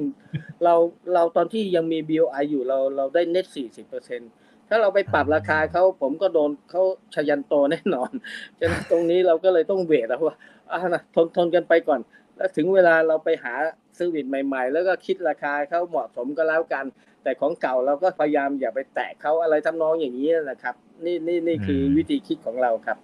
[0.64, 0.76] เรา
[1.14, 4.22] เราตอนที่ยังมี BOI อยู่เราเราได้เน็ต40เปอร์เซ็น
[4.70, 6.84] ถ้าเราไปปรับราคาเขาผมก็โดนเขา
[7.16, 8.12] ชยันโตแน่นอน
[8.60, 10.36] ฉะนั้นตรงนี้เราก็เลยต้องเวทแล้วว่า
[10.72, 12.00] อ่านะทนทนกันไปก่อน
[12.36, 13.54] แล้วถึงเวลาเราไปหา
[13.98, 16.86] ซื้อวิตใหม่ ๆ แล้วก็คิดราคาเขาเหมาะสมก็แล้วกัน
[17.24, 20.76] แต่ของเก่าเราก็พยายามอย่าไปแตะเขาอะไรทำนองอย่างนี้นะครับ
[21.06, 22.98] นี่นี่นี่คืออมวิธีคิดของเราครับ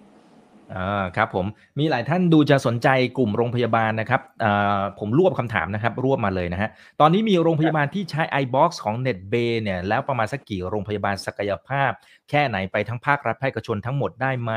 [0.74, 1.46] อ่าครับผม
[1.78, 2.88] มีหลายท่านดูจะสนใจ
[3.18, 6.70] กลุ่มโรงพยาบาลนะครับอ่าผมรวบคำถามนะครับ รวบมาเลยนะฮะ
[7.00, 11.90] ตอนนี้มีโรงพยาบาลที่ใช้ iBox ของ NetBay เนี่ยแล้วประมาณสักกี่โรงพยาบาลศักยภาพ
[12.30, 14.52] แค่ไหนไปทั้งภาครัฐภาคเอกชนทั้งหมดได้ไหม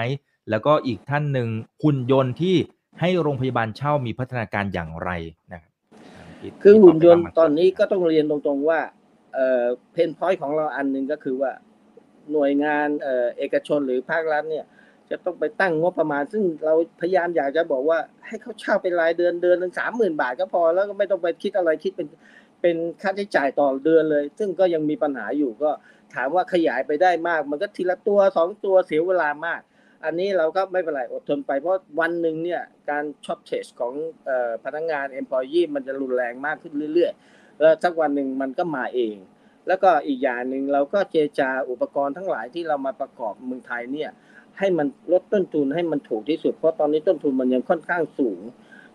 [0.49, 1.47] แล้วก็อีกท่านหนึ่ง
[1.83, 2.55] หุ่นยนต์ที่
[2.99, 5.09] ให้โรงพยาบาลเช่ามีพัฒนาการอย่างไร
[5.53, 5.72] นะครับ
[6.43, 8.79] ที่คือที่หุ่นยนต์บไปบ้างตอนนี้ก็ต้องเรียนตรงๆว่า
[9.33, 11.51] เอ่อเพนพอยต์ของเราอันหนึ่งก็คือว่า
[12.31, 14.65] หน่วยงานเอ่อเอกชนหรือภาครัฐเนี่ย
[15.09, 22.07] จะต้องไปตั้งงบประมาณ ซึ่งเราพยายามอยากจะบอกว่าให้เขาเช่าเป็นรายเดือนเดือนหนึ่งสามหมื่นบาทก็พอแล้วก็ไม่ต้องไปคิดอะไรคิดเป็น
[22.61, 25.71] เป็นค่าใช้จ่ายต่อเดือนเลย ซึ่งก็ยังมีปัญหาอยู่ก็
[26.13, 29.61] ถามว่าขยายไปได้มาก มันก็ทีละตัวสองตัวเสียเวลามาก
[30.05, 34.29] อันนี้เราก็ไม่เป็นไรอดทนไปเพราะวันหนึ่งเนี่ยการ shortage ของ
[34.63, 39.15] พนักงาน employee มันจะรุนแรงมากขึ้นเรื่อยๆ แล้วสักวันหนึ่งมันก็มาเอง
[39.67, 44.09] แล้วก็อีกอย่างหนึ่งเราก็เจจาอุปกรณ์ทั้งหลายที่เรามาประกอบเมืองไทยเนี่ย
[44.59, 48.39] ให้มันลดต้นทุนให้มันถูกที่สุด เพราะตอนนี้ต้นทุนมันยังค่อนข้างสูง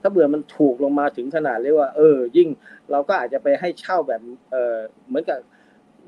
[0.00, 2.48] ถ้าเบื่อมันถูกลงมาถึงขนาดเรียกว่าเออ ยิ่ง
[2.90, 4.76] เราก็อาจจะไปให้เช่าแบบเออ
[5.08, 5.38] เหมือนกับ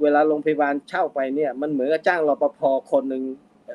[0.03, 3.23] เวลาโรงพยาบาลเช่าไปเนี่ยมันเหมือนกับจ้างรปภคนหนึ่ง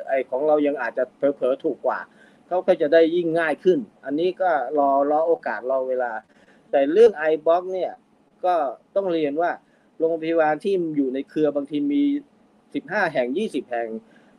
[0.07, 1.99] ไอของเรายังอาจจะเผลอๆถูกกว่า
[2.47, 6.11] เขาก็จะได้ยิ่งง่ายขึ้น อันนี้ก็รอรอโอกาสรอเวลา
[6.71, 7.91] แต่เรื่อง i b o x เนี่ย
[8.45, 8.55] ก็
[8.95, 9.51] ต้องเรียนว่า
[9.99, 12.03] โรงพยาบาลที่อยู่ในเครือบางทีมี
[12.57, 13.87] 15 แห่ง 20 แห่ง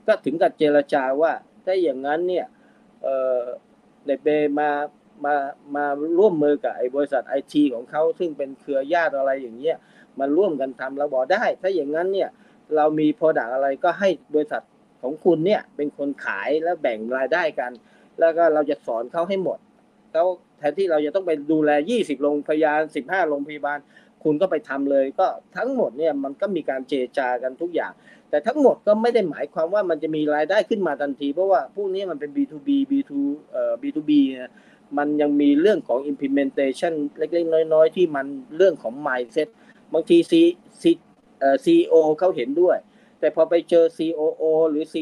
[0.06, 1.32] ก็ถึงกับเจรจาว่า
[1.64, 2.46] ถ้าอย่างนั้นเนี่ย
[3.02, 3.42] เอ่อ
[4.06, 4.28] เดเบ
[4.58, 4.70] มา
[5.24, 5.34] มา
[5.76, 5.84] มา
[6.18, 9.76] ร่วมมือกับไอ้บริษัทไอทีของเขาซึ่งเป็นเครือญาติอะไรอย่างเงี้ย
[10.18, 12.28] มาร่วมกันทำเราบอกได้ ถ้าอย่างนั้นเนี่ย
[12.76, 14.62] เรามีโปรดักอะไรก็ให้บริษัท
[15.06, 17.72] ของคุณเนี่ยเป็นคนขายแล้วแบ่งรายได้กัน
[18.20, 19.58] แล้วก็เราจะสอนเขาให้หมด
[20.12, 20.26] แล้ว
[20.58, 23.78] แทนที่เราจะต้องไปดูแล 20 โรงพยาบาล 15 โรงพยาบาล
[24.24, 25.26] คุณก็ไปทำเลย ก็
[25.56, 27.92] ทั้งหมดเนี่ยมันก็มีการเจรจากันทุกอย่าง
[28.30, 33.12] แต่ทั้งหมดก็ไม่ได้หมายความว่ามันจะมีรายได้ขึ้นมาทันที เพราะว่าพวกนี้มันเป็น B2B B2
[33.52, 34.10] เอ่อ B2B
[34.42, 34.52] นะ
[34.98, 38.26] มันยังมีเรื่องของ implementation เล็กๆ น้อยๆ ที่มัน
[38.56, 39.48] เรื่องของ mindset
[39.92, 40.32] บางที C
[40.82, 40.84] C
[41.40, 42.76] เอ่อ CEO เขาเห็นด้วย
[43.26, 44.94] แต่พอไปเจอ COO หรือ C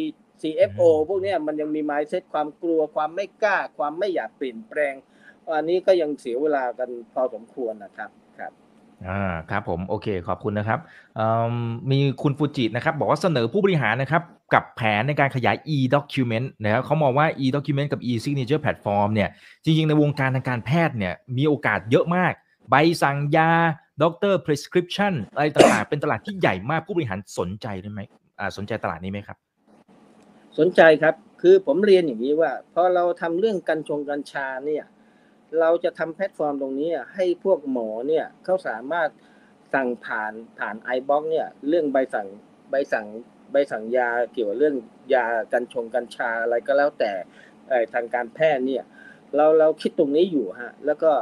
[0.43, 4.95] CFO พวกเนี้ยมันยังมี mindset ความกลัวความไม่กล้า ความไม่อยากเปลี่ยนแปลง
[5.57, 8.53] อันนี้ก็ยังเสียเวลากันพอสมควรนะครับครับ
[9.09, 10.79] อ่าครับผมโอเคขอบคุณนะครับ
[11.17, 11.55] เอิ่ม
[11.91, 14.23] มีคุณฟูจินะครับบอกว่าเสนอผู้บริหารนะครับ
[14.55, 19.29] กับแผนในการขยาย e-document นะครับเขามองว่า e-document กับ e-signature platform เนี่ย
[19.65, 22.33] จริงๆ ในวงการทางการแพทย์เนี่ยมีโอกาสเยอะมาก
[22.71, 23.51] ใบสั่งยา
[24.03, 28.01] doctor prescription อะไรต่างๆ เป็นตลาดที่ใหญ่มากผู้บริหารสนใจได้ไหม
[28.57, 29.37] สนใจตลาดนี้ไหมครับ
[30.59, 34.85] สนใจครับ คือผมเรียนอย่างนี้ว่าพอเราทำเรื่องกัญชงกัญชาเนี่ย
[35.61, 39.09] เราจะทำแพลตฟอร์มตรงนี้ให้พวกหมอเนี่ยเขาสามารถ
[39.75, 42.27] สั่งผ่านผ่าน iBox เนี่ยเรื่องใบสั่ง
[42.71, 43.07] ใบสั่ง
[43.53, 44.77] ใบสั่งยาเกี่ยวกับเรื่อง
[45.15, 47.13] ยากัญชงกัญชาอะไรก็แล้วแต่
[47.93, 48.85] ทางการแพทย์เนี่ย
[49.37, 51.13] เราเราคิดตรงนี้อยู่ฮะแล้วก็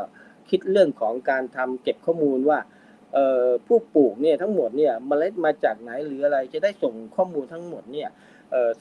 [0.53, 2.59] คิดเรื่องของการทำเก็บข้อมูลว่า
[3.67, 8.09] ผู้ปลูกเนี่ยทั้งหมดเนี่ยเมล็ดมาจากไหนหรืออะไรจะได้ส่งข้อมูลทั้งหมดเนี่ย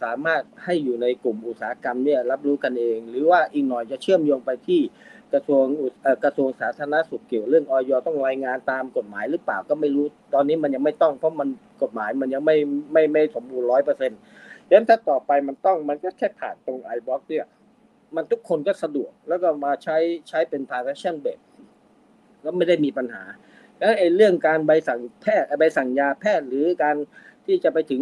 [0.04, 4.82] สามารถให้อยู่ในกลุ่มอุตสาหกรรมเนี่ยรับรู้กันเอง หรือว่าอีกหน่อยจะเชื่อมโยงไปที่
[5.34, 5.66] กระทรวง
[6.24, 11.50] กระทรวงสาธารณสุขเกี่ยวเรื่องออยต้องรายงานตามกฎหมายหรือเปล่าก็ไม่รู้ตอนนี้มันยังไม่ต้องเพราะมัน
[11.82, 12.58] กฎหมายมันยังไม่
[12.94, 14.20] ไม่ไม่สมบูรณ์ร้อยเปอร์เซ็นต์
[14.68, 17.46] ดังนั้นถ้าต่อไปมันต้องมันก็แค่ผ่านตรง iBox เนี่ย
[18.16, 19.98] มันทุกคนก็สะดวกแล้วก็มาใช้
[20.30, 21.44] ใช้เป็น transaction based
[22.42, 23.24] แล้วไม่ได้มีปัญหา
[23.80, 26.96] แล้วไอ้เรื่องการใบสั่งแพทย์ใบสั่งยาแพทย์หรือการ
[27.46, 28.02] ที่จะไปถึง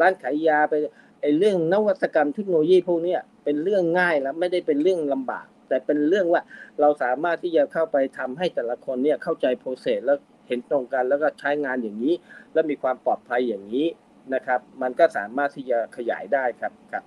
[0.00, 0.74] ร้านขายยาไป
[1.22, 6.42] ไอ้เรื่องนวัตกรรมเทคโนโลยีพวกนี้เป็นเรื่องง่ายแล้วไม่ได้เป็นเรื่องลำบาก แต่เป็นเรื่องว่า
[6.80, 12.14] เราสามารถที่จะเข้าไปทำให้แต่ละคนเนี่ยเข้าใจ process แล้วเห็นตรงกันแล้วก็ใช้งานอย่างนี้
[12.52, 13.86] แล้วมีความปลอดภัยอย่างนี้
[14.34, 17.04] นะครับ มันก็สามารถที่จะขยายได้ครับครับ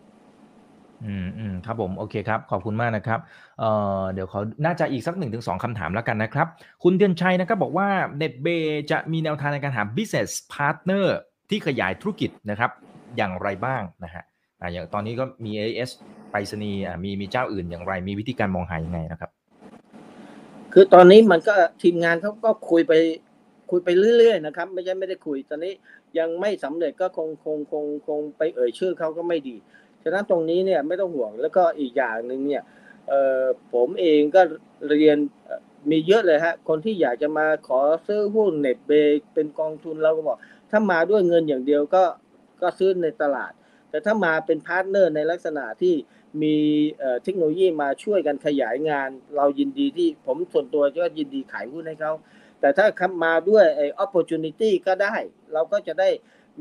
[1.06, 3.20] อืมอืมครับผม โอเคครับ ขอบคุณมากนะครับ
[3.60, 3.70] เอ่
[4.02, 6.48] อเดี๋ยวเขาน่าจะอีกสักหนึ่งถึงสองคำถามแล้วกันนะครับ
[6.84, 7.88] คุณเทียนชัยนะครับบอกว่า
[8.22, 8.48] NetB
[8.92, 11.06] จะมีแนวทางในการหา business partner
[11.50, 12.72] ที่ขยายธุรกิจนะครับ
[13.18, 14.24] อย่างไรบ้างนะฮะ
[14.60, 15.90] อ่าอย่างตอนนี้ก็มี AS
[16.32, 19.32] ไปรษณีย์อ่ามีมีเจ้าอื่นอย่างไร มีวิธีการมองหายังไงนะครับ
[20.74, 22.94] คือตอนนี้มันก็ทีมงานเขาก็คุยไป
[23.72, 25.74] คุยไปเรื่อยๆนะครับ ไม่ใช่ไม่ได้คุยตอนนี้
[26.20, 29.56] ยังไม่สำเร็จก็คงคงคงคงไปเอ่ยชื่อเขาก็ไม่ดี
[30.04, 32.64] ฉะนั้นตรงนี้เนี่ยไม่ต้องห่วงแล้วก็อีกอย่างหนึ่งเนี่ย
[33.74, 34.42] ผมเองก็
[34.90, 35.18] เรียน
[35.90, 38.92] มีเยอะเลยฮะคนที่อยากจะมาขอซื้อหุ้นเน็ตเบย์
[39.34, 40.38] เป็นกองทุนเราก็บอก
[40.72, 42.04] ถ้ามาด้วยเงินอย่างเดียวก็
[42.62, 43.52] ก็ซื้อในตลาด
[43.90, 45.96] แต่ถ้ามาเป็น partner ในลักษณะที่
[46.42, 46.56] มี
[47.24, 52.14] เทคโนโลยีมาช่วยกันขยายงาน เรายินดีที่ผมส่วนตัวก็ยินดีขายหุ้นให้เขา
[52.60, 55.16] แต่ถ้ามาด้วยไอ้ opportunity ก็ได้
[55.54, 56.10] เราก็จะได้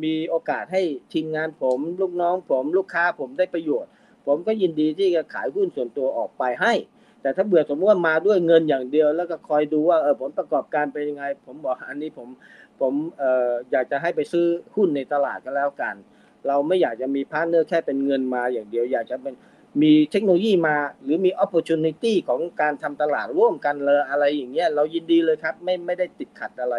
[0.03, 0.83] มีโอกาสให้
[1.13, 3.91] ทีมงานผม ลูกน้องผม ลูกค้าผมได้ประโยชน์
[4.27, 6.75] ผมก็ยินดีที่จะขายหุ้นส่วนตัวออกไปให้
[7.23, 12.29] แต่ถ้าเบื่อสมมติว่ามาด้วยเงินอย่างเดียว แล้วก็คอยดูว่าเออผลประกอบการเป็นยังไง ผมบอกอันนี้ผม
[12.81, 15.95] ผมเอ่ออยากจะให้ไปซื้อหุ้นในตลาดก็แล้วกัน
[16.47, 19.35] เราไม่อยากจะมี partner แค่เป็นเงินมาอย่างเดียว อยากจะเป็น
[19.83, 26.77] มีเทคโนโลยีมาหรือมี opportunity ของการทำตลาดร่วมกันเลยอะไรอย่างเงี้ยเรายินดีเลยครับ ไม่ไม่ได้ติดขัดอะไร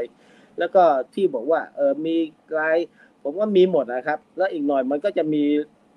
[0.59, 0.83] แล้วก็
[1.13, 2.15] ที่บอกว่าเออมี
[2.57, 2.77] ราย
[3.23, 5.43] ผมว่ามีหมดนะครับ แล้วอีกหน่อยมันก็จะมี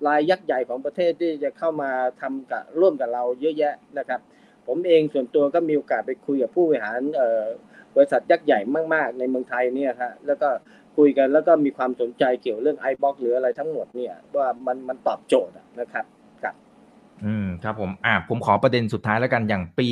[0.07, 1.91] รายยักษ์ใหญ่ของประเทศที่จะเข้ามา
[2.21, 4.19] ทำกับร่วมกับเราเยอะแยะนะครับ
[4.67, 7.43] ผมเองส่วนตัวก็มีโอกาสไปคุยกับผู้บริหารเอ่อ
[7.95, 8.59] บริษัทยักษ์ใหญ่
[8.93, 10.49] มากๆ ในเมืองไทยเนี่ยฮะแล้วก็
[10.97, 16.05] คุยกันแล้วก็มีความสนใจเกี่ยวเรื่อง iBox หรืออะไรทั้งหมดเนี่ยว่ามันมันตอบโจทย์นะครับ
[17.25, 19.87] อืมครับผมอ่าผมขอประเด็นสุดท้ายแล้วกันอย่างปี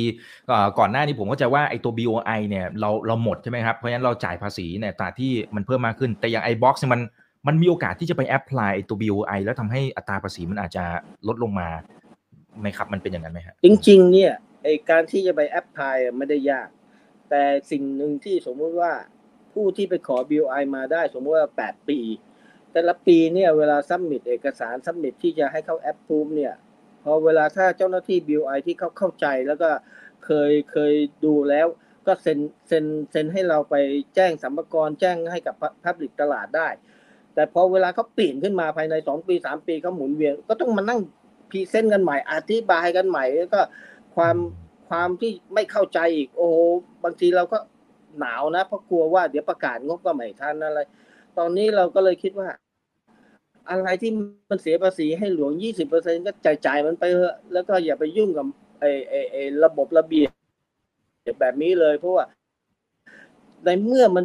[0.78, 7.00] ก่อนหน้านี้ผมก็จะว่าไอ้ตัว BOI เนี่ยเราเราหมดใช่ไหมครับ เพราะฉะนั้นเราจ่ายภาษีเนี่ยตราที่มันเพิ่มมากขึ้น แต่อย่าง iBox เนี่ยมัน
[7.46, 10.84] มันมีโอกาสที่จะไปแอพพลายตัว BOI แล้วทำให้อัตราภาษีมันอาจจะ
[11.28, 11.68] ลดลงมา
[12.60, 16.68] ไหมครับ มันเป็นอย่างนั้นไหมฮะจริง ๆ เนี่ยไอการที่จะไปแอปพลายไม่ได้ยาก
[17.30, 18.92] แต่สิ่งหนึ่งที่สมมุติว่า
[19.52, 21.98] ผู้ที่ไปขอ BOI มาได้สมมติว่า 8 ปี
[22.72, 26.54] แต่ละปีเนี่ยเวลาซัมมิตเอกสารซัมมิตที่จะให้เขาแอปพูมเนี่ย
[27.04, 29.70] พอเวลาถ้าเจ้าหน้าที่ BOI ที่เขาเข้าใจแล้วก็
[30.24, 30.94] เคยเคย
[31.24, 31.66] ดูแล้ว
[32.06, 32.38] ก็เซ็น
[32.68, 33.74] เซ็นเซ็นให้เราไป
[34.14, 36.68] แจ้งสัมภาระแจ้งให้กับพับลิกตลาดได้
[37.34, 41.00] แต่พอเวลาเขาเปลี่ยนขึ้นมาภายใน2ปี3ปีเขาหมุนเวียนก็ต้องมานั่ง
[41.50, 43.60] present กันใหม่ อธิบายกันใหม่แล้วก็
[44.14, 44.36] ความ
[44.88, 46.56] ความที่ไม่เข้าใจอีกโอ้โห
[47.04, 47.58] บางทีเราก็
[48.20, 50.80] หนาวนะเพราะกลัวว่าเดี๋ยวประกาศงบก็ไม่ทันอะไร
[51.38, 52.48] ตอนนี้เราก็เลยคิดว่า
[53.70, 54.10] อะไรที่
[54.50, 58.46] มันเสียภาษีให้หลวงยี่สิบเปอร์เซ็นต์ก็จ่ายจ่ายมันไปเถอะแล้วก็อย่าไปยุ่งกับ
[58.80, 60.30] ไอ้ไอ้ไอ้ระบบระเบียบ
[61.40, 62.24] แบบนี้เลย เพราะว่า
[63.64, 64.24] ในเมื่อมัน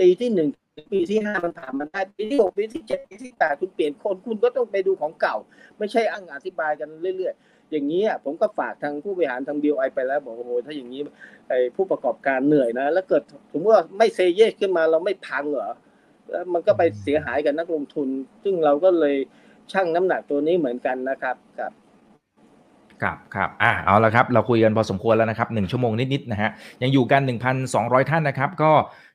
[0.00, 0.48] ปีที่หนึ่ง
[0.92, 5.36] ปีที่ห้ามันผ่านมาได้ปีที่หกปีที่เจ็ดปีที่แปดคุณเปลี่ยนคนคุณก็ต้องไปดูของเก่า
[5.78, 11.02] ไม่ใช่อ้างอธิบายกันเรื่อยๆ อย่างนี้ผมก็ฝากทางผู้บริหารทางบีไอไปแล้ว บอกโอ้โหถ้าอย่างนี้
[11.48, 13.22] ไอ้ผู้ประกอบการเหนื่อยนะ แล้วเกิด
[13.52, 15.70] สมมติว่าไม่เซเยสขึ้นมาเราไม่พังเหรอ
[16.54, 18.08] มันก็ไปเสียหายกับนักลงทุน
[18.44, 19.16] ซึ่งเราก็เลย
[19.72, 21.72] ชั่งน้ำหนักตัวนี้เหมือนกันนะครับครับ
[23.02, 26.50] ครับครับอ่าเอาละครับ เราคุยกันพอสมควรแล้วนะครับหนึ่งชั่วโมงนิดๆนะฮะ
[26.82, 27.22] ยังอยู่กัน
[27.66, 28.70] 1,200 ท่านนะครับ ก็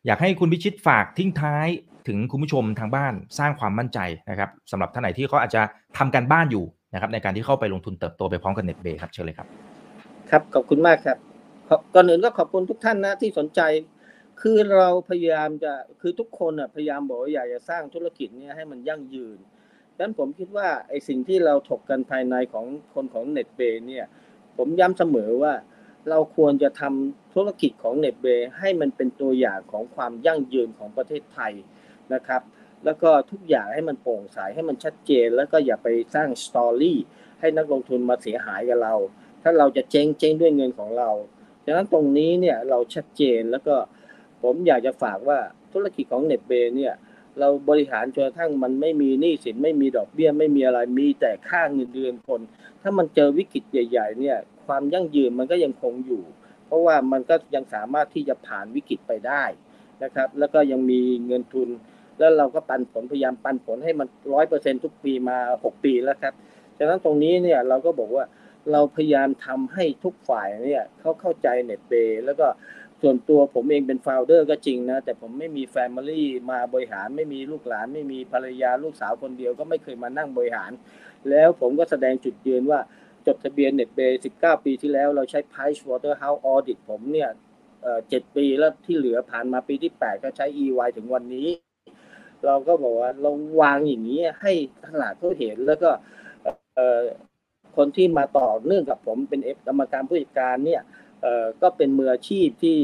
[0.06, 1.68] อยากให้คุณพิชิตฝากทิ้งท้าย
[2.08, 4.00] ถึงคุณผู้ชมทางบ้านสร้างความมั่นใจ
[4.30, 5.62] นะครับสำหรับท่านไหนที่เขาอาจจะ
[5.98, 9.48] ทำการบ้านอยู่นะครับ ในการที่เข้าไปลงทุนเติบโตไปพร้อมกับเน็ตเบย์ครับเชิญเลยครับ
[10.30, 11.18] ครับ ขอบคุณมากครับ
[11.68, 13.62] ขอก่อนอื่นก็ขอบคุณทุกท่านนะที่สนใจ
[14.42, 19.38] คือเราพยายามจะคือทุกคนอะพยายามบอกว่าอยากจะสร้างธุรกิจเนี้ให้มันยั่งยืน
[19.96, 24.06] ดังนั้นผมคิดว่าไอ้สิ่งที่เราถกกันภายในของคนของเน็ตเบย์เนี่ย
[24.58, 25.54] ผมย้ำเสมอว่า
[26.10, 31.54] เราควรจะททำธุรกิจของเน็ตเบย์ให้มันเป็นตัวอย่างของความยั่งยืนของประเทศไทย
[32.14, 32.42] นะครับ
[32.86, 36.98] แล้วก็ทุกอย่างให้มันโปร่งใสให้มันชัดเจน แล้วก็อย่าไปสร้าง story
[37.40, 38.96] ให้นักลงทุนมาเสียหายกับเรา
[39.42, 41.10] ถ้าเราจะเจ๊งเจ๊งด้วยเงินของเรา
[41.66, 43.76] ดังนั้นตรงนี้เนี่ยเราชัดเจนแล้วก็
[44.44, 45.40] ผมอยากจะฝากว่า
[45.74, 46.94] ธุรกิจของเน็ตเบย์เนี่ย
[47.40, 52.42] เราบริหารจนกระทั่งมันไม่มีหนี้สินไม่มีดอกเบี้ยไม่มีอะไรมีแต่ค่าเงินเดือนคน
[52.82, 56.24] ถ้ามันเจอวิกฤตใหญ่ ๆ เนี่ย ความยั่งยืนมันก็ยังคงอยู่
[56.66, 59.44] เพราะว่ามันก็ยังสามารถที่จะผ่านวิกฤตไปได้
[60.04, 61.70] นะครับ แล้วก็ยังมีเงินทุน
[62.20, 66.34] แล้วเราก็ปันผลพยายามปันผลให้มันร้อยเปอร์เซ็นทุกปีมาหกปีแล้วครับ
[66.78, 68.26] ฉะนั้นตรงนี้เนี่ยเราก็บอกว่า
[68.72, 72.48] เราพยายามทำให้ทุกฝ่ายเนี่ยเขาเข้าใจเน็ตเบย์แล้วก็
[73.02, 80.72] ส่วนตัวผมเองเป็น founder ก็จริงนะ แต่ผมไม่มี family มาบริหารไม่มีลูกหลาน ไม่มีภรรยาลูกสาวคนเดียวก็ไม่เคยมานั่งบริหาร
[81.30, 82.80] แล้วผมก็แสดงจุดยืนว่า
[83.28, 87.30] จดทะเบียนเน็ตเบย์19 ปีที่แล้วเราใช้ Price Waterhouse Audit ผมเนี่ย
[88.10, 91.48] เจ็ดปีแล้วที่เหลือผ่านมาปีที่ 8 ก็ใช้ EY ถึงวันนี้
[92.46, 93.32] เราก็บอกว่าเรา
[93.62, 94.54] วางอย่างนี้ให้
[94.86, 95.90] ตลาดเขาเห็นแล้วก็
[97.78, 100.82] คนที่มาต่อเนื่องกับผมเป็นเอฟกรรมการผู้จัดการเนี่ย
[101.22, 102.78] เอ่อก็เป็นมืออาชีพที่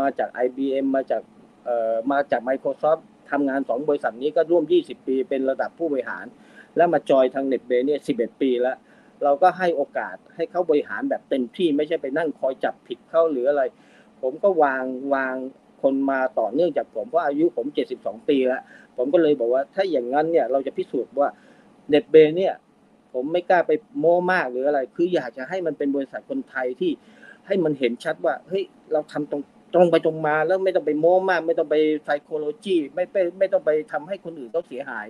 [0.00, 1.22] มาจาก IBM มาจาก
[1.64, 6.26] เอ่อมาจาก Microsoft ทำงานสองบริษัทนี้ก็ร่วม 20 ปี เป็นระดับผู้บริหาร
[6.76, 8.76] แล้วมาจอยทางเน็ตเบเนี่ย 11 ปีแล้ว
[9.24, 13.62] เราก็ให้โอกาสให้เขาบริหารแบบเต็มที่ไม่ใช่ไปนั่งคอยจับผิดเขาหรืออะไร
[14.22, 15.34] ผมก็วางวาง
[15.82, 17.66] คนมาต่อเนื่องจากผมเพราะอายุผม
[17.98, 18.62] 72 ปีแล้ว
[18.96, 21.28] ผมก็เลยบอกว่าถ้าอย่างนั้นเนี่ยเราจะพิสูจน์ว่า
[21.90, 22.54] เน็ตเบเนี่ย
[23.12, 26.90] ผมไม่กล้าไปโม้มากหรืออะไร คืออยากจะให้มันเป็นบริษัทคนไทยที่
[27.46, 29.42] ให้มันเห็นชัดว่าเฮ้ยเราทำตรง
[29.74, 35.06] ตรงไปตรงมาแล้วไม่ต้องไปโม้มาก ไม่ต้องไปไซโคโลจีไม่ไปไม่ต้องไปทำให้คนอื่นต้องเสียหาย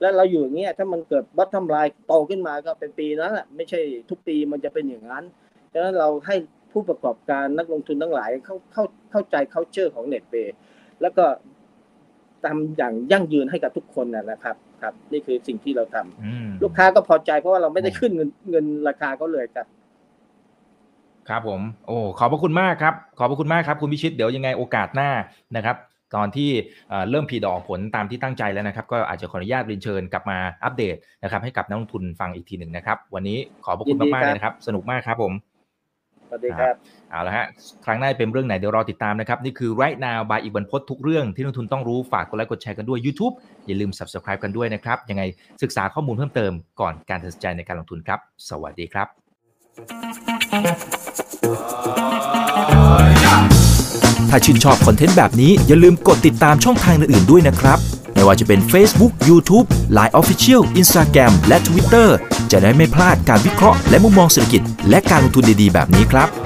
[0.00, 3.80] แล้วเราอยู่อย่างเงี้ยถ้ามันเกิดบัตทำลายโตขึ้นมาก็เป็นปีนั้นแหละไม่ใช่
[4.10, 5.24] ทุกปีมันจะเป็นอย่างนั้น
[5.72, 6.36] ดังนั้นเราให้
[6.72, 10.34] ผู้ประกอบการนักลงทุนทั้งหลายเข้าเข้าเข้าใจ culture ของเน็ตเป
[11.02, 11.24] แล้วก็
[12.44, 19.66] ทำอย่างยั่งยืนให้กับทุกคนนะครับ ครับ นี่คือสิ่งที่เราทำลูกค้าก็พอใจเพราะว่าเราไม่ได้ขึ้นเงินเงินราคาก็เลยครับ
[21.28, 25.10] ครับผม โอ้ขอบพระคุณมากครับ ขอบพระคุณมากครับ คุณพิชิตเดี๋ยวยังไงโอกาสหน้า
[25.56, 25.76] นะครับ
[26.16, 26.50] ตอนที่
[27.10, 35.32] เริ่มผีดอกผลตามที่ตั้งใจแล้วนะครับ ก็อาจจะขออนุญาตเรียนเชิญกลับมาอัปเดตนะครับ ให้กับนักลงทุนฟังอีกทีหนึ่งนะครับ วันนี้ขอบพระคุณมากๆเลยนะครับ สนุกมากครับผม
[36.28, 36.74] สวัสดีครับ
[37.10, 37.46] เอาละฮะ
[37.84, 43.34] ครั้งหน้าเป็นเรื่องไหนเดี๋ยวรอติดตามนะครับ นี่คือ right now by อีกบันพศทุกเรื่องที่นักทุนต้องรู้ฝากกดไลค์กดแชร์กันด้วย YouTube
[43.66, 45.22] อย่าลืม subscribe กันด้วยนะครับ ยังไง
[45.62, 49.06] ศึกษาข้อมูลเพิ่มเติมก่อนการตัดสินใจในการลงทุนครับ สวัสดีครับ
[54.30, 57.78] ถ้าชื่นชอบคอนเทนต์แบบนี้อย่าลืมกดติดตามช่องทางอื่นๆด้วยนะครับ
[58.14, 62.08] ไม่ว่าจะเป็น Facebook, YouTube, Line Official, Instagram และ Twitter
[62.50, 66.45] จะได้ไม่พลาดการวิเคราะห์และมุมมองเศรษฐกิจ และการลงทุนดีๆ แบบนี้ครับ